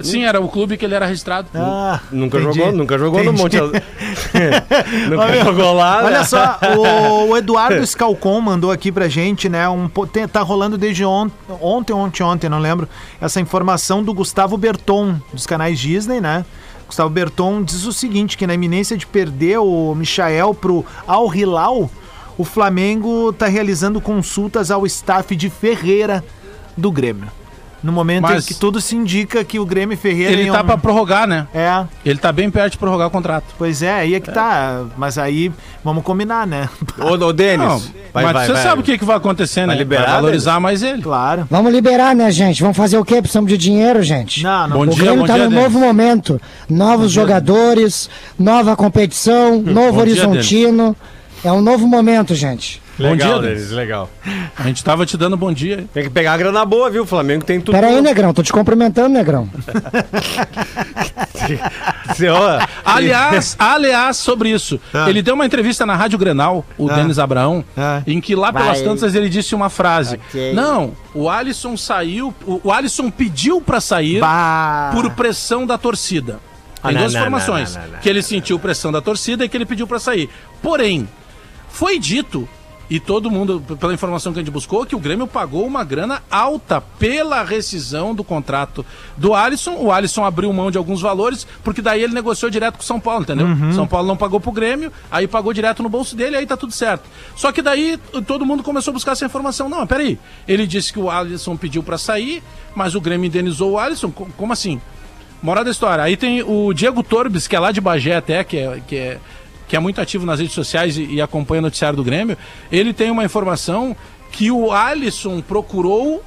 Sim, 0.00 0.24
era 0.24 0.40
o 0.40 0.48
clube 0.48 0.76
que 0.78 0.84
ele 0.84 0.94
era 0.94 1.04
registrado. 1.04 1.48
Ah, 1.54 2.00
Nunca 2.10 2.38
entendi. 2.40 2.58
jogou, 2.58 2.72
nunca 2.72 2.98
jogou 2.98 3.22
no 3.22 3.30
Entendi. 3.30 3.42
Monte 3.42 3.56
Azul. 3.58 3.72
nunca 5.10 5.44
jogou 5.44 5.74
lá. 5.74 5.98
né? 5.98 6.04
Olha 6.06 6.24
só, 6.24 6.58
o, 6.76 7.28
o 7.30 7.36
Eduardo 7.36 7.86
Scalcon 7.86 8.40
mandou 8.40 8.70
aqui 8.70 8.90
pra 8.90 9.08
gente, 9.08 9.48
né? 9.48 9.68
Um, 9.68 9.88
tem- 9.88 10.26
tá 10.26 10.40
rolando 10.40 10.78
desde 10.78 11.04
on, 11.04 11.28
ontem, 11.60 11.92
ontem, 11.92 12.22
ontem, 12.22 12.48
não 12.48 12.58
lembro, 12.58 12.88
essa 13.20 13.40
informação 13.40 14.02
do 14.02 14.14
Gustavo 14.14 14.56
Berton, 14.56 15.16
dos 15.32 15.46
canais 15.46 15.78
Disney, 15.78 16.20
né? 16.20 16.44
Gustavo 16.92 17.08
Berton 17.08 17.62
diz 17.62 17.86
o 17.86 17.92
seguinte, 17.92 18.36
que 18.36 18.46
na 18.46 18.52
iminência 18.52 18.98
de 18.98 19.06
perder 19.06 19.56
o 19.56 19.94
Michael 19.94 20.52
pro 20.52 20.84
Al 21.06 21.34
Hilal, 21.34 21.90
o 22.36 22.44
Flamengo 22.44 23.32
tá 23.32 23.46
realizando 23.46 23.98
consultas 23.98 24.70
ao 24.70 24.84
staff 24.84 25.34
de 25.34 25.48
Ferreira 25.48 26.22
do 26.76 26.92
Grêmio. 26.92 27.28
No 27.82 27.90
momento 27.90 28.22
Mas- 28.22 28.44
em 28.44 28.48
que 28.48 28.54
tudo 28.54 28.80
se 28.80 28.94
indica 28.94 29.42
que 29.44 29.58
o 29.58 29.66
Grêmio 29.66 29.96
Ferreira 29.98 30.32
Ele 30.32 30.50
tá 30.50 30.62
pra 30.62 30.78
prorrogar, 30.78 31.26
né? 31.26 31.48
É, 31.52 31.84
Ele 32.04 32.18
tá 32.18 32.30
bem 32.30 32.48
perto 32.50 32.72
de 32.72 32.78
prorrogar 32.78 33.08
o 33.08 33.10
contrato. 33.10 33.44
pois 33.58 33.82
é, 33.82 33.92
aí 33.92 34.14
é 34.14 34.20
que 34.20 34.30
tá. 34.30 34.84
Mas 34.96 35.18
aí, 35.18 35.50
vamos 35.84 36.04
combinar, 36.04 36.46
né? 36.46 36.68
Ô, 36.98 37.12
ô 37.24 37.32
Denis, 37.32 37.66
Não, 37.66 37.78
vai, 38.12 38.24
mas 38.24 38.32
vai, 38.32 38.46
você 38.46 38.52
vai. 38.52 38.62
sabe 38.62 38.80
o 38.82 38.84
que, 38.84 38.96
que 38.98 39.04
vai 39.04 39.16
acontecer, 39.16 39.66
Vai 39.66 39.74
né? 39.74 39.82
liberar, 39.82 40.04
vai 40.06 40.14
valorizar 40.14 40.60
mais 40.60 40.82
ele. 40.82 41.02
Claro. 41.02 41.46
Vamos 41.50 41.72
liberar, 41.72 42.14
né, 42.14 42.30
gente? 42.30 42.62
Vamos 42.62 42.76
fazer 42.76 42.98
o 42.98 43.04
quê? 43.04 43.20
Precisamos 43.20 43.50
de 43.50 43.58
dinheiro, 43.58 44.02
gente. 44.02 44.42
Não, 44.44 44.68
não. 44.68 44.76
Bom 44.76 44.82
o 44.82 44.86
dia, 44.88 45.04
Grêmio 45.04 45.20
bom 45.20 45.26
tá 45.26 45.34
dia, 45.34 45.44
num 45.44 45.50
Denis. 45.50 45.64
novo 45.64 45.78
momento. 45.80 46.40
Novos 46.68 47.10
jogadores, 47.10 48.08
nova 48.38 48.76
competição, 48.76 49.60
novo 49.60 49.72
Bom 49.72 49.90
dia, 49.92 50.00
horizontino. 50.00 50.96
É 51.44 51.50
um 51.52 51.60
novo 51.60 51.86
momento, 51.88 52.34
gente. 52.34 52.81
Legal, 52.98 53.36
Bom 53.36 53.40
dia, 53.40 53.54
Denis, 53.54 53.70
legal. 53.70 54.10
A 54.56 54.64
gente 54.64 54.84
tava 54.84 55.06
te 55.06 55.16
dando 55.16 55.36
bom 55.36 55.50
dia. 55.52 55.86
Tem 55.94 56.04
que 56.04 56.10
pegar 56.10 56.34
a 56.34 56.36
grana 56.36 56.64
boa, 56.64 56.90
viu? 56.90 57.04
O 57.04 57.06
Flamengo 57.06 57.44
tem 57.44 57.58
tudo. 57.60 57.74
Pera 57.74 57.86
aí, 57.88 58.00
Negrão, 58.02 58.34
tô 58.34 58.42
te 58.42 58.52
cumprimentando, 58.52 59.08
Negrão. 59.08 59.48
Se, 62.14 62.28
ó, 62.28 62.60
Aliás, 62.84 63.56
aliás, 63.58 64.16
sobre 64.16 64.50
isso, 64.50 64.78
ele 65.08 65.22
deu 65.22 65.34
uma 65.34 65.46
entrevista 65.46 65.84
na 65.86 65.94
Rádio 65.96 66.18
Grenal, 66.18 66.64
o 66.76 66.88
Denis 66.88 67.18
Abraão, 67.18 67.64
Ah. 67.76 68.02
em 68.06 68.20
que 68.20 68.34
lá 68.34 68.52
pelas 68.52 68.78
Vai. 68.78 68.82
tantas 68.88 69.14
ele 69.14 69.28
disse 69.28 69.54
uma 69.54 69.70
frase. 69.70 70.20
Ok. 70.28 70.52
Não, 70.52 70.92
o 71.14 71.28
Alisson 71.28 71.76
saiu, 71.76 72.34
o, 72.46 72.60
o 72.64 72.72
Alisson 72.72 73.10
pediu 73.10 73.60
pra 73.60 73.80
sair 73.80 74.20
Bah. 74.20 74.90
por 74.92 75.10
pressão 75.12 75.66
da 75.66 75.78
torcida. 75.78 76.38
Ah, 76.82 76.88
Tem 76.88 76.94
não, 76.94 77.02
duas 77.02 77.14
informações. 77.14 77.74
não, 77.74 77.82
não, 77.82 77.90
não, 77.92 77.98
Que 78.00 78.08
ele 78.08 78.22
sentiu 78.22 78.58
pressão 78.58 78.90
da 78.92 79.00
torcida 79.00 79.44
e 79.44 79.48
que 79.48 79.56
ele 79.56 79.64
pediu 79.66 79.86
pra 79.86 79.98
sair. 79.98 80.28
Porém, 80.60 81.08
foi 81.68 81.98
dito, 81.98 82.48
e 82.94 83.00
todo 83.00 83.30
mundo, 83.30 83.62
pela 83.80 83.94
informação 83.94 84.32
que 84.32 84.38
a 84.38 84.42
gente 84.42 84.52
buscou, 84.52 84.84
que 84.84 84.94
o 84.94 84.98
Grêmio 84.98 85.26
pagou 85.26 85.66
uma 85.66 85.82
grana 85.82 86.22
alta 86.30 86.80
pela 86.80 87.42
rescisão 87.42 88.14
do 88.14 88.22
contrato 88.22 88.84
do 89.16 89.34
Alisson. 89.34 89.76
O 89.76 89.90
Alisson 89.90 90.24
abriu 90.24 90.52
mão 90.52 90.70
de 90.70 90.76
alguns 90.76 91.00
valores, 91.00 91.46
porque 91.64 91.80
daí 91.80 92.02
ele 92.02 92.12
negociou 92.12 92.50
direto 92.50 92.74
com 92.76 92.82
o 92.82 92.84
São 92.86 93.00
Paulo, 93.00 93.22
entendeu? 93.22 93.46
São 93.72 93.86
Paulo 93.86 94.06
não 94.06 94.16
pagou 94.16 94.38
pro 94.40 94.52
Grêmio, 94.52 94.92
aí 95.10 95.26
pagou 95.26 95.52
direto 95.52 95.82
no 95.82 95.88
bolso 95.88 96.14
dele, 96.14 96.36
aí 96.36 96.44
tá 96.46 96.56
tudo 96.56 96.72
certo. 96.72 97.08
Só 97.34 97.50
que 97.50 97.62
daí 97.62 97.98
todo 98.26 98.44
mundo 98.44 98.62
começou 98.62 98.90
a 98.90 98.94
buscar 98.94 99.12
essa 99.12 99.24
informação. 99.24 99.68
Não, 99.68 99.86
peraí. 99.86 100.18
Ele 100.46 100.66
disse 100.66 100.92
que 100.92 100.98
o 100.98 101.10
Alisson 101.10 101.56
pediu 101.56 101.82
pra 101.82 101.96
sair, 101.96 102.42
mas 102.74 102.94
o 102.94 103.00
Grêmio 103.00 103.26
indenizou 103.26 103.72
o 103.72 103.78
Alisson. 103.78 104.10
Co- 104.10 104.28
Como 104.36 104.52
assim? 104.52 104.80
Moral 105.42 105.64
da 105.64 105.70
história. 105.70 106.04
Aí 106.04 106.16
tem 106.16 106.42
o 106.42 106.72
Diego 106.72 107.02
Torbes, 107.02 107.48
que 107.48 107.56
é 107.56 107.58
lá 107.58 107.72
de 107.72 107.80
Bagé 107.80 108.14
até, 108.16 108.44
que 108.44 108.56
é, 108.58 108.80
que 108.86 108.96
é, 108.96 109.18
que 109.72 109.76
é 109.76 109.80
muito 109.80 109.98
ativo 110.02 110.26
nas 110.26 110.38
redes 110.38 110.54
sociais 110.54 110.98
e, 110.98 111.14
e 111.14 111.22
acompanha 111.22 111.60
o 111.60 111.62
noticiário 111.62 111.96
do 111.96 112.04
Grêmio. 112.04 112.36
Ele 112.70 112.92
tem 112.92 113.10
uma 113.10 113.24
informação 113.24 113.96
que 114.30 114.50
o 114.50 114.70
Alisson 114.70 115.40
procurou 115.40 116.22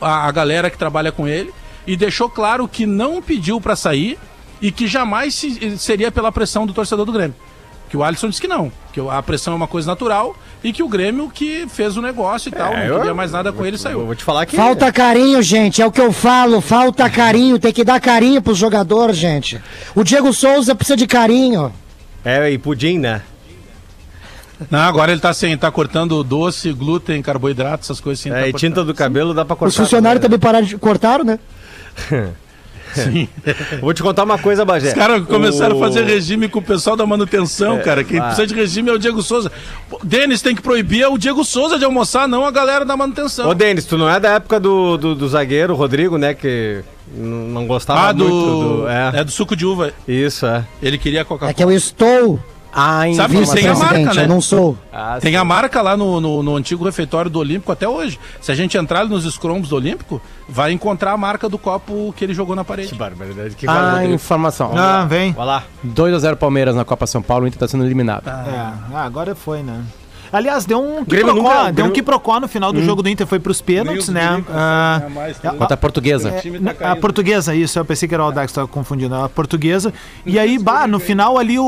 a, 0.00 0.26
a 0.26 0.32
galera 0.32 0.68
que 0.68 0.76
trabalha 0.76 1.12
com 1.12 1.24
ele 1.28 1.52
e 1.86 1.96
deixou 1.96 2.28
claro 2.28 2.66
que 2.66 2.86
não 2.86 3.22
pediu 3.22 3.60
pra 3.60 3.76
sair 3.76 4.18
e 4.60 4.72
que 4.72 4.88
jamais 4.88 5.36
se- 5.36 5.78
seria 5.78 6.10
pela 6.10 6.32
pressão 6.32 6.66
do 6.66 6.72
torcedor 6.72 7.06
do 7.06 7.12
Grêmio. 7.12 7.36
Que 7.88 7.96
o 7.96 8.02
Alisson 8.02 8.28
disse 8.28 8.40
que 8.40 8.48
não, 8.48 8.72
que 8.92 8.98
a 9.08 9.22
pressão 9.22 9.52
é 9.52 9.56
uma 9.56 9.68
coisa 9.68 9.86
natural 9.88 10.34
e 10.64 10.72
que 10.72 10.82
o 10.82 10.88
Grêmio 10.88 11.30
que 11.32 11.68
fez 11.68 11.96
o 11.96 12.02
negócio 12.02 12.48
e 12.48 12.52
tal, 12.52 12.72
É, 12.72 12.78
não 12.88 12.94
eu- 12.94 12.96
queria 12.96 13.14
mais 13.14 13.30
nada 13.30 13.52
com 13.52 13.64
ele 13.64 13.76
e 13.76 13.78
eu 13.78 13.82
saiu. 13.82 14.04
vou 14.04 14.16
te 14.16 14.24
falar 14.24 14.46
que. 14.46 14.56
Falta 14.56 14.90
carinho, 14.90 15.40
gente. 15.42 15.80
É 15.80 15.86
o 15.86 15.92
que 15.92 16.00
eu 16.00 16.10
falo. 16.10 16.60
Falta 16.60 17.08
carinho. 17.08 17.56
Tem 17.56 17.72
que 17.72 17.84
dar 17.84 18.00
carinho 18.00 18.42
pros 18.42 18.58
jogadores, 18.58 19.16
gente. 19.16 19.60
O 19.94 20.02
Diego 20.02 20.32
Souza 20.32 20.74
precisa 20.74 20.96
de 20.96 21.06
carinho. 21.06 21.72
É, 22.24 22.50
e 22.50 22.58
pudim, 22.58 22.98
né? 22.98 23.22
Não, 24.70 24.80
agora 24.80 25.10
ele 25.10 25.20
tá 25.20 25.32
sem, 25.32 25.56
tá 25.56 25.70
cortando 25.70 26.22
doce, 26.22 26.72
glúten, 26.72 27.22
carboidrato, 27.22 27.84
essas 27.84 28.00
coisas 28.00 28.20
assim. 28.20 28.30
É, 28.30 28.32
tá 28.32 28.38
e 28.40 28.52
cortando. 28.52 28.60
tinta 28.60 28.84
do 28.84 28.94
cabelo 28.94 29.32
dá 29.32 29.44
pra 29.44 29.56
cortar. 29.56 29.70
Os 29.70 29.76
funcionários 29.76 30.20
também 30.20 30.38
pararam 30.38 30.66
de 30.66 30.76
cortaram, 30.76 31.24
né? 31.24 31.38
Sim. 32.94 33.28
Vou 33.80 33.92
te 33.94 34.02
contar 34.02 34.24
uma 34.24 34.38
coisa, 34.38 34.64
Bagé. 34.64 34.88
Os 34.88 34.94
caras 34.94 35.24
começaram 35.26 35.76
O- 35.76 35.82
a 35.82 35.86
fazer 35.86 36.04
regime 36.04 36.48
com 36.48 36.58
o 36.58 36.62
pessoal 36.62 36.96
da 36.96 37.06
manutenção, 37.06 37.78
cara. 37.78 38.04
Quem 38.04 38.18
ah. 38.18 38.24
precisa 38.24 38.46
de 38.46 38.54
regime 38.54 38.90
é 38.90 38.92
o 38.92 38.98
Diego 38.98 39.22
Souza. 39.22 39.50
Denis 40.02 40.42
tem 40.42 40.54
que 40.54 40.62
proibir 40.62 41.02
é 41.02 41.08
o 41.08 41.18
Diego 41.18 41.44
Souza 41.44 41.78
de 41.78 41.84
almoçar, 41.84 42.28
não 42.28 42.44
a 42.44 42.50
galera 42.50 42.84
da 42.84 42.96
manutenção. 42.96 43.48
Ô, 43.48 43.54
Denis, 43.54 43.84
tu 43.84 43.96
não 43.96 44.08
é 44.08 44.18
da 44.18 44.30
época 44.30 44.58
do, 44.58 44.96
do, 44.96 45.14
do 45.14 45.28
zagueiro 45.28 45.74
Rodrigo, 45.74 46.16
né? 46.18 46.34
Que 46.34 46.82
não 47.14 47.66
gostava 47.66 48.08
ah, 48.08 48.12
do... 48.12 48.28
muito 48.28 48.80
do. 48.82 48.88
É, 48.88 49.20
É 49.20 49.24
do 49.24 49.30
suco 49.30 49.56
de 49.56 49.66
uva. 49.66 49.92
isso, 50.06 50.46
é. 50.46 50.64
Ele 50.82 50.98
queria 50.98 51.20
É 51.20 51.24
Coca-Cola. 51.24 51.54
que 51.54 51.62
eu 51.62 51.72
estou 51.72 52.38
Ah, 52.72 53.08
em 53.08 53.14
Sabe 53.14 53.36
que 53.36 53.50
tem 53.52 53.66
a 53.68 53.74
marca, 53.74 54.14
né? 54.14 54.24
eu 54.24 54.28
não 54.28 54.40
sou. 54.40 54.76
Tem 55.20 55.36
a 55.36 55.44
marca 55.44 55.82
lá 55.82 55.96
no, 55.96 56.20
no, 56.20 56.42
no 56.42 56.56
antigo 56.56 56.84
refeitório 56.84 57.30
do 57.30 57.38
Olímpico 57.38 57.72
até 57.72 57.88
hoje. 57.88 58.18
Se 58.40 58.52
a 58.52 58.54
gente 58.54 58.76
entrar 58.78 59.04
nos 59.06 59.24
scrums 59.24 59.68
do 59.68 59.76
Olímpico, 59.76 60.20
vai 60.48 60.72
encontrar 60.72 61.12
a 61.12 61.16
marca 61.16 61.48
do 61.48 61.58
copo 61.58 62.14
que 62.16 62.24
ele 62.24 62.34
jogou 62.34 62.54
na 62.54 62.64
parede. 62.64 62.94
barbaridade. 62.94 63.54
Que 63.56 63.66
Ah, 63.68 64.04
informação. 64.04 64.72
Ah, 64.76 65.04
vem. 65.04 65.32
Vai 65.32 65.46
lá. 65.46 65.64
2x0 65.84 66.36
Palmeiras 66.36 66.74
na 66.76 66.84
Copa 66.84 67.06
São 67.06 67.22
Paulo, 67.22 67.44
o 67.44 67.48
Inter 67.48 67.58
tá 67.58 67.66
sendo 67.68 67.84
eliminado. 67.84 68.28
É, 68.28 68.30
ah, 68.30 69.04
agora 69.04 69.34
foi, 69.34 69.62
né? 69.62 69.82
Aliás, 70.32 70.64
deu 70.64 70.80
um 70.80 71.04
Grêmio 71.04 71.34
quiprocó, 71.34 71.34
nunca- 71.34 71.62
deu 71.64 71.70
um 71.70 71.72
Grêmio- 71.74 71.92
quiprocó 71.92 72.40
no 72.40 72.48
final 72.48 72.72
do 72.72 72.82
jogo 72.82 73.02
do 73.02 73.08
Inter, 73.08 73.26
foi 73.26 73.38
pros 73.38 73.60
pênaltis, 73.60 74.08
né? 74.08 74.42
Ah, 74.50 75.02
Contra 75.58 75.74
a 75.74 75.76
portuguesa. 75.76 76.30
É, 76.80 76.86
a 76.88 76.96
portuguesa, 76.96 77.54
isso, 77.54 77.78
eu 77.78 77.84
pensei 77.84 78.08
que 78.08 78.14
era 78.14 78.22
o 78.22 78.26
Aldax 78.26 78.46
que 78.46 78.50
estava 78.52 78.68
confundindo, 78.68 79.14
a 79.14 79.28
portuguesa. 79.28 79.92
E 80.24 80.38
aí, 80.38 80.58
bah, 80.58 80.86
no 80.86 80.98
final 81.00 81.36
ali, 81.38 81.58
o, 81.58 81.64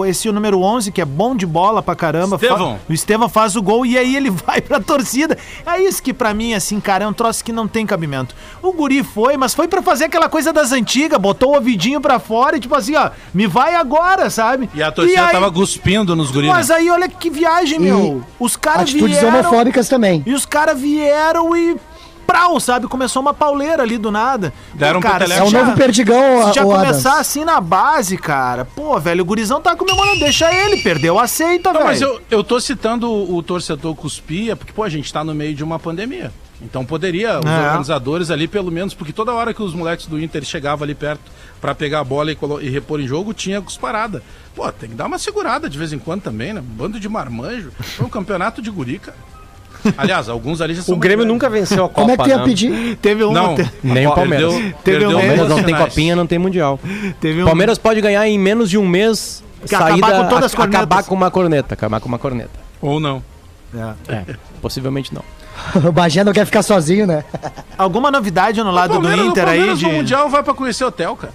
o- 0.00 0.04
esse 0.06 0.28
o 0.28 0.32
número 0.32 0.60
11, 0.60 0.90
que 0.92 1.00
é 1.00 1.04
bom 1.04 1.34
de 1.36 1.46
bola 1.46 1.82
pra 1.82 1.94
caramba. 1.94 2.38
fa- 2.38 2.46
Estevão. 2.46 2.78
o 2.88 2.92
Estevão 2.92 3.28
faz 3.28 3.56
o 3.56 3.62
gol 3.62 3.84
e 3.84 3.98
aí 3.98 4.16
ele 4.16 4.30
vai 4.46 4.60
pra 4.60 4.80
torcida. 4.80 5.36
É 5.66 5.78
isso 5.80 6.02
que 6.02 6.12
pra 6.14 6.32
mim, 6.32 6.54
assim, 6.54 6.80
cara, 6.80 7.04
é 7.04 7.06
um 7.08 7.12
troço 7.12 7.44
que 7.44 7.52
não 7.52 7.66
tem 7.68 7.84
cabimento. 7.86 8.34
O 8.62 8.72
guri 8.72 9.02
foi, 9.02 9.36
mas 9.36 9.54
foi 9.54 9.68
pra 9.68 9.82
fazer 9.82 10.04
aquela 10.04 10.28
coisa 10.28 10.52
das 10.52 10.72
antigas, 10.72 11.18
botou 11.20 11.50
o 11.52 11.54
ouvidinho 11.56 12.00
pra 12.00 12.18
fora 12.18 12.56
e 12.56 12.60
tipo 12.60 12.74
assim, 12.74 12.94
ó, 12.96 13.10
me 13.32 13.46
vai 13.46 13.74
agora, 13.74 14.30
sabe? 14.30 14.68
E 14.74 14.82
a 14.82 14.90
torcida 14.90 15.26
aí- 15.26 15.32
tava 15.32 15.50
cuspindo 15.52 16.14
nos 16.16 16.30
guris. 16.30 16.48
Mas 16.48 16.70
aí, 16.70 16.88
olha 16.90 17.08
que 17.08 17.28
viagem, 17.30 17.73
meu. 17.78 18.22
Os 18.38 18.56
caras 18.56 18.82
Atitudes 18.82 19.18
vieram... 19.18 19.28
homofóbicas 19.40 19.88
também. 19.88 20.22
E 20.26 20.32
os 20.34 20.44
caras 20.46 20.78
vieram 20.80 21.56
e. 21.56 21.76
Prau, 22.26 22.58
sabe? 22.58 22.86
Começou 22.88 23.20
uma 23.20 23.34
pauleira 23.34 23.82
ali 23.82 23.98
do 23.98 24.10
nada. 24.10 24.50
Deram 24.72 24.98
Pô, 24.98 25.02
pro 25.02 25.10
cara, 25.12 25.24
Teleco. 25.26 25.44
É 25.44 25.46
o 25.46 25.50
já- 25.50 25.62
novo 25.62 25.76
perdigão, 25.76 26.46
Se 26.48 26.54
já 26.54 26.64
o 26.64 26.72
Adams. 26.72 26.88
começar 26.88 27.20
assim 27.20 27.44
na 27.44 27.60
base, 27.60 28.16
cara, 28.16 28.64
pô, 28.64 28.98
velho, 28.98 29.20
o 29.20 29.24
gurizão 29.26 29.60
tá 29.60 29.76
comemorando, 29.76 30.20
deixa 30.20 30.50
ele, 30.52 30.78
perdeu, 30.78 31.18
aceita, 31.18 31.70
Não, 31.70 31.80
velho. 31.80 31.84
mas 31.90 32.00
eu, 32.00 32.18
eu 32.30 32.42
tô 32.42 32.58
citando 32.58 33.10
o, 33.10 33.36
o 33.36 33.42
torcedor 33.42 33.94
cuspia, 33.94 34.56
porque, 34.56 34.72
pô, 34.72 34.82
a 34.82 34.88
gente 34.88 35.12
tá 35.12 35.22
no 35.22 35.34
meio 35.34 35.54
de 35.54 35.62
uma 35.62 35.78
pandemia. 35.78 36.32
Então 36.64 36.84
poderia, 36.84 37.38
os 37.38 37.44
É. 37.46 37.66
organizadores 37.66 38.30
ali, 38.30 38.48
pelo 38.48 38.72
menos, 38.72 38.94
porque 38.94 39.12
toda 39.12 39.32
hora 39.32 39.52
que 39.52 39.62
os 39.62 39.74
moleques 39.74 40.06
do 40.06 40.18
Inter 40.18 40.42
chegavam 40.44 40.82
ali 40.84 40.94
perto 40.94 41.20
pra 41.60 41.74
pegar 41.74 42.00
a 42.00 42.04
bola 42.04 42.32
e, 42.32 42.38
e 42.62 42.70
repor 42.70 43.00
em 43.00 43.06
jogo, 43.06 43.34
tinha 43.34 43.60
cusparada. 43.60 44.22
Pô, 44.56 44.70
tem 44.72 44.88
que 44.88 44.94
dar 44.94 45.06
uma 45.06 45.18
segurada 45.18 45.68
de 45.68 45.76
vez 45.78 45.92
em 45.92 45.98
quando 45.98 46.22
também, 46.22 46.52
né? 46.54 46.62
Bando 46.64 46.98
de 46.98 47.08
marmanjo. 47.08 47.70
Foi 47.78 48.06
um 48.06 48.08
campeonato 48.08 48.62
de 48.62 48.70
gurica. 48.70 49.14
Aliás, 49.98 50.30
alguns 50.30 50.62
ali 50.62 50.74
já 50.74 50.82
são. 50.82 50.94
O 50.94 50.98
Grêmio 50.98 51.26
nunca 51.26 51.50
venceu 51.50 51.84
a 51.84 51.88
Copa. 51.88 52.00
Como 52.00 52.10
é 52.12 52.16
que 52.16 52.28
ia 52.30 52.38
né? 52.38 52.44
pedir? 52.44 52.96
Teve 52.96 53.22
um. 53.22 53.32
Não, 53.32 53.54
te- 53.54 53.70
Nem 53.82 54.06
o 54.06 54.14
Palmeiras. 54.14 54.50
Perdeu, 54.54 54.74
Teve 54.82 55.06
um 55.06 55.12
Palmeiras 55.12 55.48
não 55.50 55.62
tem 55.62 55.74
copinha, 55.76 56.16
não 56.16 56.26
tem 56.26 56.38
mundial. 56.38 56.80
teve 57.20 57.40
O 57.40 57.42
um. 57.42 57.46
Palmeiras 57.46 57.76
pode 57.76 58.00
ganhar 58.00 58.26
em 58.26 58.38
menos 58.38 58.70
de 58.70 58.78
um 58.78 58.88
mês. 58.88 59.44
Que 59.66 59.74
acabar 59.74 60.12
com 60.22 60.28
todas 60.28 60.44
as 60.46 60.54
cornetas. 60.54 60.80
acabar 60.80 61.02
com 61.04 61.14
uma 61.14 61.30
corneta, 61.30 61.74
acabar 61.74 62.00
com 62.00 62.08
uma 62.08 62.18
corneta. 62.18 62.58
Ou 62.80 62.98
não. 62.98 63.22
É, 64.08 64.24
possivelmente 64.62 65.12
não. 65.12 65.22
O 65.86 65.92
Bagé 65.92 66.22
não 66.24 66.32
quer 66.32 66.44
ficar 66.46 66.62
sozinho, 66.62 67.06
né? 67.06 67.24
Alguma 67.78 68.10
novidade 68.10 68.62
no 68.62 68.70
lado 68.70 68.98
do 68.98 69.12
Inter 69.12 69.44
o 69.46 69.48
aí? 69.50 69.58
Palmeiras 69.58 69.78
De... 69.78 69.84
no 69.86 69.92
Mundial 69.92 70.28
vai 70.28 70.42
pra 70.42 70.54
conhecer 70.54 70.84
hotel, 70.84 71.16
cara. 71.16 71.32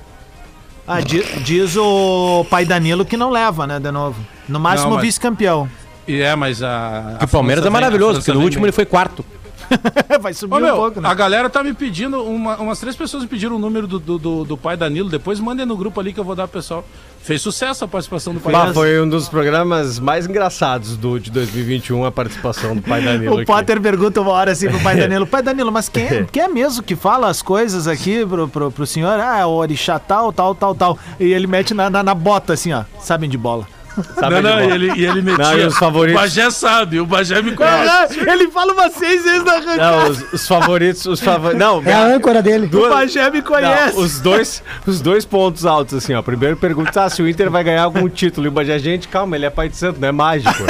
Ah, 0.88 1.01
di- 1.01 1.23
diz 1.43 1.75
o 1.77 2.45
pai 2.49 2.65
Danilo 2.65 3.05
que 3.05 3.15
não 3.15 3.29
leva, 3.29 3.67
né, 3.67 3.79
de 3.79 3.91
novo. 3.91 4.19
No 4.47 4.60
máximo 4.60 4.93
mas- 4.95 5.01
vice-campeão. 5.03 5.69
E 6.08 6.19
é, 6.21 6.36
mas 6.36 6.63
a. 6.63 7.17
a 7.19 7.25
o 7.25 7.27
Palmeiras 7.27 7.63
é 7.63 7.69
maravilhoso, 7.69 8.19
porque 8.19 8.32
no 8.34 8.41
último 8.41 8.62
bem. 8.63 8.69
ele 8.69 8.71
foi 8.75 8.86
quarto. 8.86 9.23
Vai 10.22 10.34
subir 10.34 10.54
Ô, 10.56 10.58
um 10.58 10.62
meu, 10.62 10.76
pouco, 10.76 11.02
né? 11.02 11.10
a 11.10 11.13
galera 11.13 11.50
tá 11.50 11.63
me 11.63 11.74
pedindo, 11.74 12.22
uma- 12.24 12.58
umas 12.58 12.80
três 12.80 12.95
pessoas 12.95 13.24
me 13.24 13.30
pediram 13.30 13.56
o 13.56 13.60
número 13.60 13.88
do, 13.88 14.00
do, 14.00 14.17
do- 14.17 14.43
do 14.45 14.58
pai 14.58 14.76
Danilo. 14.78 15.10
Depois 15.10 15.39
mandem 15.39 15.65
no 15.65 15.76
grupo 15.78 16.00
ali 16.00 16.13
que 16.13 16.19
eu 16.19 16.24
vou 16.24 16.36
dar 16.36 16.48
pro 16.48 16.60
pessoal. 16.60 16.84
Fez 17.22 17.41
sucesso 17.41 17.84
a 17.84 17.88
participação 17.88 18.34
do 18.34 18.39
pai 18.39 18.52
Danilo. 18.54 18.74
foi 18.74 19.02
um 19.02 19.08
dos 19.10 19.28
programas 19.30 20.00
mais 20.00 20.26
engraçados 20.26 20.95
do, 20.98 21.19
de 21.19 21.30
2021, 21.32 22.06
a 22.06 22.12
participação 22.12 22.76
do 22.76 22.82
pai 22.82 23.02
Danilo. 23.02 23.36
O 23.36 23.38
aqui. 23.38 23.45
Potter 23.45 23.80
pergunta 23.82 24.22
uma 24.22 24.32
hora 24.32 24.52
assim 24.52 24.69
pro 24.69 24.80
pai 24.82 24.95
Danilo, 25.00 25.28
pai 25.28 25.41
Danilo, 25.43 25.72
mas 25.72 25.89
quem 25.89 26.04
é, 26.06 26.26
quem 26.32 26.43
é 26.43 26.48
mesmo 26.48 26.82
que 26.82 26.95
fala 26.95 27.28
as 27.30 27.41
coisas 27.41 27.88
aqui 27.88 28.26
pro, 28.26 28.48
pro, 28.48 28.72
pro 28.72 28.86
senhor? 28.88 29.19
Ah, 29.19 29.39
é 29.39 29.45
o 29.45 29.50
orixá 29.50 30.00
tal, 30.00 30.32
tal, 30.34 30.56
tal, 30.56 30.74
tal. 30.74 30.98
E 31.19 31.26
ele 31.34 31.45
mete 31.48 31.74
na, 31.74 31.89
na, 31.89 32.02
na 32.02 32.15
bota 32.15 32.54
assim, 32.54 32.72
ó, 32.74 32.84
sabem 33.00 33.30
de 33.30 33.38
bola. 33.38 33.67
Sabe 34.16 34.42
Não, 34.42 34.42
não, 34.42 34.62
e 34.62 34.72
ele, 34.72 34.92
e 35.00 35.06
ele 35.06 35.22
metia. 35.22 35.46
Não, 35.46 35.58
e 35.58 35.66
os 35.66 35.78
favoritos? 35.78 36.20
O 36.20 36.24
Bagé 36.24 36.50
sabe, 36.52 37.00
o 37.00 37.06
Bagé 37.06 37.42
me 37.42 37.56
conhece. 37.56 38.20
Ah, 38.28 38.34
ele 38.34 38.50
fala 38.52 38.74
umas 38.74 38.94
seis 38.94 39.24
vezes 39.24 39.44
na 39.44 39.54
arrancada. 39.54 39.78
Não, 39.78 40.10
os, 40.10 40.34
os 40.34 40.48
favoritos, 40.48 41.06
os 41.06 41.20
favoritos. 41.20 41.60
Não, 41.60 41.82
É 41.84 41.94
a 41.94 42.06
âncora 42.06 42.42
dele. 42.42 42.70
O 42.74 42.90
Bagé 42.90 43.30
me 43.30 43.42
conhece. 43.42 43.96
Não, 43.96 44.04
os 44.04 44.20
dois, 44.20 44.64
os 44.86 45.02
dois 45.02 45.26
pontos 45.26 45.66
altos, 45.66 45.96
assim, 45.96 46.14
ó. 46.14 46.22
Primeiro 46.22 46.58
pergunta 46.58 47.04
ah, 47.04 47.10
se 47.10 47.22
o 47.22 47.28
Inter 47.30 47.50
vai 47.50 47.64
ganhar 47.64 47.84
algum 47.84 48.08
título. 48.10 48.48
E 48.48 48.50
o 48.50 48.52
Bagé, 48.52 48.78
gente, 48.80 49.08
calma, 49.08 49.36
ele 49.36 49.46
é 49.46 49.50
pai 49.50 49.70
de 49.70 49.78
santo, 49.78 50.00
não 50.00 50.08
é 50.08 50.12
mágico. 50.12 50.64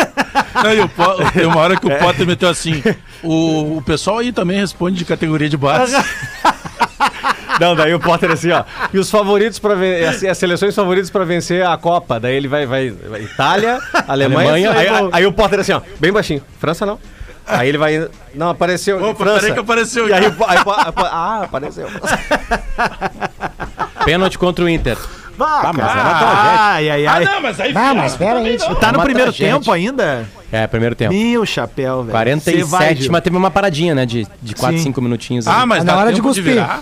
Não, 0.63 0.73
e 0.73 0.79
o 0.81 0.89
Po- 0.89 1.15
tem 1.33 1.45
uma 1.45 1.57
hora 1.57 1.75
que 1.77 1.85
o 1.87 1.97
Potter 1.99 2.25
meteu 2.25 2.49
assim. 2.49 2.83
O, 3.23 3.77
o 3.77 3.81
pessoal 3.81 4.19
aí 4.19 4.31
também 4.31 4.59
responde 4.59 4.97
de 4.97 5.05
categoria 5.05 5.49
de 5.49 5.57
base. 5.57 5.95
Não, 7.59 7.75
daí 7.75 7.93
o 7.93 7.99
Potter 7.99 8.31
assim, 8.31 8.51
ó. 8.51 8.63
E 8.93 8.99
os 8.99 9.09
favoritos 9.09 9.59
para 9.59 9.73
as, 10.09 10.23
as 10.23 10.37
seleções 10.37 10.75
favoritas 10.75 11.09
pra 11.09 11.23
vencer 11.23 11.65
a 11.65 11.75
Copa. 11.77 12.19
Daí 12.19 12.35
ele 12.35 12.47
vai, 12.47 12.65
vai, 12.65 12.89
vai 12.89 13.21
Itália, 13.23 13.79
Alemanha. 14.07 14.49
Alemanha. 14.51 14.71
aí, 14.71 14.87
aí- 14.89 15.09
aí 15.11 15.25
o 15.25 15.33
Potter 15.33 15.59
assim, 15.59 15.73
ó, 15.73 15.81
bem 15.99 16.11
baixinho. 16.11 16.41
França 16.59 16.85
não. 16.85 16.99
Aí 17.47 17.67
ele 17.69 17.77
vai. 17.79 18.07
Não, 18.35 18.49
apareceu. 18.49 19.03
Opa, 19.03 19.23
França. 19.23 19.39
peraí 19.39 19.53
que 19.53 19.59
apareceu 19.59 20.07
E 20.07 20.13
aí, 20.13 20.25
aí 20.25 20.31
aí 20.47 20.57
Ah, 20.97 21.41
apareceu. 21.45 21.87
Pênalti 24.05 24.37
contra 24.37 24.63
o 24.65 24.69
Inter. 24.69 24.97
Vá, 25.37 25.61
Ah, 25.63 25.73
mas 25.73 25.85
era 25.89 26.03
tragédia. 26.03 26.59
Ai, 26.59 26.89
ai, 26.89 27.05
Ah, 27.07 27.13
ai. 27.13 27.25
não, 27.25 27.41
mas 27.41 27.59
aí. 27.61 27.71
Ah, 27.73 27.93
mas 27.93 28.15
pera 28.15 28.39
aí. 28.39 28.57
Tá 28.57 28.89
É 28.89 28.91
no 28.91 29.01
primeiro 29.01 29.31
tragédia. 29.31 29.53
tempo 29.57 29.71
ainda? 29.71 30.25
É, 30.51 30.67
primeiro 30.67 30.95
tempo. 30.95 31.13
Meu 31.13 31.45
chapéu, 31.45 32.03
velho. 32.03 32.41
Cê 32.41 32.51
vai, 32.63 32.79
47, 32.81 33.01
Gil. 33.03 33.11
mas 33.11 33.21
teve 33.21 33.37
uma 33.37 33.49
paradinha, 33.49 33.95
né? 33.95 34.05
De, 34.05 34.27
de 34.41 34.55
4, 34.55 34.77
Sim. 34.77 34.83
5 34.85 35.01
minutinhos. 35.01 35.47
Ah, 35.47 35.59
ali. 35.61 35.67
mas 35.67 35.79
Tá 35.79 35.85
dá 35.85 35.93
na 35.93 35.99
hora 36.01 36.09
de 36.11 36.17
tempo 36.21 36.33
de 36.33 36.41
cuspir. 36.41 36.53
virar. 36.55 36.81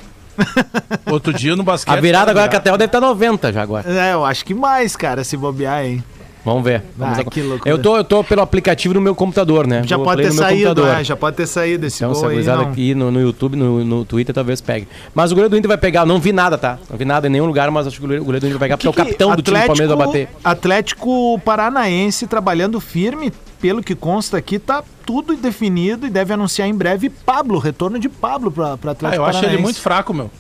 Outro 1.06 1.34
dia 1.34 1.56
no 1.56 1.64
basquete. 1.64 1.98
a 1.98 2.02
virada 2.02 2.32
agora 2.32 2.48
que 2.48 2.56
a 2.56 2.60
até 2.60 2.72
deve 2.72 2.86
estar 2.86 3.00
90 3.00 3.54
já 3.54 3.62
agora. 3.62 3.90
É, 3.92 4.14
eu 4.14 4.26
acho 4.26 4.44
que 4.46 4.54
mais, 4.54 4.96
cara, 4.96 5.24
se 5.24 5.38
bobear, 5.38 5.86
hein. 5.86 6.04
Vamos 6.48 6.64
ver. 6.64 6.82
Vamos 6.98 7.20
Ah, 7.20 7.24
que 7.26 7.42
loucura. 7.42 7.70
eu, 7.70 7.78
tô, 7.78 7.98
eu 7.98 8.04
tô 8.06 8.24
pelo 8.24 8.42
aplicativo 8.42 8.94
no 8.94 9.02
meu 9.02 9.14
computador, 9.14 9.68
né? 9.68 9.82
Já 9.86 9.98
Eu 9.98 10.04
pode 10.04 10.22
play 10.22 10.32
ter 10.32 10.38
saído, 10.38 10.86
né? 10.86 11.04
Já 11.04 11.14
pode 11.18 11.36
ter 11.36 11.46
saído 11.46 11.86
esse 11.86 12.02
Então, 12.02 12.16
se 12.16 12.22
gol 12.22 12.30
a 12.30 12.34
aí, 12.34 12.44
não. 12.46 12.62
aqui 12.62 12.96
no, 12.96 13.12
no 13.12 13.20
YouTube, 13.20 13.58
no, 13.58 13.84
no 13.84 14.06
Twitter, 14.06 14.34
talvez 14.34 14.62
pegue. 14.62 14.88
Mas 15.14 15.30
o 15.32 15.36
goleiro 15.36 15.50
do 15.50 15.58
Inter 15.58 15.68
vai 15.68 15.78
pegar, 15.78 16.04
eu 16.04 16.06
não 16.06 16.20
vi 16.22 16.32
nada, 16.32 16.58
tá? 16.58 16.80
Não 16.90 16.98
vi 16.98 17.04
nada 17.04 17.28
em 17.28 17.30
nenhum 17.30 17.46
lugar, 17.48 17.70
mas 17.70 17.86
acho 17.86 17.98
que 17.98 18.02
o 18.02 18.06
goleiro, 18.08 18.24
o 18.24 18.26
goleiro 18.26 18.46
do 18.46 18.48
Inter 18.48 18.58
vai 18.60 18.68
pegar, 18.70 18.78
porque 18.78 18.88
é 18.88 18.90
o 18.90 18.94
capitão 18.94 19.36
do 19.36 19.42
time 19.42 19.60
do 19.60 19.66
Palmeiras 19.68 19.98
vai 19.98 20.08
bater. 20.08 20.30
Atlético 20.42 21.38
Paranaense 21.44 22.28
trabalhando 22.28 22.80
firme, 22.80 23.34
pelo 23.60 23.84
que 23.84 23.94
consta 23.94 24.38
aqui, 24.38 24.58
tá 24.58 24.82
tudo 25.06 25.36
definido 25.36 26.08
e 26.08 26.10
deve 26.10 26.34
anunciar 26.34 26.68
em 26.70 26.74
breve 26.74 27.10
Pablo, 27.10 27.60
retorno 27.60 28.00
de 28.00 28.08
Pablo 28.08 28.50
pra, 28.52 28.78
pra 28.78 28.92
Ah, 28.92 28.94
Atlético 28.94 29.22
eu 29.22 29.26
acho 29.26 29.34
Paranaense. 29.34 29.56
ele 29.56 29.64
muito 29.64 29.80
fraco, 29.82 30.14
meu. 30.14 30.32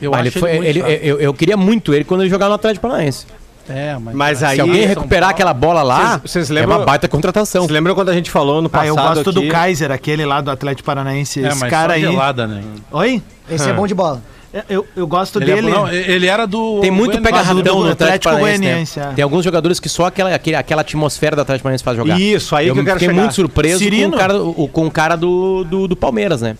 Eu 0.00 0.14
Ah, 0.14 0.20
ele 0.20 0.30
foi, 0.30 0.52
muito 0.54 0.64
ele, 0.68 0.80
fraco. 0.80 0.94
eu, 1.04 1.20
eu 1.20 1.34
queria 1.34 1.56
muito 1.56 1.92
ele 1.94 2.04
quando 2.04 2.20
ele 2.20 2.30
jogava 2.30 2.50
no 2.50 2.54
Atlético 2.54 2.82
Paranaense. 2.86 3.26
É, 3.72 3.98
mas. 3.98 4.14
Mas 4.14 4.42
aí. 4.42 4.56
Se 4.56 4.60
alguém 4.60 4.86
recuperar 4.86 5.22
Paulo. 5.22 5.34
aquela 5.34 5.54
bola 5.54 5.82
lá, 5.82 6.18
Vocês- 6.18 6.30
vocês 6.32 6.50
é 6.50 6.54
lembram- 6.54 6.78
uma 6.78 6.84
baita 6.86 7.08
contratação. 7.08 7.62
Vocês 7.62 7.70
lembram 7.72 7.94
quando 7.94 8.08
a 8.10 8.14
gente 8.14 8.30
falou 8.30 8.60
no 8.60 8.66
Ah, 8.68 8.70
passado 8.70 8.86
eu 8.88 8.96
gosto 8.96 9.30
aqui, 9.30 9.40
do 9.40 9.48
Kaiser, 9.48 9.90
aquele 9.90 10.24
lá 10.26 10.40
do 10.40 10.50
Atlético 10.50 10.84
Paranaense. 10.86 11.42
É, 11.44 11.48
Esse 11.48 11.58
mas 11.60 11.70
cara 11.70 11.94
só 11.94 11.94
aí. 11.94 12.00
gelada, 12.02 12.46
né? 12.46 12.62
Oi? 12.90 13.22
Esse 13.50 13.68
é 13.68 13.72
bom 13.72 13.86
de 13.86 13.94
bola. 13.94 14.22
É, 14.54 14.64
Eu, 14.68 14.86
eu 14.94 15.06
gosto 15.06 15.40
Ele, 15.40 15.50
é- 15.50 15.54
dele. 15.54 15.70
não, 15.70 15.88
ele 15.88 16.26
era 16.26 16.46
do. 16.46 16.80
Tem 16.82 16.90
muito 16.90 17.12
Goiânia. 17.12 17.22
pega 17.22 17.36
Mas 17.38 17.46
o 17.46 17.48
rapidão 17.54 17.76
do 17.78 17.86
no 17.86 17.90
Atlético 17.92 18.04
Atlético 18.28 18.34
Paranaense, 18.34 18.60
Goianiense, 18.62 19.00
né? 19.00 19.08
é. 19.10 19.14
Tem 19.14 19.22
alguns 19.24 19.44
jogadores 19.44 19.80
que 19.80 19.88
só 19.88 20.04
aquela, 20.04 20.34
aquele, 20.34 20.56
aquela 20.56 20.82
atmosfera 20.82 21.34
do 21.34 21.40
Atlético 21.40 21.62
Paranaense 21.62 21.82
faz 21.82 21.96
jogar. 21.96 22.20
Isso, 22.20 22.54
aí 22.54 22.68
eu 22.68 22.74
que 22.74 22.80
eu 22.80 22.84
quero 22.84 22.98
fiquei 22.98 23.08
chegar. 23.08 23.20
muito 23.22 23.34
surpreso 23.34 23.78
com 23.78 23.84
Cirino? 23.84 24.14
o 24.14 24.18
cara, 24.18 24.42
o, 24.42 24.68
com 24.68 24.86
o 24.86 24.90
cara 24.90 25.16
do, 25.16 25.64
do, 25.64 25.88
do 25.88 25.96
Palmeiras, 25.96 26.42
né? 26.42 26.54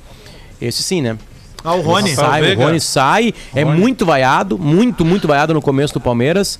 Esse 0.58 0.82
sim, 0.82 1.02
né? 1.02 1.18
Ah, 1.62 1.74
o 1.74 1.82
Rony. 1.82 2.14
Sai, 2.14 2.54
o 2.54 2.58
Rony 2.58 2.80
sai, 2.80 3.34
é 3.54 3.62
Rony. 3.62 3.78
muito 3.78 4.06
vaiado, 4.06 4.58
muito, 4.58 5.04
muito 5.04 5.28
vaiado 5.28 5.52
no 5.52 5.60
começo 5.60 5.92
do 5.92 6.00
Palmeiras. 6.00 6.58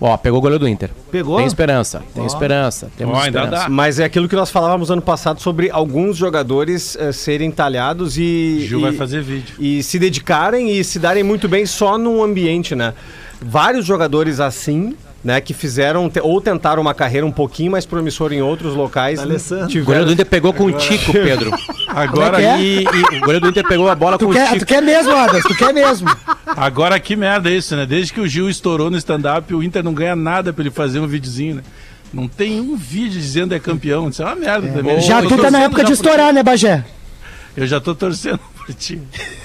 Ó, 0.00 0.16
pegou 0.16 0.38
o 0.38 0.42
goleiro 0.42 0.60
do 0.60 0.68
Inter. 0.68 0.90
Pegou? 1.10 1.38
Tem 1.38 1.46
esperança, 1.46 2.02
tem 2.14 2.24
esperança, 2.24 2.88
temos 2.96 3.16
Ó, 3.16 3.20
ainda 3.20 3.40
esperança. 3.40 3.64
dá. 3.64 3.68
Mas 3.68 3.98
é 3.98 4.04
aquilo 4.04 4.28
que 4.28 4.36
nós 4.36 4.50
falávamos 4.50 4.90
ano 4.90 5.02
passado 5.02 5.40
sobre 5.40 5.70
alguns 5.70 6.16
jogadores 6.16 6.96
eh, 6.96 7.10
serem 7.10 7.50
talhados 7.50 8.16
e. 8.16 8.64
Gil 8.68 8.78
e, 8.78 8.82
vai 8.82 8.92
fazer 8.92 9.22
vídeo. 9.22 9.56
E 9.58 9.82
se 9.82 9.98
dedicarem 9.98 10.70
e 10.70 10.84
se 10.84 11.00
darem 11.00 11.24
muito 11.24 11.48
bem 11.48 11.66
só 11.66 11.98
num 11.98 12.22
ambiente, 12.22 12.76
né? 12.76 12.94
Vários 13.40 13.84
jogadores 13.84 14.38
assim 14.38 14.94
né, 15.24 15.40
que 15.40 15.52
fizeram 15.52 16.08
te- 16.08 16.20
ou 16.20 16.40
tentaram 16.40 16.80
uma 16.80 16.94
carreira 16.94 17.26
um 17.26 17.32
pouquinho 17.32 17.72
mais 17.72 17.84
promissora 17.84 18.34
em 18.34 18.40
outros 18.40 18.74
locais. 18.74 19.18
D'Alessandro. 19.18 19.80
O 19.80 19.84
goleiro 19.84 20.06
do 20.06 20.12
Inter 20.12 20.26
pegou 20.26 20.52
com 20.52 20.64
o 20.66 20.72
Tico, 20.72 21.12
Pedro. 21.12 21.50
Agora, 21.88 22.40
é 22.40 22.40
que 22.40 22.46
é? 22.46 22.60
E, 22.60 22.84
e 23.14 23.16
o 23.18 23.20
goleiro 23.20 23.40
do 23.40 23.48
Inter 23.50 23.66
pegou 23.66 23.88
a 23.88 23.94
bola 23.94 24.16
com 24.18 24.26
Tu 24.26 24.30
o 24.30 24.32
quer, 24.32 24.46
Tico. 24.52 24.58
tu 24.60 24.66
quer 24.66 24.80
mesmo, 24.82 25.12
Adas? 25.14 25.42
Tu 25.42 25.54
quer 25.56 25.72
mesmo? 25.74 26.08
agora 26.46 26.98
que 27.00 27.16
merda 27.16 27.50
é 27.50 27.54
isso, 27.54 27.74
né? 27.76 27.84
Desde 27.84 28.12
que 28.12 28.20
o 28.20 28.26
Gil 28.28 28.48
estourou 28.48 28.90
no 28.90 28.96
stand-up, 28.96 29.52
o 29.54 29.62
Inter 29.62 29.82
não 29.82 29.92
ganha 29.92 30.14
nada 30.14 30.52
pra 30.52 30.62
ele 30.62 30.70
fazer 30.70 31.00
um 31.00 31.06
videozinho, 31.06 31.56
né? 31.56 31.62
Não 32.12 32.26
tem 32.28 32.60
um 32.60 32.74
vídeo 32.76 33.20
dizendo 33.20 33.54
é 33.54 33.58
campeão. 33.58 34.08
Isso 34.08 34.22
é 34.22 34.24
uma 34.24 34.36
merda 34.36 34.68
também. 34.68 35.00
Já 35.00 35.20
Eu 35.22 35.28
tu 35.28 35.36
tá 35.36 35.50
na 35.50 35.60
época 35.64 35.82
de 35.82 35.88
já 35.88 35.94
estourar, 35.94 36.32
né, 36.32 36.42
Bagé? 36.42 36.84
Eu 37.56 37.66
já 37.66 37.80
tô 37.80 37.94
torcendo 37.94 38.38
por 38.56 38.72
ti. 38.74 39.02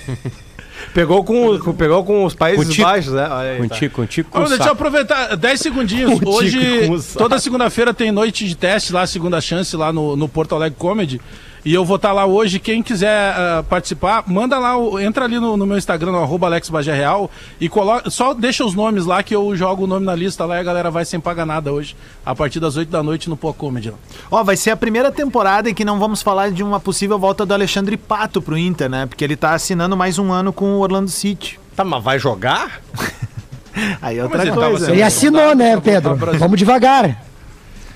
Pegou 0.93 1.23
com, 1.23 1.57
com- 1.59 1.73
pegou 1.73 2.03
com 2.03 2.23
os 2.23 2.35
Países 2.35 2.65
Com 2.65 2.71
Tico. 2.71 2.83
Baixos, 2.87 3.13
né? 3.13 3.27
Olha 3.29 3.51
aí, 3.51 3.57
Com 3.57 3.63
o 3.63 3.69
tá. 3.69 3.75
Tico, 3.75 3.95
com 3.95 4.01
o 4.03 4.05
Tico. 4.05 4.29
com 4.29 4.39
deixa 4.41 4.53
eu 4.53 4.57
saco. 4.59 4.71
aproveitar 4.73 5.35
10 5.35 5.59
segundinhos. 5.59 6.19
Com 6.19 6.29
o 6.29 6.33
Hoje, 6.35 6.59
Tico, 6.59 6.87
com 6.87 6.93
o 6.93 6.99
saco. 6.99 7.17
toda 7.19 7.39
segunda-feira 7.39 7.93
tem 7.93 8.11
noite 8.11 8.47
de 8.47 8.55
teste 8.55 8.93
lá, 8.93 9.05
segunda 9.07 9.41
chance 9.41 9.75
lá 9.75 9.91
no, 9.91 10.15
no 10.15 10.29
Porto 10.29 10.53
Alegre 10.55 10.77
Comedy. 10.77 11.19
E 11.65 11.73
eu 11.73 11.85
vou 11.85 11.95
estar 11.95 12.11
lá 12.11 12.25
hoje. 12.25 12.59
Quem 12.59 12.83
quiser 12.83 13.33
ah, 13.35 13.63
participar, 13.69 14.23
manda 14.27 14.59
lá, 14.59 14.73
entra 15.01 15.23
ali 15.23 15.39
no, 15.39 15.55
no 15.55 15.65
meu 15.65 15.77
Instagram, 15.77 16.11
no 16.11 16.21
arroba 16.21 16.47
Alex 16.47 16.69
Bagé 16.69 16.93
Real, 16.93 17.31
e 17.59 17.69
coloca, 17.69 18.09
só 18.09 18.33
deixa 18.33 18.65
os 18.65 18.73
nomes 18.75 19.05
lá 19.05 19.23
que 19.23 19.33
eu 19.33 19.55
jogo 19.55 19.85
o 19.85 19.87
nome 19.87 20.05
na 20.05 20.13
lista 20.13 20.43
lá 20.45 20.57
e 20.57 20.59
a 20.59 20.63
galera 20.63 20.91
vai 20.91 21.05
sem 21.05 21.21
pagar 21.21 21.45
nada 21.45 21.71
hoje, 21.71 21.95
a 22.25 22.35
partir 22.35 22.59
das 22.59 22.75
8 22.75 22.89
da 22.89 23.01
noite 23.01 23.29
no 23.29 23.37
Pô 23.37 23.53
Comedy. 23.53 23.91
lá. 23.91 23.95
Ó, 24.29 24.43
vai 24.43 24.57
ser 24.57 24.71
a 24.71 24.75
primeira 24.75 25.09
temporada 25.09 25.69
em 25.69 25.73
que 25.73 25.85
não 25.85 25.99
vamos 25.99 26.21
falar 26.21 26.51
de 26.51 26.61
uma 26.61 26.81
possível 26.81 27.17
volta 27.17 27.45
do 27.45 27.53
Alexandre 27.53 27.95
Pato 27.95 28.41
pro 28.41 28.57
Inter, 28.57 28.89
né? 28.89 29.05
Porque 29.05 29.23
ele 29.23 29.37
tá 29.37 29.53
assinando 29.53 29.95
mais 29.95 30.19
um 30.19 30.33
ano 30.33 30.51
com 30.51 30.65
o 30.73 30.79
Orlando 30.79 31.09
City. 31.09 31.57
Tá, 31.77 31.85
mas 31.85 32.03
vai 32.03 32.19
jogar? 32.19 32.81
Aí 34.01 34.17
é 34.19 34.23
outra 34.23 34.41
ele 34.43 34.51
coisa. 34.51 34.85
sendo- 34.85 34.95
Ele 34.95 35.01
assinou, 35.01 35.55
né, 35.55 35.79
Pedro? 35.79 36.11
ao 36.11 36.17
Brasil. 36.17 36.39
Vamos 36.39 36.59
devagar. 36.59 37.23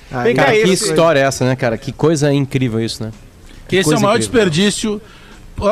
Aí- 0.10 0.34
Cara, 0.34 0.52
que 0.54 0.58
esse- 0.60 0.86
história 0.86 1.20
é 1.20 1.24
essa, 1.24 1.44
né, 1.46 1.56
cara? 1.56 1.78
Que 1.78 1.92
coisa 1.92 2.32
incrível 2.34 2.80
isso, 2.80 3.04
né? 3.04 3.12
Que 3.68 3.78
Esse 3.78 3.94
é 3.94 3.98
o 3.98 4.02
maior 4.02 4.16
incrível. 4.18 4.46
desperdício. 4.50 5.02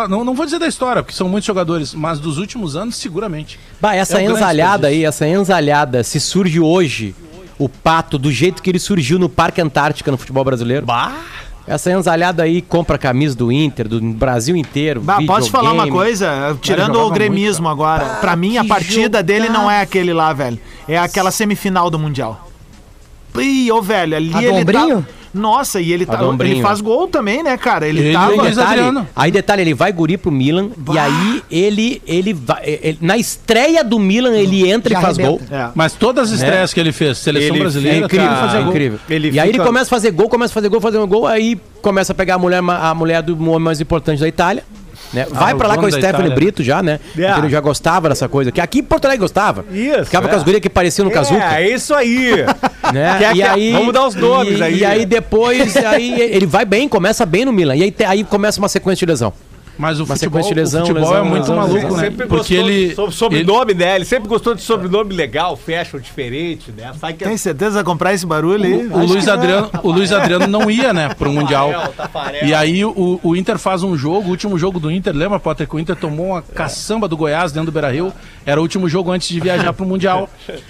Não, 0.10 0.24
não 0.24 0.34
vou 0.34 0.46
dizer 0.46 0.58
da 0.60 0.68
história, 0.68 1.04
porque 1.04 1.16
são 1.16 1.30
muitos 1.30 1.46
jogadores, 1.46 1.93
mas 1.93 2.20
dos 2.20 2.38
últimos 2.39 2.76
anos, 2.76 2.96
seguramente. 2.96 3.60
Bah, 3.80 3.93
essa 3.96 4.14
É 4.14 4.24
um 4.24 4.26
grande 4.26 4.39
enzalhada 4.39 4.88
aí, 4.88 5.06
essa 5.06 5.28
enzalhada, 5.28 6.04
se 6.04 6.20
surge 6.20 6.60
hoje 6.60 7.14
o 7.60 7.70
pato 7.70 8.18
do 8.18 8.32
jeito 8.32 8.62
que 8.64 8.70
ele 8.70 8.80
surgiu 8.80 9.20
no 9.20 9.30
Parque 9.30 9.62
Antártica 9.62 10.10
no 10.12 10.18
futebol 10.18 10.43
brasileiro. 10.43 10.86
Bah! 10.86 11.14
Essa 11.68 11.91
enzalhada 11.91 12.43
aí 12.43 12.62
compra 12.62 12.98
camisa 12.98 13.36
do 13.36 13.52
Inter, 13.52 13.88
do 13.88 14.00
Brasil 14.00 14.56
inteiro. 14.56 15.02
Bah, 15.02 15.20
posso 15.26 15.48
te 15.48 15.52
falar 15.52 15.72
uma 15.72 15.88
coisa? 15.88 16.56
Tirando 16.62 17.00
o 17.00 17.10
gremismo 17.12 17.68
agora, 17.68 18.06
pra 18.22 18.36
mim 18.36 18.58
a 18.58 18.66
partida 18.66 19.22
dele 19.24 19.50
não 19.50 19.70
é 19.70 19.82
aquele 19.82 20.14
lá, 20.14 20.32
velho. 20.34 20.60
É 20.88 20.98
aquela 20.98 21.32
semifinal 21.32 21.89
do 21.89 21.98
Mundial. 21.98 22.50
Ih, 23.38 23.72
ô 23.72 23.82
velho, 23.82 24.16
ali 24.16 24.32
A 24.34 24.41
ele 24.43 24.60
Dombrinho? 24.64 25.02
tá... 25.02 25.14
Nossa, 25.36 25.80
e 25.82 25.92
ele 25.92 26.06
tá... 26.06 26.20
Ele 26.40 26.62
faz 26.62 26.82
gol 26.82 27.08
também, 27.08 27.44
né, 27.44 27.58
cara? 27.58 27.88
Ele, 27.88 28.00
Ele 28.00 28.14
tava... 28.14 28.34
é 28.34 28.36
Luiz 28.38 28.56
Detalhe, 28.56 28.82
aí 29.16 29.32
detalhe, 29.32 29.62
ele 29.62 29.74
vai 29.74 29.92
guri 29.92 30.18
pro 30.18 30.32
Milan 30.32 30.70
e 30.94 30.98
aí 30.98 31.44
ele 31.52 32.02
ele 32.08 32.34
vai 32.34 32.62
ele- 32.82 32.98
na 33.02 33.18
estreia 33.18 33.84
do 33.84 34.00
Milan 34.00 34.34
ele 34.36 34.68
entra 34.70 34.94
Já 34.94 35.00
e 35.00 35.02
faz 35.02 35.20
arrebenta. 35.20 35.46
gol. 35.50 35.58
É. 35.60 35.70
Mas 35.76 35.94
todas 35.94 36.30
as 36.32 36.40
estreias 36.40 36.74
que 36.74 36.80
ele 36.80 36.92
fez, 36.92 37.18
seleção 37.18 37.50
Ele- 37.50 37.58
É 37.58 37.60
brasileira, 37.62 38.06
incrível, 38.06 38.28
cara, 38.28 38.58
é 38.58 38.62
incrível. 38.62 39.00
Ele 39.10 39.30
e 39.32 39.40
aí 39.40 39.48
fica- 39.52 39.62
ele 39.62 39.68
começa 39.68 39.86
a 39.86 39.90
fazer 39.90 40.12
gol, 40.12 40.30
começa 40.30 40.52
a 40.52 40.56
fazer 40.56 40.70
gol, 40.70 40.82
fazendo 40.82 41.06
gol, 41.08 41.28
aí 41.28 41.60
começa 41.82 42.12
a 42.14 42.16
pegar 42.16 42.36
a 42.36 42.40
mulher, 42.40 42.62
a 42.68 42.94
mulher 42.96 43.22
do 43.22 43.34
homem 43.50 43.60
mais 43.60 43.82
importante 43.82 44.20
da 44.20 44.28
Itália. 44.28 44.64
Né? 45.16 45.26
Vai 45.32 45.53
o 45.53 45.57
pra 45.57 45.68
lá 45.70 45.78
com 45.78 45.86
o 45.86 45.91
Stephanie 45.91 46.13
Itália. 46.28 46.36
Brito 46.36 46.61
já, 46.61 46.84
né? 46.84 46.99
Yeah. 47.16 47.34
Porque 47.36 47.47
ele 47.47 47.53
já 47.53 47.61
gostava 47.61 48.09
dessa 48.09 48.28
coisa. 48.28 48.51
Que 48.51 48.59
aqui 48.59 48.80
em 48.80 48.84
Porto 48.84 49.05
Alegre 49.05 49.22
gostava. 49.22 49.63
Isso, 49.72 50.05
Ficava 50.05 50.28
é. 50.28 50.30
com 50.30 50.36
as 50.36 50.43
gurias 50.43 50.61
que 50.61 50.70
pareciam 50.70 51.05
no 51.05 51.11
Kazuca. 51.11 51.55
É, 51.55 51.63
é 51.63 51.74
isso 51.74 51.93
aí. 51.95 52.32
né? 52.93 53.16
Quer 53.18 53.32
e 53.32 53.36
que- 53.36 53.43
aí, 53.43 53.72
vamos 53.72 53.93
dar 53.93 54.05
os 54.07 54.16
nomes 54.16 54.59
e, 54.59 54.63
aí. 54.63 54.78
E 54.80 54.86
aí 54.86 55.05
depois, 55.05 55.76
aí 55.78 56.22
ele 56.22 56.45
vai 56.45 56.66
bem, 56.66 56.89
começa 56.89 57.26
bem 57.26 57.45
no 57.45 57.53
Milan. 57.53 57.76
E 57.76 57.84
aí, 57.84 57.91
te- 57.91 58.03
aí 58.03 58.24
começa 58.24 58.59
uma 58.59 58.68
sequência 58.70 59.05
de 59.05 59.11
lesão. 59.11 59.32
Mas 59.78 59.99
o 59.99 60.03
Uma 60.03 60.15
futebol, 60.15 60.41
de 60.41 60.53
lesão, 60.53 60.84
o 60.84 60.88
futebol 60.88 61.09
lesão, 61.09 61.26
é 61.26 61.30
muito 61.30 61.41
lesão, 61.41 61.55
maluco, 61.55 61.95
né? 61.97 62.03
Sempre 62.03 62.28
Porque 62.28 62.53
ele, 62.55 62.88
de 62.89 62.95
so- 62.95 63.11
sobrenome, 63.11 63.73
né? 63.73 63.95
Ele 63.95 64.05
sempre 64.05 64.28
gostou 64.30 64.55
de 64.55 64.61
sobrenome 64.61 65.13
legal, 65.13 65.57
fashion 65.57 65.99
diferente, 65.99 66.71
né? 66.71 66.91
Sai 66.99 67.13
que 67.13 67.23
Tem 67.26 67.36
certeza 67.38 67.71
que 67.71 67.76
vai 67.76 67.84
comprar 67.84 68.13
esse 68.13 68.26
barulho 68.26 68.63
aí? 68.63 68.71
ele- 68.73 68.93
o 68.93 69.05
Luiz 69.05 69.28
Adriano, 69.28 69.69
o 69.84 69.91
Luiz 69.91 70.11
Adriano 70.11 70.47
não 70.47 70.71
ia, 70.71 70.93
né, 70.93 71.09
pro 71.13 71.32
mundial. 71.32 71.93
Tafarel. 71.95 72.45
E 72.45 72.53
aí 72.53 72.86
o, 72.86 73.19
o 73.21 73.36
Inter 73.36 73.57
faz 73.57 73.84
um 73.84 73.97
jogo, 73.97 74.28
o 74.28 74.32
último 74.32 74.57
jogo 74.57 74.80
do 74.80 74.89
Inter, 74.89 75.13
lembra, 75.15 75.39
Potter, 75.39 75.67
que 75.67 75.76
o 75.76 75.80
Inter 75.80 75.95
tomou 75.95 76.28
uma 76.28 76.41
caçamba 76.41 77.07
do 77.07 77.17
Goiás 77.17 77.51
dentro 77.51 77.65
do 77.65 77.71
Beira-Rio, 77.73 78.13
era 78.45 78.59
o 78.59 78.63
último 78.63 78.88
jogo 78.88 79.11
antes 79.11 79.28
de 79.28 79.39
viajar 79.39 79.73
pro 79.73 79.86
Mundial. 79.86 80.30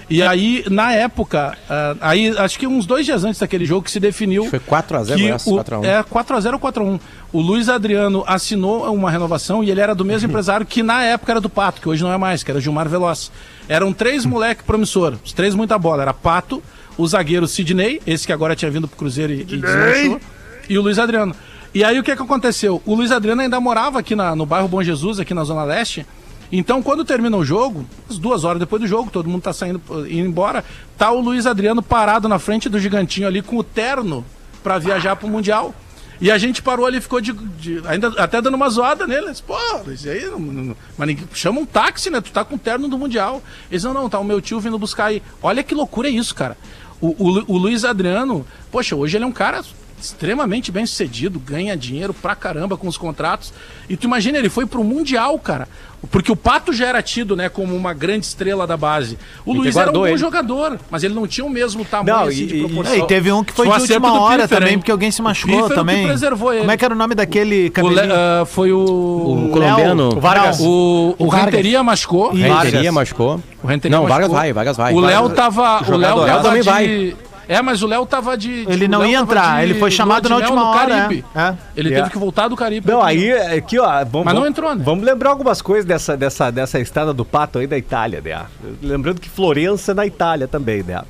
E 0.09 0.21
aí, 0.23 0.63
na 0.69 0.91
época, 0.93 1.57
ah, 1.69 1.95
aí 2.01 2.35
acho 2.37 2.57
que 2.57 2.65
uns 2.65 2.85
dois 2.85 3.05
dias 3.05 3.23
antes 3.23 3.39
daquele 3.39 3.65
jogo 3.65 3.83
que 3.83 3.91
se 3.91 3.99
definiu 3.99 4.45
Foi 4.45 4.59
4x0 4.59 5.15
que 5.15 5.21
Goiás, 5.21 5.45
o, 5.47 5.55
4x1. 5.57 5.85
é 5.85 6.03
4x0 6.03 6.53
ou 6.53 6.59
4x1. 6.59 6.99
O 7.35 7.41
Luiz 7.41 7.67
Adriano 7.67 8.23
assinou 8.25 8.85
uma 8.93 9.11
renovação 9.11 9.61
e 9.61 9.69
ele 9.69 9.81
era 9.81 9.93
do 9.93 10.05
mesmo 10.05 10.27
empresário 10.29 10.65
que 10.65 10.81
na 10.81 11.03
época 11.03 11.33
era 11.33 11.41
do 11.41 11.49
Pato, 11.49 11.81
que 11.81 11.89
hoje 11.89 12.01
não 12.01 12.13
é 12.13 12.17
mais, 12.17 12.43
que 12.43 12.49
era 12.51 12.61
Gilmar 12.61 12.87
Veloz. 12.87 13.29
Eram 13.67 13.91
três 13.91 14.23
moleque 14.25 14.63
promissor, 14.63 15.15
os 15.23 15.33
três 15.33 15.53
muita 15.53 15.77
bola. 15.77 16.03
Era 16.03 16.13
Pato, 16.13 16.63
o 16.97 17.05
zagueiro 17.05 17.45
Sidney, 17.47 18.01
esse 18.07 18.25
que 18.25 18.31
agora 18.31 18.55
tinha 18.55 18.71
vindo 18.71 18.87
pro 18.87 18.95
Cruzeiro 18.97 19.33
e, 19.33 19.41
e 19.41 19.43
desmanchou, 19.57 20.21
e 20.69 20.77
o 20.77 20.81
Luiz 20.81 20.97
Adriano. 20.97 21.35
E 21.73 21.83
aí 21.83 21.99
o 21.99 22.03
que, 22.03 22.15
que 22.15 22.21
aconteceu? 22.21 22.81
O 22.85 22.95
Luiz 22.95 23.11
Adriano 23.11 23.41
ainda 23.41 23.59
morava 23.59 23.99
aqui 23.99 24.15
na- 24.15 24.33
no 24.33 24.45
bairro 24.45 24.69
Bom 24.69 24.81
Jesus, 24.81 25.19
aqui 25.19 25.33
na 25.33 25.43
Zona 25.43 25.63
Leste. 25.65 26.05
Então, 26.51 26.81
quando 26.81 27.03
termina 27.03 27.35
o 27.35 27.43
jogo, 27.43 27.85
as 28.09 28.17
duas 28.17 28.45
horas 28.45 28.59
depois 28.59 28.81
do 28.81 28.87
jogo, 28.87 29.09
todo 29.11 29.27
mundo 29.27 29.41
tá 29.41 29.51
saindo, 29.51 29.81
indo 30.07 30.27
embora, 30.29 30.63
tá 30.97 31.11
o 31.11 31.19
Luiz 31.19 31.45
Adriano 31.45 31.81
parado 31.83 32.29
na 32.29 32.39
frente 32.39 32.69
do 32.69 32.79
gigantinho 32.79 33.27
ali 33.27 33.41
com 33.41 33.57
o 33.57 33.63
terno 33.63 34.23
pra 34.63 34.77
viajar 34.79 35.15
pro 35.17 35.27
Mundial. 35.27 35.73
E 36.21 36.31
a 36.31 36.37
gente 36.37 36.61
parou 36.61 36.85
ali 36.85 36.97
e 36.97 37.01
ficou 37.01 37.19
de, 37.19 37.33
de- 37.33 37.81
ainda 37.85 38.07
até 38.21 38.41
dando 38.41 38.55
uma 38.55 38.69
zoada 38.69 39.05
nele. 39.05 39.31
Pô, 39.45 39.57
isso 39.91 40.09
aí, 40.09 40.25
não, 40.25 40.39
não- 40.39 40.77
mas 40.97 41.07
ninguém, 41.07 41.25
chama 41.33 41.59
um 41.59 41.65
táxi, 41.65 42.09
né? 42.09 42.21
Tu 42.21 42.31
tá 42.31 42.43
com 42.45 42.55
o 42.55 42.59
terno 42.59 42.87
do 42.87 42.97
Mundial. 42.97 43.43
Eles 43.69 43.83
não, 43.83 43.93
não, 43.93 44.09
tá 44.09 44.19
o 44.19 44.23
meu 44.23 44.41
tio 44.41 44.59
vindo 44.59 44.79
buscar 44.79 45.05
aí. 45.05 45.21
Olha 45.43 45.63
que 45.63 45.75
loucura 45.75 46.07
é 46.07 46.11
isso, 46.11 46.33
cara. 46.33 46.57
O, 47.01 47.07
o, 47.09 47.53
o 47.53 47.57
Luiz 47.57 47.83
Adriano, 47.83 48.45
poxa, 48.71 48.95
hoje 48.95 49.17
ele 49.17 49.25
é 49.25 49.27
um 49.27 49.31
cara 49.31 49.61
extremamente 50.05 50.71
bem 50.71 50.85
sucedido, 50.85 51.39
ganha 51.39 51.75
dinheiro 51.75 52.13
pra 52.13 52.35
caramba 52.35 52.77
com 52.77 52.87
os 52.87 52.97
contratos. 52.97 53.53
E 53.89 53.95
tu 53.97 54.05
imagina, 54.05 54.37
ele 54.37 54.49
foi 54.49 54.65
pro 54.65 54.83
Mundial, 54.83 55.37
cara. 55.39 55.67
Porque 56.11 56.31
o 56.31 56.35
Pato 56.35 56.71
já 56.71 56.85
era 56.85 57.01
tido, 57.01 57.35
né, 57.35 57.49
como 57.49 57.75
uma 57.75 57.91
grande 57.91 58.27
estrela 58.27 58.67
da 58.67 58.77
base. 58.77 59.17
O 59.43 59.53
Luiz 59.53 59.75
era 59.75 59.89
um 59.89 59.93
bom 59.93 60.05
ele. 60.05 60.17
jogador, 60.17 60.77
mas 60.91 61.03
ele 61.03 61.15
não 61.15 61.25
tinha 61.25 61.43
o 61.43 61.49
mesmo 61.49 61.83
tamanho 61.83 62.15
Não, 62.17 62.23
assim, 62.25 62.43
e- 62.43 62.45
de 62.45 62.59
proporção. 62.59 62.95
E 62.95 63.07
teve 63.07 63.31
um 63.31 63.43
que 63.43 63.51
foi 63.51 63.65
Foi 63.65 63.75
de 63.75 63.81
última 63.93 64.21
hora 64.21 64.43
Piffer, 64.43 64.57
também, 64.59 64.73
hein? 64.73 64.77
porque 64.79 64.91
alguém 64.91 65.09
se 65.09 65.19
O 65.21 65.23
machucou 65.23 65.65
o 65.65 65.69
que 65.69 65.73
também. 65.73 66.05
preservou 66.05 66.51
ele. 66.51 66.59
Como 66.59 66.71
é 66.71 66.77
que 66.77 66.85
era 66.85 66.93
o 66.93 66.97
nome 66.97 67.15
daquele 67.15 67.55
O 67.55 67.63
Le- 67.63 67.69
cabelinho? 67.71 68.13
ah, 68.13 68.45
foi 68.45 68.71
o. 68.71 68.77
O 68.85 69.49
colombiano. 69.51 70.09
Léo. 70.11 70.19
Vargas. 70.21 70.59
O, 70.59 71.15
o, 71.17 71.23
O 71.25 71.31
Vargas. 71.31 71.45
Renteria 71.45 71.83
machucou. 71.83 72.31
Renteria 72.33 72.91
machucou. 72.91 73.41
O 73.63 73.67
Renteria 73.67 73.97
Não, 73.97 74.03
Vargas 74.03 74.19
machucou. 74.29 74.37
vai, 74.37 74.53
Vargas 74.53 74.77
vai. 74.77 74.93
O 74.93 74.99
Léo 74.99 75.21
Vargas- 75.29 75.35
tava. 75.35 75.91
O 75.91 75.97
Léo, 75.97 76.41
também 76.43 76.61
de- 76.61 76.69
vai. 76.69 77.15
É, 77.47 77.61
mas 77.61 77.81
o 77.83 77.87
Léo 77.87 78.05
tava 78.05 78.37
de. 78.37 78.65
de- 78.65 78.71
Ele 78.71 78.85
o 78.85 78.89
não 78.89 79.05
ia 79.05 79.19
entrar, 79.19 79.57
de 79.57 79.63
ele 79.71 79.79
foi 79.79 79.91
chamado 79.91 80.27
na 80.29 80.37
última 80.37 80.69
hora, 80.71 80.95
Caribe. 80.95 81.25
é. 81.35 81.39
É. 81.41 81.53
Ele 81.75 81.89
Yeah. 81.89 82.03
teve 82.05 82.13
que 82.13 82.17
voltar 82.19 82.47
do 82.47 82.55
Caribe. 82.55 82.87
Não, 82.89 83.01
aí, 83.01 83.31
aqui, 83.31 83.77
ó. 83.79 83.87
Vamos, 84.05 84.25
Mas 84.25 84.33
não 84.33 84.45
entrou, 84.47 84.73
né? 84.75 84.81
Vamos 84.83 85.05
lembrar 85.05 85.29
algumas 85.31 85.61
coisas 85.61 85.85
dessa, 85.85 86.17
dessa, 86.17 86.51
dessa 86.51 86.79
estrada 86.79 87.13
do 87.13 87.23
pato 87.23 87.59
aí 87.59 87.67
da 87.67 87.77
Itália, 87.77 88.21
né? 88.21 88.41
Lembrando 88.81 89.19
que 89.21 89.29
Florença 89.29 89.91
é 89.91 89.95
na 89.95 90.05
Itália 90.05 90.47
também, 90.47 90.83
né? 90.83 91.01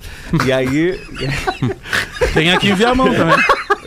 E 0.46 0.52
aí. 0.52 1.00
Tem 2.34 2.52
aqui 2.52 2.70
em 2.70 2.74
Viamão 2.76 3.14
também. 3.14 3.36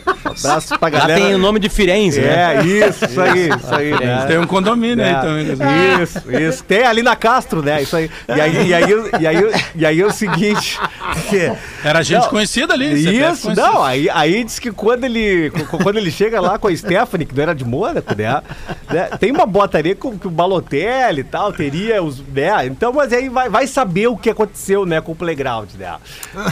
Abraço 0.05 0.79
pra 0.79 0.89
Lá 0.89 0.89
galera. 0.89 1.19
tem 1.19 1.35
o 1.35 1.37
nome 1.37 1.59
de 1.59 1.69
Firenze, 1.69 2.21
né? 2.21 2.55
É, 2.57 2.63
isso, 2.63 3.05
isso 3.05 3.21
aí, 3.21 3.49
isso 3.49 3.75
aí. 3.75 3.91
né? 3.91 4.25
Tem 4.27 4.37
um 4.37 4.47
condomínio 4.47 5.03
É, 5.03 5.15
aí 5.15 5.21
também. 5.21 6.03
Isso, 6.03 6.31
isso. 6.31 6.63
Tem 6.63 6.83
ali 6.83 7.01
na 7.03 7.15
Castro, 7.15 7.61
né? 7.61 7.81
Isso 7.81 7.95
aí. 7.95 8.09
E 8.27 8.31
aí, 8.41 8.67
e 8.67 8.73
aí, 8.73 8.83
e 9.19 9.27
aí, 9.27 9.37
e 9.75 9.85
aí 9.85 10.01
é 10.01 10.05
o 10.05 10.11
seguinte. 10.11 10.79
que- 11.29 11.51
Era 11.83 12.01
gente 12.03 12.21
Não, 12.23 12.29
conhecida 12.29 12.73
ali. 12.73 12.93
Isso, 12.93 13.43
conhecido. 13.43 13.55
não, 13.55 13.83
aí, 13.83 14.09
aí 14.09 14.43
diz 14.43 14.59
que 14.59 14.71
quando 14.71 15.03
ele, 15.05 15.51
quando 15.83 15.97
ele 15.97 16.11
chega 16.11 16.39
lá 16.41 16.57
com 16.57 16.67
a 16.67 16.75
Stephanie, 16.75 17.25
que 17.25 17.35
não 17.35 17.43
era 17.43 17.55
de 17.55 17.65
Mônaco, 17.65 18.13
né? 18.15 18.41
né, 18.91 19.09
tem 19.19 19.31
uma 19.31 19.45
botaria 19.45 19.95
com 19.95 20.17
que 20.17 20.27
o 20.27 20.31
Balotelli 20.31 21.21
e 21.21 21.23
tal, 21.23 21.51
teria 21.53 22.01
os. 22.03 22.19
Né, 22.19 22.65
então, 22.65 22.91
mas 22.93 23.11
aí 23.13 23.29
vai, 23.29 23.49
vai 23.49 23.67
saber 23.67 24.07
o 24.07 24.17
que 24.17 24.29
aconteceu, 24.29 24.85
né, 24.85 25.01
com 25.01 25.11
o 25.11 25.15
Playground, 25.15 25.69
né? 25.77 25.95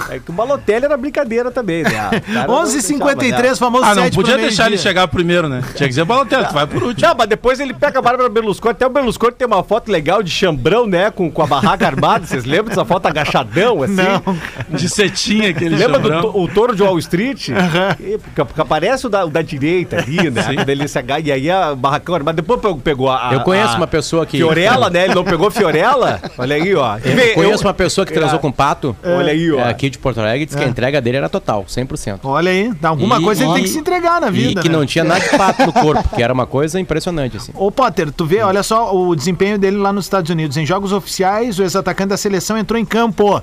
É 0.09 0.19
que 0.19 0.29
o 0.29 0.33
Balotelli 0.33 0.85
era 0.85 0.97
brincadeira 0.97 1.51
também, 1.51 1.83
né? 1.83 1.89
O 1.89 1.93
cara 1.93 2.47
não 2.47 2.63
deixava, 2.63 2.63
11h53, 2.63 3.36
Aqueles 3.39 3.59
famosos 3.59 3.87
Ah, 3.87 3.95
não 3.95 4.03
sete 4.03 4.15
podia 4.15 4.37
deixar 4.37 4.63
ele 4.63 4.69
meio-dia. 4.71 4.89
chegar 4.89 5.07
primeiro, 5.07 5.47
né? 5.49 5.61
Tinha 5.75 5.87
que 5.87 5.89
dizer, 5.89 6.05
Balotelli, 6.05 6.45
tu 6.47 6.53
vai 6.53 6.67
por 6.67 6.83
último. 6.83 7.07
Não, 7.07 7.15
mas 7.17 7.27
depois 7.27 7.59
ele 7.59 7.73
pega 7.73 7.99
a 7.99 8.01
Bárbara 8.01 8.29
Berlusconi. 8.29 8.71
Até 8.71 8.85
o 8.85 8.89
Berlusconi 8.89 9.33
tem 9.33 9.47
uma 9.47 9.63
foto 9.63 9.91
legal 9.91 10.21
de 10.23 10.29
chambrão, 10.31 10.85
né? 10.87 11.11
Com, 11.11 11.29
com 11.31 11.41
a 11.41 11.47
barraca 11.47 11.85
armada. 11.85 12.25
Vocês 12.25 12.45
lembram 12.45 12.69
dessa 12.69 12.85
foto 12.85 13.05
agachadão, 13.07 13.83
assim? 13.83 13.95
Não. 13.95 14.37
De 14.77 14.89
cetinha 14.89 15.49
aquele 15.49 15.75
Lembra 15.75 15.99
do 15.99 16.21
to- 16.21 16.39
o 16.41 16.47
touro 16.47 16.75
de 16.75 16.83
Wall 16.83 16.97
Street? 16.99 17.49
E, 17.49 18.17
porque, 18.17 18.45
porque 18.45 18.61
aparece 18.61 19.05
o 19.07 19.09
da, 19.09 19.25
o 19.25 19.29
da 19.29 19.41
direita 19.41 19.97
ali, 19.99 20.29
né? 20.29 20.43
Quando 20.55 20.69
ele 20.69 20.87
se 20.87 20.97
agarra, 20.99 21.19
e 21.21 21.31
aí 21.31 21.49
a 21.51 21.75
barracão 21.75 22.15
armado. 22.15 22.35
Depois 22.35 22.59
pegou- 22.59 22.77
pegou 22.77 23.09
a. 23.09 23.29
a- 23.29 23.33
Eu 23.33 23.41
conheço 23.41 23.73
a 23.73 23.77
uma 23.77 23.87
pessoa 23.87 24.25
que. 24.25 24.37
Fiorella, 24.37 24.89
né? 24.89 25.05
Ele 25.05 25.15
não 25.15 25.23
pegou 25.23 25.49
Fiorella? 25.51 26.19
Olha 26.37 26.55
aí, 26.55 26.73
ó. 26.75 26.97
Eu 26.97 27.33
conheço 27.35 27.63
uma 27.65 27.73
pessoa 27.73 28.05
que 28.05 28.13
transou 28.13 28.37
É. 28.37 28.41
com 28.41 28.51
pato. 28.51 28.95
Olha 29.03 29.31
aí, 29.31 29.51
ó. 29.51 29.59
é, 29.59 29.69
aqui 29.69 29.89
de 29.89 29.97
Porto 29.97 30.19
Alegre, 30.19 30.45
diz 30.45 30.55
que 30.55 30.63
a 30.63 30.67
entrega 30.67 30.99
dele 31.01 31.17
era 31.17 31.29
total, 31.29 31.65
100%. 31.67 32.19
Olha 32.23 32.51
aí, 32.51 32.71
dá 32.81 32.89
alguma 32.89 33.17
E- 33.19 33.23
coisa 33.27 33.43
ele 33.43 33.53
tem 33.53 33.63
que 33.63 33.69
se 33.69 33.79
entregar 33.79 34.21
na 34.21 34.29
vida, 34.29 34.59
e 34.59 34.63
que 34.63 34.69
né? 34.69 34.77
não 34.77 34.85
tinha 34.85 35.03
nada 35.03 35.19
de 35.19 35.37
pato 35.37 35.65
no 35.65 35.73
corpo, 35.73 36.15
que 36.15 36.23
era 36.23 36.33
uma 36.33 36.45
coisa 36.45 36.79
impressionante, 36.79 37.37
assim. 37.37 37.51
Ô 37.55 37.71
Potter, 37.71 38.11
tu 38.11 38.25
vê, 38.25 38.41
olha 38.41 38.63
só 38.63 38.95
o 38.95 39.15
desempenho 39.15 39.57
dele 39.57 39.77
lá 39.77 39.91
nos 39.93 40.05
Estados 40.05 40.29
Unidos. 40.29 40.57
Em 40.57 40.65
jogos 40.65 40.91
oficiais, 40.91 41.59
o 41.59 41.63
ex-atacante 41.63 42.09
da 42.09 42.17
seleção 42.17 42.57
entrou 42.57 42.79
em 42.79 42.85
campo 42.85 43.41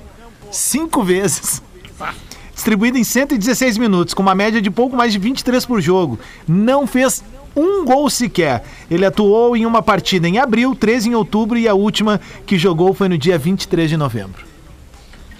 cinco 0.51 1.03
vezes. 1.03 1.61
Distribuído 2.53 2.97
em 2.97 3.03
116 3.03 3.77
minutos, 3.77 4.13
com 4.13 4.21
uma 4.21 4.33
média 4.33 4.61
de 4.61 4.71
pouco 4.71 4.95
mais 4.95 5.11
de 5.11 5.19
23 5.19 5.65
por 5.65 5.81
jogo. 5.81 6.17
Não 6.47 6.87
fez 6.87 7.23
um 7.55 7.85
gol 7.85 8.09
sequer. 8.09 8.63
Ele 8.89 9.05
atuou 9.05 9.55
em 9.55 9.65
uma 9.65 9.81
partida 9.81 10.27
em 10.27 10.37
abril, 10.37 10.75
13 10.75 11.09
em 11.09 11.15
outubro 11.15 11.57
e 11.57 11.67
a 11.67 11.73
última 11.73 12.19
que 12.45 12.57
jogou 12.57 12.93
foi 12.93 13.09
no 13.09 13.17
dia 13.17 13.37
23 13.37 13.89
de 13.89 13.97
novembro. 13.97 14.54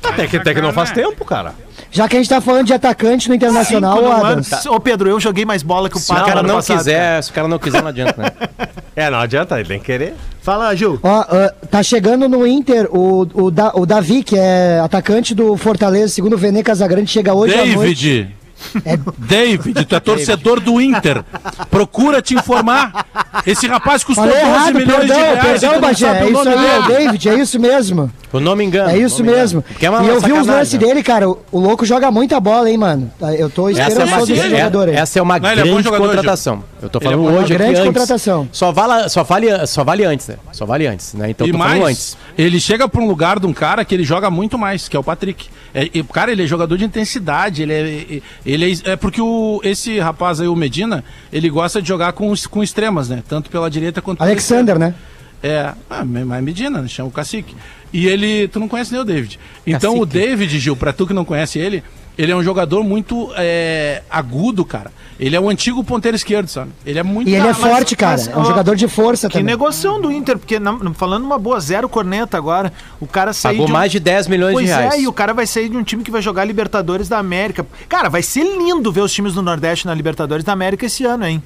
Até 0.10 0.28
que, 0.28 0.38
até 0.38 0.54
que 0.54 0.62
não 0.62 0.74
faz 0.74 0.92
tempo, 0.92 1.24
cara. 1.26 1.54
Já 1.92 2.08
que 2.08 2.16
a 2.16 2.20
gente 2.20 2.30
tá 2.30 2.42
falando 2.42 2.66
de 2.66 2.74
atacante 2.74 3.30
no 3.30 3.36
Internacional, 3.36 3.98
Cinco 3.98 4.06
no 4.10 4.14
ano. 4.14 4.26
Adams. 4.26 4.66
Ô 4.66 4.80
Pedro, 4.80 5.10
eu 5.10 5.20
joguei 5.20 5.46
mais 5.46 5.64
bola 5.64 5.90
que 5.90 5.96
o 5.98 6.00
Se 6.00 6.12
o 6.12 6.16
cara 6.16 6.44
não 6.44 6.56
passado, 6.56 6.78
quiser, 6.78 7.24
se 7.24 7.32
o 7.32 7.34
cara 7.34 7.48
não 7.48 7.58
quiser, 7.60 7.82
não 7.82 7.90
adianta, 7.90 8.22
né? 8.22 8.32
É, 8.98 9.10
não 9.10 9.20
adianta, 9.20 9.60
ele 9.60 9.68
tem 9.68 9.78
que 9.78 9.86
querer. 9.88 10.14
Fala, 10.42 10.74
Gil. 10.74 10.98
Ó, 11.04 11.10
ah, 11.28 11.54
tá 11.70 11.84
chegando 11.84 12.30
no 12.30 12.48
Inter 12.48 12.88
o, 12.90 13.28
o, 13.34 13.52
Da- 13.52 13.74
o 13.76 13.86
Davi, 13.86 14.24
que 14.24 14.38
é 14.38 14.80
atacante 14.80 15.36
do 15.36 15.58
Fortaleza, 15.58 16.14
segundo 16.14 16.34
o 16.34 16.38
Vene 16.38 16.64
Casagrande, 16.64 17.12
chega 17.12 17.34
hoje 17.34 17.54
à 17.56 17.66
noite. 17.66 18.34
David. 18.74 19.12
David, 19.18 19.86
tu 19.86 19.96
é 19.96 20.00
torcedor 20.00 20.60
do 20.60 20.80
Inter. 20.82 21.24
Procura 21.70 22.22
te 22.22 22.34
informar. 22.36 23.06
Esse 23.46 23.68
rapaz 23.68 24.04
custou 24.04 24.26
Falei 24.26 24.42
12 24.42 24.52
errado, 24.56 24.76
milhões 24.76 25.02
de 25.02 25.08
perdão, 25.08 25.18
reais. 25.18 25.40
e 25.64 25.66
tu 25.66 25.70
perdão, 25.70 25.82
Bagé. 25.82 26.08
É 26.08 26.30
isso 26.30 26.50
aí, 26.50 26.66
é 26.66 26.80
o. 26.80 26.88
David, 26.88 27.30
é 27.30 27.34
isso 27.36 27.60
mesmo. 27.60 28.12
O 28.32 28.40
nome 28.40 28.64
engana. 28.64 28.92
É 28.92 28.98
isso 28.98 29.24
mesmo. 29.24 29.64
é 29.80 30.04
e 30.04 30.08
eu 30.08 30.20
vi 30.20 30.34
os 30.34 30.48
lances 30.48 30.74
né? 30.74 30.80
dele, 30.80 31.04
cara. 31.04 31.30
O, 31.30 31.38
o 31.52 31.60
louco 31.60 31.86
joga 31.86 32.12
muita 32.12 32.40
bola, 32.40 32.70
hein, 32.70 32.78
mano. 32.78 33.12
Eu 33.38 33.50
tô 33.50 33.70
Essa 33.70 33.84
é, 33.84 33.88
esperando 33.88 34.10
uma, 34.10 34.26
desse 34.26 34.50
jogador 34.50 34.90
aí. 34.90 34.96
essa 34.96 35.20
é 35.20 35.22
uma 35.22 35.40
Não, 35.40 35.50
é 35.50 35.56
grande 35.56 35.84
Gil. 35.84 35.92
contratação. 35.98 36.64
Eu 36.86 36.90
tô 36.90 37.00
é 37.00 37.02
falando 37.02 37.24
bom 37.24 37.32
hoje 37.32 37.46
aqui 37.46 37.54
grande 37.54 37.80
antes. 37.80 37.86
contratação. 37.86 38.48
Só, 38.52 38.72
vala, 38.72 39.10
só, 39.10 39.24
vale, 39.24 39.66
só 39.66 39.84
vale 39.84 40.06
antes, 40.06 40.28
né? 40.28 40.36
Só 40.52 40.66
vale 40.66 40.86
antes, 40.86 41.14
né? 41.16 41.32
Então 41.32 41.48
E 41.48 41.52
tô 41.52 41.58
mais, 41.58 41.84
antes. 41.84 42.18
ele 42.38 42.60
chega 42.60 42.88
pra 42.88 43.02
um 43.02 43.08
lugar 43.08 43.40
de 43.40 43.48
um 43.48 43.54
cara 43.54 43.84
que 43.84 43.96
ele 43.96 44.04
joga 44.04 44.30
muito 44.30 44.58
mais, 44.58 44.88
que 44.88 44.96
é 44.96 45.00
o 45.00 45.04
Patrick. 45.04 45.48
É, 45.74 45.90
e 45.94 46.02
o 46.02 46.06
cara, 46.06 46.32
ele 46.32 46.44
é 46.44 46.48
jogador 46.48 46.78
de 46.78 46.86
intensidade, 46.86 47.64
ele 47.64 47.74
é, 47.74 48.22
ele 48.46 48.82
é, 48.86 48.92
é 48.92 48.96
porque 48.96 49.20
o, 49.20 49.60
esse 49.64 50.00
rapaz 50.00 50.40
aí, 50.40 50.48
o 50.48 50.56
Medina, 50.56 51.04
ele 51.34 51.50
gosta 51.50 51.82
de 51.82 51.88
jogar 51.88 52.14
com, 52.14 52.32
com 52.50 52.64
extremas, 52.64 53.10
né? 53.10 53.24
Tanto 53.28 53.50
pela 53.50 53.70
direita 53.70 54.02
quanto 54.02 54.20
pela 54.20 54.30
Alexander, 54.30 54.78
né? 54.78 54.94
É, 55.42 55.74
ah, 55.90 56.06
mas 56.06 56.44
Medina, 56.44 56.82
né? 56.82 56.88
chama 56.88 57.10
o 57.10 57.12
cacique. 57.12 57.56
E 57.92 58.08
ele, 58.08 58.48
tu 58.48 58.60
não 58.60 58.68
conhece 58.68 58.92
nem 58.92 59.02
o 59.02 59.06
David. 59.06 59.40
Então 59.66 59.94
o 59.94 60.06
Cacique. 60.06 60.28
David, 60.28 60.60
Gil, 60.60 60.76
pra 60.76 60.92
tu 60.92 61.08
que 61.08 61.14
não 61.14 61.24
conhece 61.24 61.60
ele, 61.60 61.84
ele 62.18 62.32
é 62.32 62.36
um 62.36 62.44
jogador 62.44 62.84
muito 62.84 63.30
é, 63.38 64.02
agudo, 64.10 64.64
cara. 64.66 64.92
Ele 65.20 65.36
é 65.36 65.40
o 65.40 65.50
antigo 65.50 65.82
ponteiro 65.84 66.16
esquerdo, 66.16 66.48
sabe? 66.50 66.72
Ele 66.86 67.00
é 67.00 67.04
muito... 67.04 67.30
E 67.30 67.36
ele 67.36 67.44
é 67.48 67.54
mas- 67.54 67.58
forte, 67.58 67.96
cara. 67.96 68.12
mas, 68.14 68.28
é 68.28 68.36
um 68.36 68.42
ó, 68.42 68.44
jogador 68.44 68.76
de 68.76 68.88
força 68.88 69.28
Que 69.30 69.34
também. 69.40 69.46
negociação 69.46 70.02
do 70.02 70.12
Inter, 70.12 70.38
porque 70.38 70.60
não- 70.60 70.94
falando 70.94 71.24
uma 71.24 71.40
boa 71.40 71.60
zero 71.60 71.88
corneta 71.88 72.38
agora, 72.38 72.74
o 73.00 73.08
cara 73.08 73.32
saiu 73.32 73.54
Pagou 73.56 73.66
de 73.68 73.72
um- 73.72 73.76
mais 73.76 73.92
de 73.92 74.00
10 74.00 74.28
milhões 74.28 74.54
Pois 74.54 74.66
de 74.68 74.72
reais. 74.74 74.94
é, 74.96 75.00
e 75.02 75.08
o 75.08 75.14
cara 75.14 75.34
vai 75.34 75.48
sair 75.48 75.70
de 75.70 75.78
um 75.78 75.84
time 75.84 76.04
que 76.04 76.12
vai 76.12 76.22
jogar 76.22 76.44
Libertadores 76.44 77.08
da 77.08 77.18
América. 77.18 77.66
Cara, 77.88 78.10
vai 78.10 78.22
ser 78.22 78.44
lindo 78.44 78.92
ver 78.92 79.02
os 79.02 79.14
times 79.14 79.34
do 79.34 79.42
Nordeste 79.42 79.86
na 79.86 79.94
Libertadores 79.94 80.44
da 80.44 80.52
América 80.52 80.86
esse 80.86 81.06
ano, 81.06 81.26
hein? 81.26 81.42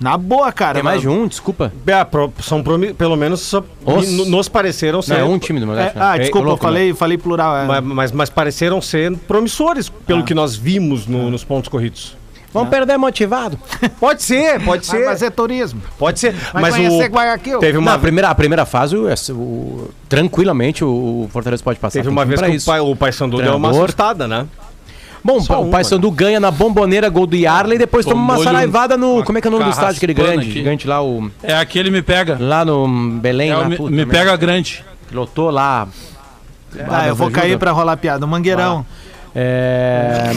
Na 0.00 0.16
boa, 0.16 0.50
cara. 0.50 0.74
Tem 0.74 0.82
mais 0.82 1.02
de 1.02 1.08
um, 1.08 1.26
desculpa. 1.28 1.70
É, 1.86 2.04
pro- 2.04 2.32
são 2.42 2.62
promi- 2.62 2.94
pelo 2.94 3.16
menos 3.16 3.40
só- 3.40 3.62
Os- 3.84 4.08
n- 4.08 4.30
nos 4.30 4.48
pareceram 4.48 4.96
Não, 4.98 5.02
ser. 5.02 5.18
é 5.18 5.24
um 5.24 5.38
time 5.38 5.60
do 5.60 5.64
É, 5.64 5.66
Nordeste. 5.66 5.98
né? 5.98 6.04
ah, 6.04 6.16
É, 6.16 6.20
desculpa, 6.20 6.44
eu 6.46 6.48
louco, 6.48 6.64
né? 6.64 6.68
falei, 6.72 6.94
falei 6.94 7.18
plural. 7.18 7.56
é. 7.58 7.66
Mas, 7.66 7.84
mas, 7.84 8.12
mas 8.12 8.30
pareceram 8.30 8.80
ser 8.80 9.14
promissores, 9.28 9.90
pelo 9.90 10.24
que 10.24 10.34
nós 10.34 10.56
vimos 10.56 11.06
no- 11.06 11.30
nos 11.30 11.44
pontos 11.44 11.68
corridos. 11.68 12.16
Vamos 12.52 12.68
perder 12.70 12.96
motivado. 12.96 13.56
Pode 14.00 14.22
ser, 14.24 14.58
pode 14.64 14.84
ser. 14.84 15.04
fazer 15.04 15.30
turismo. 15.30 15.80
Pode 15.96 16.18
ser. 16.18 16.34
Mas 16.52 16.74
conhecer 16.74 17.08
o, 17.08 17.12
Guayaquil. 17.12 17.58
teve 17.60 17.74
Não, 17.74 17.82
uma, 17.82 17.96
primeira, 17.98 18.28
a 18.28 18.34
primeira 18.34 18.64
fase, 18.66 18.96
o, 18.96 19.06
o- 19.32 19.90
tranquilamente, 20.08 20.82
o, 20.84 21.28
Fortaleza 21.32 21.62
pode 21.62 21.78
passar. 21.78 21.92
teve 22.00 22.08
Tem 22.08 22.12
uma 22.12 22.22
time 22.22 22.28
vez 22.30 22.40
pra 22.40 22.48
que 22.48 22.54
o, 22.54 22.56
isso. 22.56 22.66
pai, 22.66 22.80
o 22.80 22.96
Paysandu 22.96 23.36
deu 23.36 23.54
uma 23.54 23.68
Treinador. 23.68 23.84
assustada, 23.84 24.26
né? 24.26 24.46
Bom, 25.22 25.40
Só 25.40 25.58
o 25.60 25.64
uma, 25.64 25.70
Paysandu 25.70 26.10
ganha 26.10 26.40
na 26.40 26.50
bomboneira, 26.50 27.08
gol 27.08 27.26
do 27.26 27.36
Yarley, 27.36 27.76
e 27.76 27.78
depois 27.78 28.06
toma 28.06 28.20
uma 28.22 28.38
um- 28.38 28.42
saraivada 28.44 28.96
no. 28.96 29.16
uma 29.16 29.24
Como 29.24 29.36
é 29.36 29.40
que 29.40 29.46
é 29.46 29.50
o 29.50 29.52
nome 29.52 29.64
do 29.64 29.70
estádio 29.70 29.96
aquele 29.96 30.14
grande? 30.14 30.40
aqui. 30.46 30.52
Gigante 30.52 30.86
lá, 30.88 31.02
o. 31.02 31.30
É 31.42 31.54
aquele 31.54 31.90
me 31.90 32.00
pega. 32.02 32.36
Lá 32.40 32.64
no 32.64 32.88
Belém, 33.20 33.50
É, 33.50 33.56
lá, 33.56 33.64
o 33.64 33.68
me, 33.68 33.76
puta, 33.76 33.90
me 33.90 33.96
merda. 33.98 34.12
pega 34.12 34.36
grande. 34.36 34.84
Lotou 35.12 35.50
lá. 35.50 35.86
Ah, 36.88 37.08
eu 37.08 37.14
vou 37.16 37.26
ajuda. 37.26 37.40
cair 37.42 37.58
pra 37.58 37.70
rolar 37.72 37.96
piada. 37.96 38.24
O 38.24 38.28
Mangueirão. 38.28 38.86
É, 39.34 40.32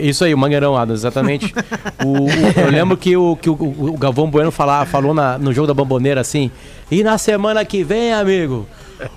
isso 0.00 0.24
aí, 0.24 0.32
o 0.32 0.38
Mangueirão, 0.38 0.76
Adams, 0.76 1.00
exatamente. 1.00 1.52
O- 2.04 2.24
o- 2.24 2.60
eu 2.60 2.70
lembro 2.70 2.96
que 2.96 3.16
o, 3.16 3.36
que 3.36 3.48
o, 3.50 3.54
o 3.54 3.96
Galvão 3.98 4.28
Bueno 4.28 4.50
falar, 4.50 4.84
falou 4.86 5.12
na- 5.14 5.38
no 5.38 5.52
jogo 5.52 5.66
da 5.68 5.74
Bomboneira 5.74 6.20
assim: 6.20 6.50
e 6.90 7.02
na 7.02 7.16
semana 7.18 7.64
que 7.64 7.84
vem, 7.84 8.12
amigo, 8.12 8.66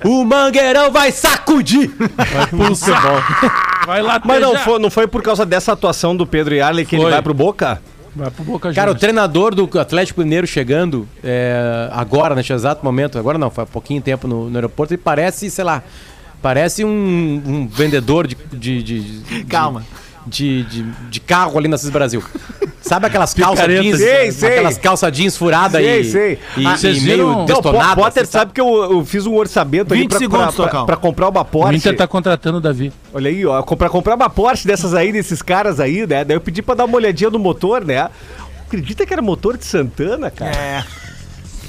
o 0.03 0.23
Mangueirão 0.23 0.91
vai 0.91 1.11
sacudir! 1.11 1.91
Muito 2.51 2.85
bom. 2.85 3.51
Vai 3.85 4.01
lá 4.01 4.21
Mas 4.23 4.41
não 4.41 4.57
foi, 4.57 4.79
não 4.79 4.89
foi 4.89 5.07
por 5.07 5.21
causa 5.21 5.45
dessa 5.45 5.71
atuação 5.73 6.15
do 6.15 6.25
Pedro 6.25 6.55
Yarley 6.55 6.85
que 6.85 6.95
ele 6.95 7.03
Foi. 7.03 7.11
vai 7.11 7.21
pro 7.21 7.33
Boca? 7.33 7.81
Vai 8.15 8.31
pro 8.31 8.43
Boca 8.43 8.73
Cara, 8.73 8.91
o 8.91 8.95
treinador 8.95 9.53
do 9.53 9.69
Atlético 9.79 10.21
Mineiro 10.21 10.47
chegando 10.47 11.07
é, 11.23 11.89
agora, 11.91 12.33
neste 12.33 12.53
exato 12.53 12.83
momento, 12.83 13.19
agora 13.19 13.37
não, 13.37 13.49
faz 13.51 13.69
pouquinho 13.69 14.01
tempo 14.01 14.27
no, 14.27 14.49
no 14.49 14.55
aeroporto, 14.55 14.93
e 14.93 14.97
parece, 14.97 15.49
sei 15.51 15.63
lá, 15.65 15.83
parece 16.41 16.85
um, 16.85 16.89
um 17.45 17.67
vendedor 17.67 18.25
de, 18.25 18.37
de, 18.53 18.81
de- 18.81 19.19
de- 19.21 19.43
Calma. 19.45 19.83
De, 20.27 20.63
de, 20.63 20.83
de 21.11 21.19
carro 21.19 21.57
ali 21.57 21.67
na 21.67 21.77
Cis 21.77 21.89
Brasil. 21.91 22.23
Sabe 22.81 23.07
aquelas 23.07 23.33
calças 23.33 23.65
jeans? 23.67 23.97
Sei, 23.99 24.31
sei. 24.31 24.49
Aquelas 24.49 24.77
calças 24.77 25.11
jeans 25.11 25.35
furadas 25.37 25.81
Sei, 25.81 25.99
e, 26.01 26.03
sei. 26.05 26.39
e, 26.57 26.65
Ah, 26.67 26.73
e 26.73 26.77
vocês 26.77 27.01
meio 27.03 27.45
destonadas. 27.45 27.89
Po- 27.95 28.01
Potter 28.01 28.23
assim, 28.23 28.31
sabe 28.31 28.51
que 28.53 28.61
eu, 28.61 28.67
eu 28.91 29.05
fiz 29.05 29.25
um 29.25 29.33
orçamento 29.35 29.91
ali 29.93 30.01
20 30.01 30.09
pra, 30.09 30.19
segundos, 30.19 30.55
pra, 30.55 30.67
pra, 30.67 30.83
pra 30.85 30.95
comprar 30.97 31.29
uma 31.29 31.41
O 31.41 31.45
Porsche. 31.45 31.77
Inter 31.77 31.95
tá 31.95 32.07
contratando 32.07 32.57
o 32.57 32.61
Davi. 32.61 32.91
Olha 33.13 33.29
aí, 33.29 33.45
ó, 33.45 33.61
pra 33.63 33.89
comprar 33.89 34.15
uma 34.15 34.29
Porsche 34.29 34.67
dessas 34.67 34.93
aí, 34.93 35.11
desses 35.11 35.41
caras 35.41 35.79
aí, 35.79 36.05
né? 36.05 36.23
Daí 36.23 36.35
eu 36.37 36.41
pedi 36.41 36.61
pra 36.61 36.75
dar 36.75 36.85
uma 36.85 36.95
olhadinha 36.95 37.29
no 37.31 37.39
motor, 37.39 37.83
né? 37.83 38.07
Acredita 38.67 39.05
que 39.05 39.13
era 39.13 39.21
motor 39.21 39.57
de 39.57 39.65
Santana, 39.65 40.29
cara? 40.29 40.51
É. 40.55 40.83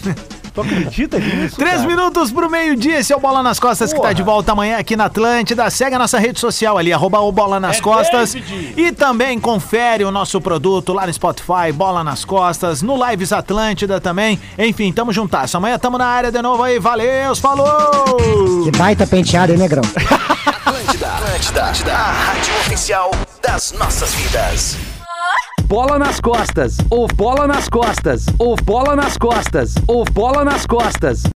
Tu 0.57 0.61
acredita 0.63 1.19
nisso? 1.19 1.57
Três 1.57 1.83
cara? 1.83 1.87
minutos 1.87 2.33
pro 2.33 2.51
meio-dia, 2.51 3.01
esse 3.01 3.13
é 3.13 3.17
o 3.17 3.21
Bola 3.21 3.43
nas 3.43 3.61
Costas 3.61 3.91
que 3.91 3.97
tá 3.97 4.05
Porra. 4.05 4.15
de 4.15 4.23
volta 4.23 4.53
amanhã 4.53 4.79
aqui 4.79 4.97
na 4.97 5.05
Atlântida. 5.05 5.69
Segue 5.69 5.97
a 5.97 5.99
nossa 5.99 6.19
rede 6.19 6.41
social 6.41 6.79
ali, 6.79 6.91
arroba 6.95 7.21
o 7.21 7.31
Bola 7.31 7.61
nas 7.61 7.79
Costas. 7.79 8.35
E 8.75 8.91
também 8.91 9.39
confere 9.39 10.03
o 10.03 10.11
nosso 10.11 10.41
produto 10.41 10.95
lá 10.95 11.07
no 11.07 11.13
Spotify, 11.13 11.71
Bola 11.75 12.03
nas 12.03 12.25
Costas, 12.25 12.81
no 12.81 12.97
Lives 13.07 13.35
Atlântida 13.35 14.01
também. 14.01 14.41
Enfim, 14.59 14.91
tamo 14.95 15.13
juntasso. 15.13 15.59
Amanhã 15.59 15.79
tamo 15.79 15.99
na 15.99 16.07
área 16.07 16.33
de 16.33 16.41
novo 16.41 16.63
aí. 16.63 16.79
Valeu, 16.79 17.37
falou! 17.37 18.65
Que 18.65 18.71
baita 18.79 19.07
penteado, 19.07 19.53
hein, 19.53 19.59
negrão? 19.59 19.83
Atlântida, 20.65 21.07
Atlântida, 21.07 21.61
Atlântida, 21.61 21.93
a 21.93 22.13
rádio 22.13 22.55
oficial 22.61 23.11
das 23.43 23.73
nossas 23.73 24.15
vidas. 24.15 24.96
Bola 25.69 25.99
nas 25.99 26.21
costas, 26.21 26.77
ou 26.89 27.09
bola 27.09 27.45
nas 27.49 27.69
costas, 27.69 28.27
ou 28.39 28.55
bola 28.55 28.95
nas 28.95 29.17
costas, 29.19 29.75
ou 29.89 30.05
bola 30.05 30.45
nas 30.45 30.65
costas. 30.65 31.25